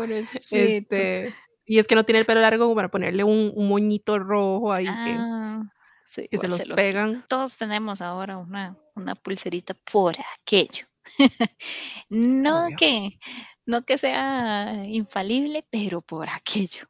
Este. 0.51 1.35
Y 1.65 1.79
es 1.79 1.87
que 1.87 1.95
no 1.95 2.03
tiene 2.05 2.19
el 2.19 2.25
pelo 2.25 2.41
largo 2.41 2.65
como 2.65 2.75
para 2.75 2.89
ponerle 2.91 3.23
un, 3.23 3.51
un 3.55 3.67
moñito 3.69 4.19
rojo 4.19 4.71
ahí 4.73 4.85
que, 4.85 4.91
Ah, 5.17 5.63
sí, 6.05 6.27
que 6.29 6.37
se 6.37 6.47
los 6.47 6.67
lo 6.67 6.75
pegan. 6.75 7.23
Todos 7.27 7.55
tenemos 7.55 8.01
ahora 8.01 8.37
una, 8.37 8.77
una 8.95 9.15
pulserita 9.15 9.73
por 9.73 10.15
aquello. 10.41 10.85
No 12.09 12.65
Obvio. 12.65 12.77
que, 12.77 13.09
no 13.65 13.83
que 13.85 13.97
sea 13.97 14.83
infalible, 14.85 15.65
pero 15.69 16.01
por 16.01 16.29
aquello. 16.29 16.85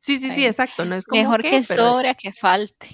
Sí, 0.00 0.18
sí, 0.18 0.30
sí, 0.30 0.44
exacto. 0.46 0.84
No 0.84 0.94
es 0.96 1.06
como 1.06 1.22
mejor 1.22 1.40
que, 1.42 1.50
que 1.50 1.64
pero 1.66 1.82
sobre 1.92 2.08
a 2.10 2.14
que 2.14 2.32
falte. 2.32 2.88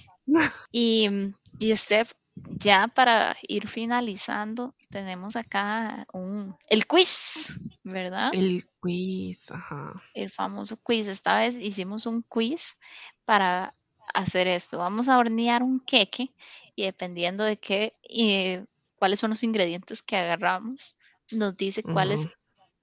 Y, 0.71 1.09
mm, 1.09 1.35
y 1.59 1.77
Steph, 1.77 2.13
ya 2.35 2.89
para 2.89 3.37
ir 3.43 3.69
finalizando, 3.69 4.75
tenemos 4.91 5.37
acá 5.37 6.07
un, 6.13 6.57
el 6.69 6.87
quiz, 6.87 7.59
¿verdad? 7.83 8.31
el 8.33 8.67
quiz, 8.81 9.51
ajá. 9.51 10.03
El 10.15 10.31
famoso 10.31 10.77
quiz. 10.83 11.07
Esta 11.07 11.39
vez 11.39 11.57
hicimos 11.57 12.07
un 12.07 12.23
quiz 12.23 12.77
para 13.25 13.75
hacer 14.15 14.47
esto. 14.47 14.79
Vamos 14.79 15.09
a 15.09 15.19
hornear 15.19 15.63
un 15.63 15.81
queque 15.81 16.33
y 16.75 16.85
dependiendo 16.85 17.45
de 17.45 17.57
qué, 17.57 17.95
eh, 18.09 18.65
cuáles 18.97 19.21
son 19.21 19.31
los 19.31 19.43
ingredientes 19.43 20.03
que 20.03 20.17
agarramos, 20.17 20.97
nos 21.31 21.57
dice 21.57 21.83
cuál 21.83 22.13
es 22.13 22.29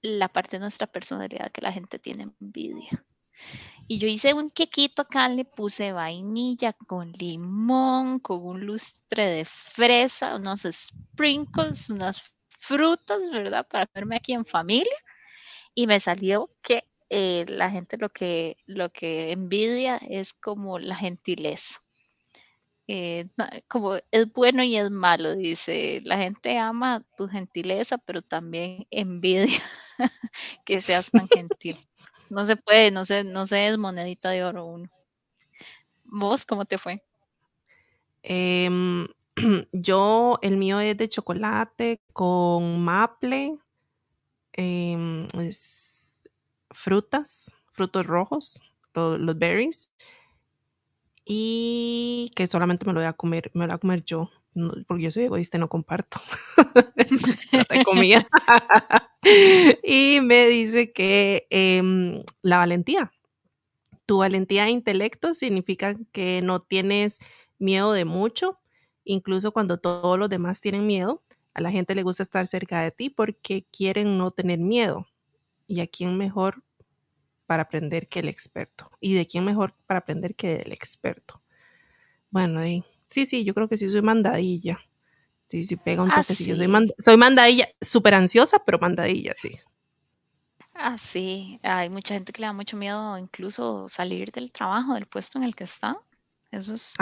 la 0.01 0.29
parte 0.29 0.57
de 0.57 0.61
nuestra 0.61 0.87
personalidad 0.87 1.51
que 1.51 1.61
la 1.61 1.71
gente 1.71 1.99
tiene 1.99 2.29
envidia. 2.39 3.05
Y 3.87 3.99
yo 3.99 4.07
hice 4.07 4.33
un 4.33 4.49
quequito 4.49 5.03
acá, 5.03 5.29
le 5.29 5.45
puse 5.45 5.93
vainilla 5.93 6.73
con 6.73 7.11
limón, 7.13 8.19
con 8.19 8.45
un 8.45 8.65
lustre 8.65 9.27
de 9.27 9.45
fresa, 9.45 10.35
unos 10.35 10.67
sprinkles, 10.69 11.89
unas 11.89 12.21
frutas, 12.59 13.29
¿verdad? 13.31 13.65
Para 13.67 13.87
comerme 13.87 14.17
aquí 14.17 14.33
en 14.33 14.45
familia. 14.45 14.97
Y 15.73 15.87
me 15.87 15.99
salió 16.01 16.51
que 16.61 16.83
eh, 17.09 17.45
la 17.47 17.69
gente 17.69 17.97
lo 17.97 18.09
que, 18.09 18.57
lo 18.65 18.91
que 18.91 19.31
envidia 19.31 19.97
es 19.97 20.33
como 20.33 20.79
la 20.79 20.95
gentileza. 20.95 21.81
Eh, 22.89 23.27
como 23.67 23.95
es 24.11 24.31
bueno 24.33 24.63
y 24.63 24.77
es 24.77 24.89
malo, 24.91 25.35
dice, 25.35 26.01
la 26.05 26.17
gente 26.17 26.57
ama 26.57 27.05
tu 27.17 27.27
gentileza, 27.27 27.97
pero 27.97 28.21
también 28.21 28.87
envidia 28.91 29.61
que 30.65 30.81
seas 30.81 31.11
tan 31.11 31.27
gentil. 31.27 31.77
No 32.29 32.45
se 32.45 32.55
puede, 32.55 32.89
no 32.91 33.03
se, 33.03 33.25
no 33.25 33.45
se 33.45 33.67
es 33.67 33.77
monedita 33.77 34.29
de 34.29 34.43
oro 34.45 34.65
uno. 34.65 34.89
¿Vos 36.05 36.45
cómo 36.45 36.65
te 36.65 36.77
fue? 36.77 37.03
Em, 38.23 39.07
yo, 39.71 40.39
el 40.41 40.57
mío 40.57 40.79
es 40.79 40.97
de 40.97 41.07
chocolate 41.09 42.01
con 42.13 42.83
maple, 42.83 43.57
em, 44.53 45.27
frutas, 46.71 47.53
frutos 47.73 48.05
rojos, 48.07 48.61
lo- 48.93 49.17
los 49.17 49.37
berries, 49.37 49.91
y 51.25 52.31
que 52.35 52.47
solamente 52.47 52.85
me 52.85 52.93
lo 52.93 52.99
voy 52.99 53.07
a 53.07 53.13
comer, 53.13 53.51
me 53.53 53.65
lo 53.65 53.67
voy 53.67 53.75
a 53.75 53.79
comer 53.79 54.03
yo. 54.03 54.29
Porque 54.87 55.03
yo 55.03 55.11
soy 55.11 55.23
egoísta 55.23 55.57
y 55.57 55.59
no 55.59 55.69
comparto. 55.69 56.19
de 57.69 57.83
comida. 57.83 58.27
y 59.83 60.19
me 60.21 60.47
dice 60.47 60.91
que 60.91 61.47
em, 61.49 62.23
la 62.41 62.57
valentía. 62.57 63.11
Tu 64.05 64.17
valentía 64.17 64.67
e 64.67 64.71
intelecto 64.71 65.33
significa 65.33 65.95
que 66.11 66.41
no 66.41 66.61
tienes 66.61 67.19
miedo 67.59 67.91
de 67.91 68.05
mucho, 68.05 68.59
incluso 69.03 69.51
cuando 69.51 69.77
todos 69.77 70.17
los 70.17 70.29
demás 70.29 70.61
tienen 70.61 70.87
miedo. 70.87 71.23
A 71.53 71.61
la 71.61 71.71
gente 71.71 71.95
le 71.95 72.03
gusta 72.03 72.23
estar 72.23 72.45
cerca 72.47 72.81
de 72.81 72.91
ti 72.91 73.09
porque 73.09 73.65
quieren 73.71 74.17
no 74.17 74.31
tener 74.31 74.59
miedo. 74.59 75.07
¿Y 75.67 75.81
a 75.81 75.87
quién 75.87 76.17
mejor 76.17 76.63
para 77.45 77.63
aprender 77.63 78.07
que 78.07 78.19
el 78.19 78.29
experto? 78.29 78.91
¿Y 79.01 79.15
de 79.15 79.25
quién 79.25 79.43
mejor 79.43 79.73
para 79.85 79.99
aprender 79.99 80.35
que 80.35 80.57
del 80.57 80.71
experto? 80.71 81.41
Bueno, 82.29 82.61
sí, 83.07 83.25
sí, 83.25 83.43
yo 83.43 83.53
creo 83.53 83.67
que 83.67 83.77
sí 83.77 83.89
soy 83.89 84.01
mandadilla. 84.01 84.79
Sí, 85.47 85.65
sí, 85.65 85.77
pega 85.77 86.03
un 86.03 86.11
ah, 86.11 86.21
toque. 86.21 86.43
Yo 86.43 86.55
soy, 86.55 86.67
soy 87.03 87.17
mandadilla, 87.17 87.69
súper 87.79 88.15
ansiosa, 88.15 88.59
pero 88.65 88.79
mandadilla, 88.79 89.33
sí. 89.37 89.51
Ah, 90.73 90.97
sí. 90.97 91.57
Hay 91.63 91.89
mucha 91.89 92.13
gente 92.13 92.33
que 92.33 92.41
le 92.41 92.47
da 92.47 92.53
mucho 92.53 92.77
miedo 92.77 93.17
incluso 93.17 93.87
salir 93.89 94.31
del 94.31 94.51
trabajo, 94.51 94.93
del 94.93 95.07
puesto 95.07 95.39
en 95.39 95.45
el 95.45 95.55
que 95.55 95.63
está. 95.63 95.97
Eso 96.51 96.73
es 96.73 96.93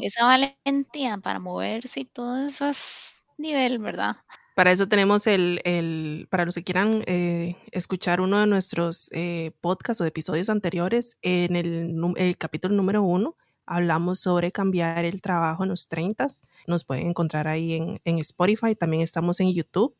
esa 0.00 0.24
valentía 0.26 1.18
para 1.18 1.38
moverse 1.38 2.00
y 2.00 2.04
todo 2.04 2.46
eso 2.46 2.68
es 2.68 3.22
nivel, 3.38 3.78
¿verdad? 3.78 4.16
Para 4.54 4.70
eso 4.70 4.86
tenemos 4.86 5.26
el, 5.26 5.60
el 5.64 6.28
para 6.30 6.44
los 6.44 6.54
que 6.54 6.62
quieran 6.62 7.02
eh, 7.06 7.56
escuchar 7.72 8.20
uno 8.20 8.38
de 8.38 8.46
nuestros 8.46 9.08
eh, 9.12 9.50
podcasts 9.60 10.00
o 10.00 10.04
episodios 10.04 10.48
anteriores, 10.48 11.16
en 11.22 11.56
el, 11.56 11.96
el 12.16 12.38
capítulo 12.38 12.76
número 12.76 13.02
uno, 13.02 13.36
hablamos 13.66 14.20
sobre 14.20 14.52
cambiar 14.52 15.04
el 15.04 15.20
trabajo 15.22 15.62
en 15.62 15.70
los 15.70 15.88
30. 15.88 16.26
Nos 16.66 16.84
pueden 16.84 17.08
encontrar 17.08 17.48
ahí 17.48 17.74
en, 17.74 18.00
en, 18.04 18.18
Spotify. 18.18 18.74
También 18.74 19.02
estamos 19.02 19.40
en 19.40 19.52
YouTube, 19.52 19.94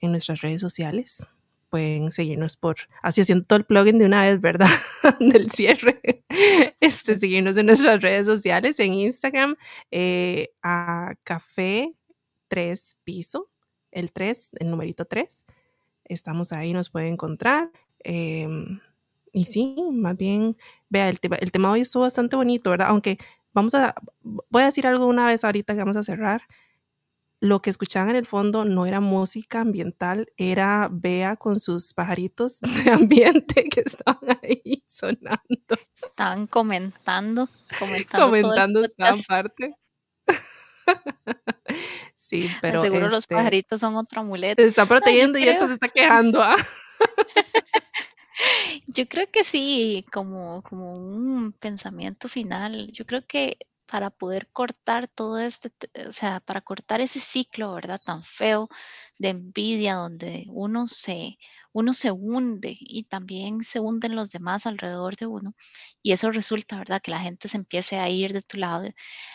en 0.00 0.12
nuestras 0.12 0.40
redes 0.40 0.60
sociales. 0.60 1.26
Pueden 1.70 2.12
seguirnos 2.12 2.56
por, 2.56 2.76
así 3.02 3.20
haciendo 3.20 3.44
todo 3.46 3.58
el 3.58 3.64
plugin 3.64 3.98
de 3.98 4.06
una 4.06 4.22
vez, 4.22 4.40
¿verdad? 4.40 4.70
Del 5.20 5.50
cierre. 5.50 6.00
Este, 6.80 7.16
seguirnos 7.16 7.56
en 7.56 7.66
nuestras 7.66 8.00
redes 8.00 8.26
sociales, 8.26 8.78
en 8.78 8.94
Instagram, 8.94 9.56
eh, 9.90 10.50
a 10.62 11.14
Café 11.24 11.94
3 12.48 12.98
Piso, 13.04 13.50
el 13.90 14.12
3, 14.12 14.50
el 14.60 14.70
numerito 14.70 15.04
3. 15.04 15.46
Estamos 16.04 16.52
ahí, 16.52 16.72
nos 16.72 16.90
pueden 16.90 17.14
encontrar. 17.14 17.70
Eh, 18.04 18.46
y 19.34 19.46
sí, 19.46 19.76
más 19.90 20.16
bien, 20.16 20.56
vea, 20.88 21.08
el 21.08 21.18
tema, 21.18 21.34
el 21.36 21.50
tema 21.50 21.72
hoy 21.72 21.80
estuvo 21.80 22.04
bastante 22.04 22.36
bonito, 22.36 22.70
¿verdad? 22.70 22.86
Aunque 22.90 23.18
vamos 23.52 23.74
a, 23.74 23.94
voy 24.22 24.62
a 24.62 24.66
decir 24.66 24.86
algo 24.86 25.06
una 25.06 25.26
vez 25.26 25.42
ahorita 25.44 25.74
que 25.74 25.80
vamos 25.80 25.96
a 25.96 26.04
cerrar. 26.04 26.42
Lo 27.40 27.60
que 27.60 27.68
escuchaban 27.68 28.10
en 28.10 28.16
el 28.16 28.26
fondo 28.26 28.64
no 28.64 28.86
era 28.86 29.00
música 29.00 29.60
ambiental, 29.60 30.32
era 30.36 30.88
Bea 30.90 31.34
con 31.34 31.58
sus 31.58 31.92
pajaritos 31.92 32.60
de 32.60 32.68
ambiente 32.92 33.64
que 33.64 33.82
estaban 33.84 34.38
ahí 34.40 34.84
sonando. 34.86 35.76
Estaban 35.92 36.46
comentando, 36.46 37.48
comentando. 37.76 38.26
comentando 38.26 38.84
estaban 38.84 39.20
parte. 39.24 39.74
sí, 42.16 42.48
pero. 42.62 42.80
Seguro 42.80 43.08
los 43.08 43.24
este 43.24 43.34
pajaritos 43.34 43.80
son 43.80 43.96
otro 43.96 44.20
amuleto. 44.20 44.62
Se 44.62 44.68
está 44.68 44.86
protegiendo 44.86 45.40
y 45.40 45.48
esto 45.48 45.66
se 45.66 45.74
está 45.74 45.88
quejando. 45.88 46.40
¿ah? 46.40 46.56
Yo 48.86 49.06
creo 49.08 49.30
que 49.30 49.44
sí, 49.44 50.04
como, 50.12 50.62
como 50.62 50.96
un 50.96 51.52
pensamiento 51.52 52.28
final. 52.28 52.90
Yo 52.92 53.04
creo 53.06 53.26
que 53.26 53.58
para 53.86 54.10
poder 54.10 54.48
cortar 54.52 55.08
todo 55.08 55.38
este, 55.38 55.70
o 56.08 56.12
sea, 56.12 56.40
para 56.40 56.60
cortar 56.62 57.00
ese 57.00 57.20
ciclo, 57.20 57.74
¿verdad? 57.74 58.00
Tan 58.04 58.22
feo 58.24 58.68
de 59.18 59.28
envidia 59.30 59.94
donde 59.94 60.46
uno 60.50 60.86
se, 60.86 61.38
uno 61.74 61.92
se 61.92 62.12
hunde 62.12 62.76
y 62.80 63.04
también 63.04 63.62
se 63.64 63.80
hunden 63.80 64.14
los 64.16 64.30
demás 64.30 64.64
alrededor 64.64 65.16
de 65.16 65.26
uno 65.26 65.54
y 66.02 66.12
eso 66.12 66.30
resulta, 66.30 66.78
¿verdad? 66.78 67.02
Que 67.02 67.10
la 67.10 67.18
gente 67.18 67.48
se 67.48 67.56
empiece 67.56 67.98
a 67.98 68.08
ir 68.08 68.32
de 68.32 68.42
tu 68.42 68.58
lado. 68.58 68.88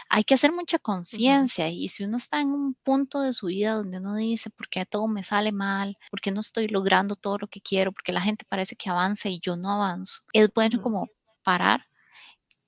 Hay 0.09 0.23
que 0.23 0.35
hacer 0.35 0.53
mucha 0.53 0.79
conciencia 0.79 1.69
y 1.69 1.89
si 1.89 2.05
uno 2.05 2.17
está 2.17 2.39
en 2.41 2.49
un 2.49 2.75
punto 2.75 3.21
de 3.21 3.33
su 3.33 3.47
vida 3.47 3.73
donde 3.73 3.99
uno 3.99 4.15
dice, 4.15 4.49
¿por 4.51 4.69
qué 4.69 4.85
todo 4.85 5.07
me 5.09 5.23
sale 5.23 5.51
mal? 5.51 5.97
¿Por 6.09 6.21
qué 6.21 6.31
no 6.31 6.39
estoy 6.39 6.67
logrando 6.69 7.15
todo 7.15 7.37
lo 7.39 7.47
que 7.47 7.61
quiero? 7.61 7.91
Porque 7.91 8.13
la 8.13 8.21
gente 8.21 8.45
parece 8.47 8.75
que 8.77 8.89
avanza 8.89 9.29
y 9.29 9.39
yo 9.41 9.57
no 9.57 9.71
avanzo. 9.71 10.21
Es 10.33 10.49
bueno 10.53 10.81
como 10.81 11.07
parar 11.43 11.85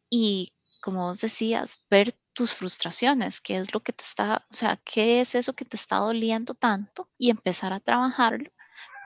y, 0.09 0.53
como 0.81 1.05
vos 1.07 1.21
decías, 1.21 1.85
ver 1.89 2.13
tus 2.33 2.53
frustraciones, 2.53 3.41
qué 3.41 3.57
es 3.57 3.73
lo 3.73 3.81
que 3.81 3.93
te 3.93 4.03
está, 4.03 4.45
o 4.51 4.53
sea, 4.53 4.77
qué 4.85 5.21
es 5.21 5.35
eso 5.35 5.53
que 5.53 5.65
te 5.65 5.77
está 5.77 5.97
doliendo 5.97 6.55
tanto 6.55 7.09
y 7.17 7.29
empezar 7.29 7.73
a 7.73 7.79
trabajarlo 7.79 8.51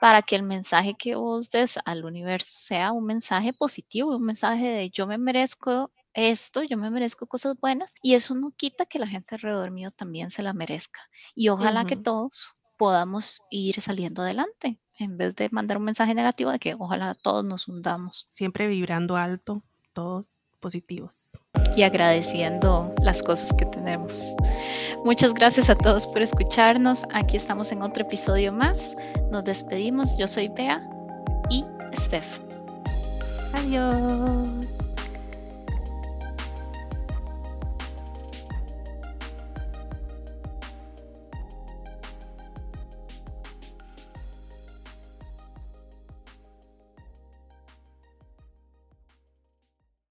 para 0.00 0.22
que 0.22 0.36
el 0.36 0.42
mensaje 0.42 0.94
que 0.94 1.14
vos 1.14 1.50
des 1.50 1.78
al 1.84 2.04
universo 2.04 2.52
sea 2.52 2.92
un 2.92 3.04
mensaje 3.04 3.52
positivo, 3.52 4.16
un 4.16 4.24
mensaje 4.24 4.66
de 4.66 4.90
yo 4.90 5.06
me 5.06 5.18
merezco 5.18 5.90
esto, 6.12 6.62
yo 6.62 6.76
me 6.78 6.90
merezco 6.90 7.26
cosas 7.26 7.56
buenas 7.60 7.94
y 8.02 8.14
eso 8.14 8.34
no 8.34 8.50
quita 8.50 8.86
que 8.86 8.98
la 8.98 9.06
gente 9.06 9.34
alrededor 9.34 9.70
mío 9.70 9.90
también 9.90 10.30
se 10.30 10.42
la 10.42 10.54
merezca. 10.54 11.00
Y 11.34 11.48
ojalá 11.50 11.84
que 11.84 11.96
todos 11.96 12.54
podamos 12.78 13.42
ir 13.50 13.80
saliendo 13.80 14.22
adelante 14.22 14.78
en 14.98 15.18
vez 15.18 15.36
de 15.36 15.48
mandar 15.50 15.76
un 15.76 15.84
mensaje 15.84 16.14
negativo 16.14 16.50
de 16.50 16.58
que 16.58 16.74
ojalá 16.74 17.14
todos 17.14 17.44
nos 17.44 17.68
hundamos. 17.68 18.26
Siempre 18.30 18.66
vibrando 18.66 19.16
alto, 19.16 19.62
todos 19.92 20.38
positivos. 20.66 21.38
Y 21.76 21.84
agradeciendo 21.84 22.92
las 23.00 23.22
cosas 23.22 23.52
que 23.52 23.66
tenemos. 23.66 24.34
Muchas 25.04 25.32
gracias 25.32 25.70
a 25.70 25.76
todos 25.76 26.08
por 26.08 26.22
escucharnos. 26.22 27.04
Aquí 27.14 27.36
estamos 27.36 27.70
en 27.70 27.82
otro 27.82 28.02
episodio 28.02 28.52
más. 28.52 28.96
Nos 29.30 29.44
despedimos. 29.44 30.18
Yo 30.18 30.26
soy 30.26 30.48
Bea 30.48 30.82
y 31.50 31.64
Steph. 31.94 32.40
Adiós. 33.52 34.75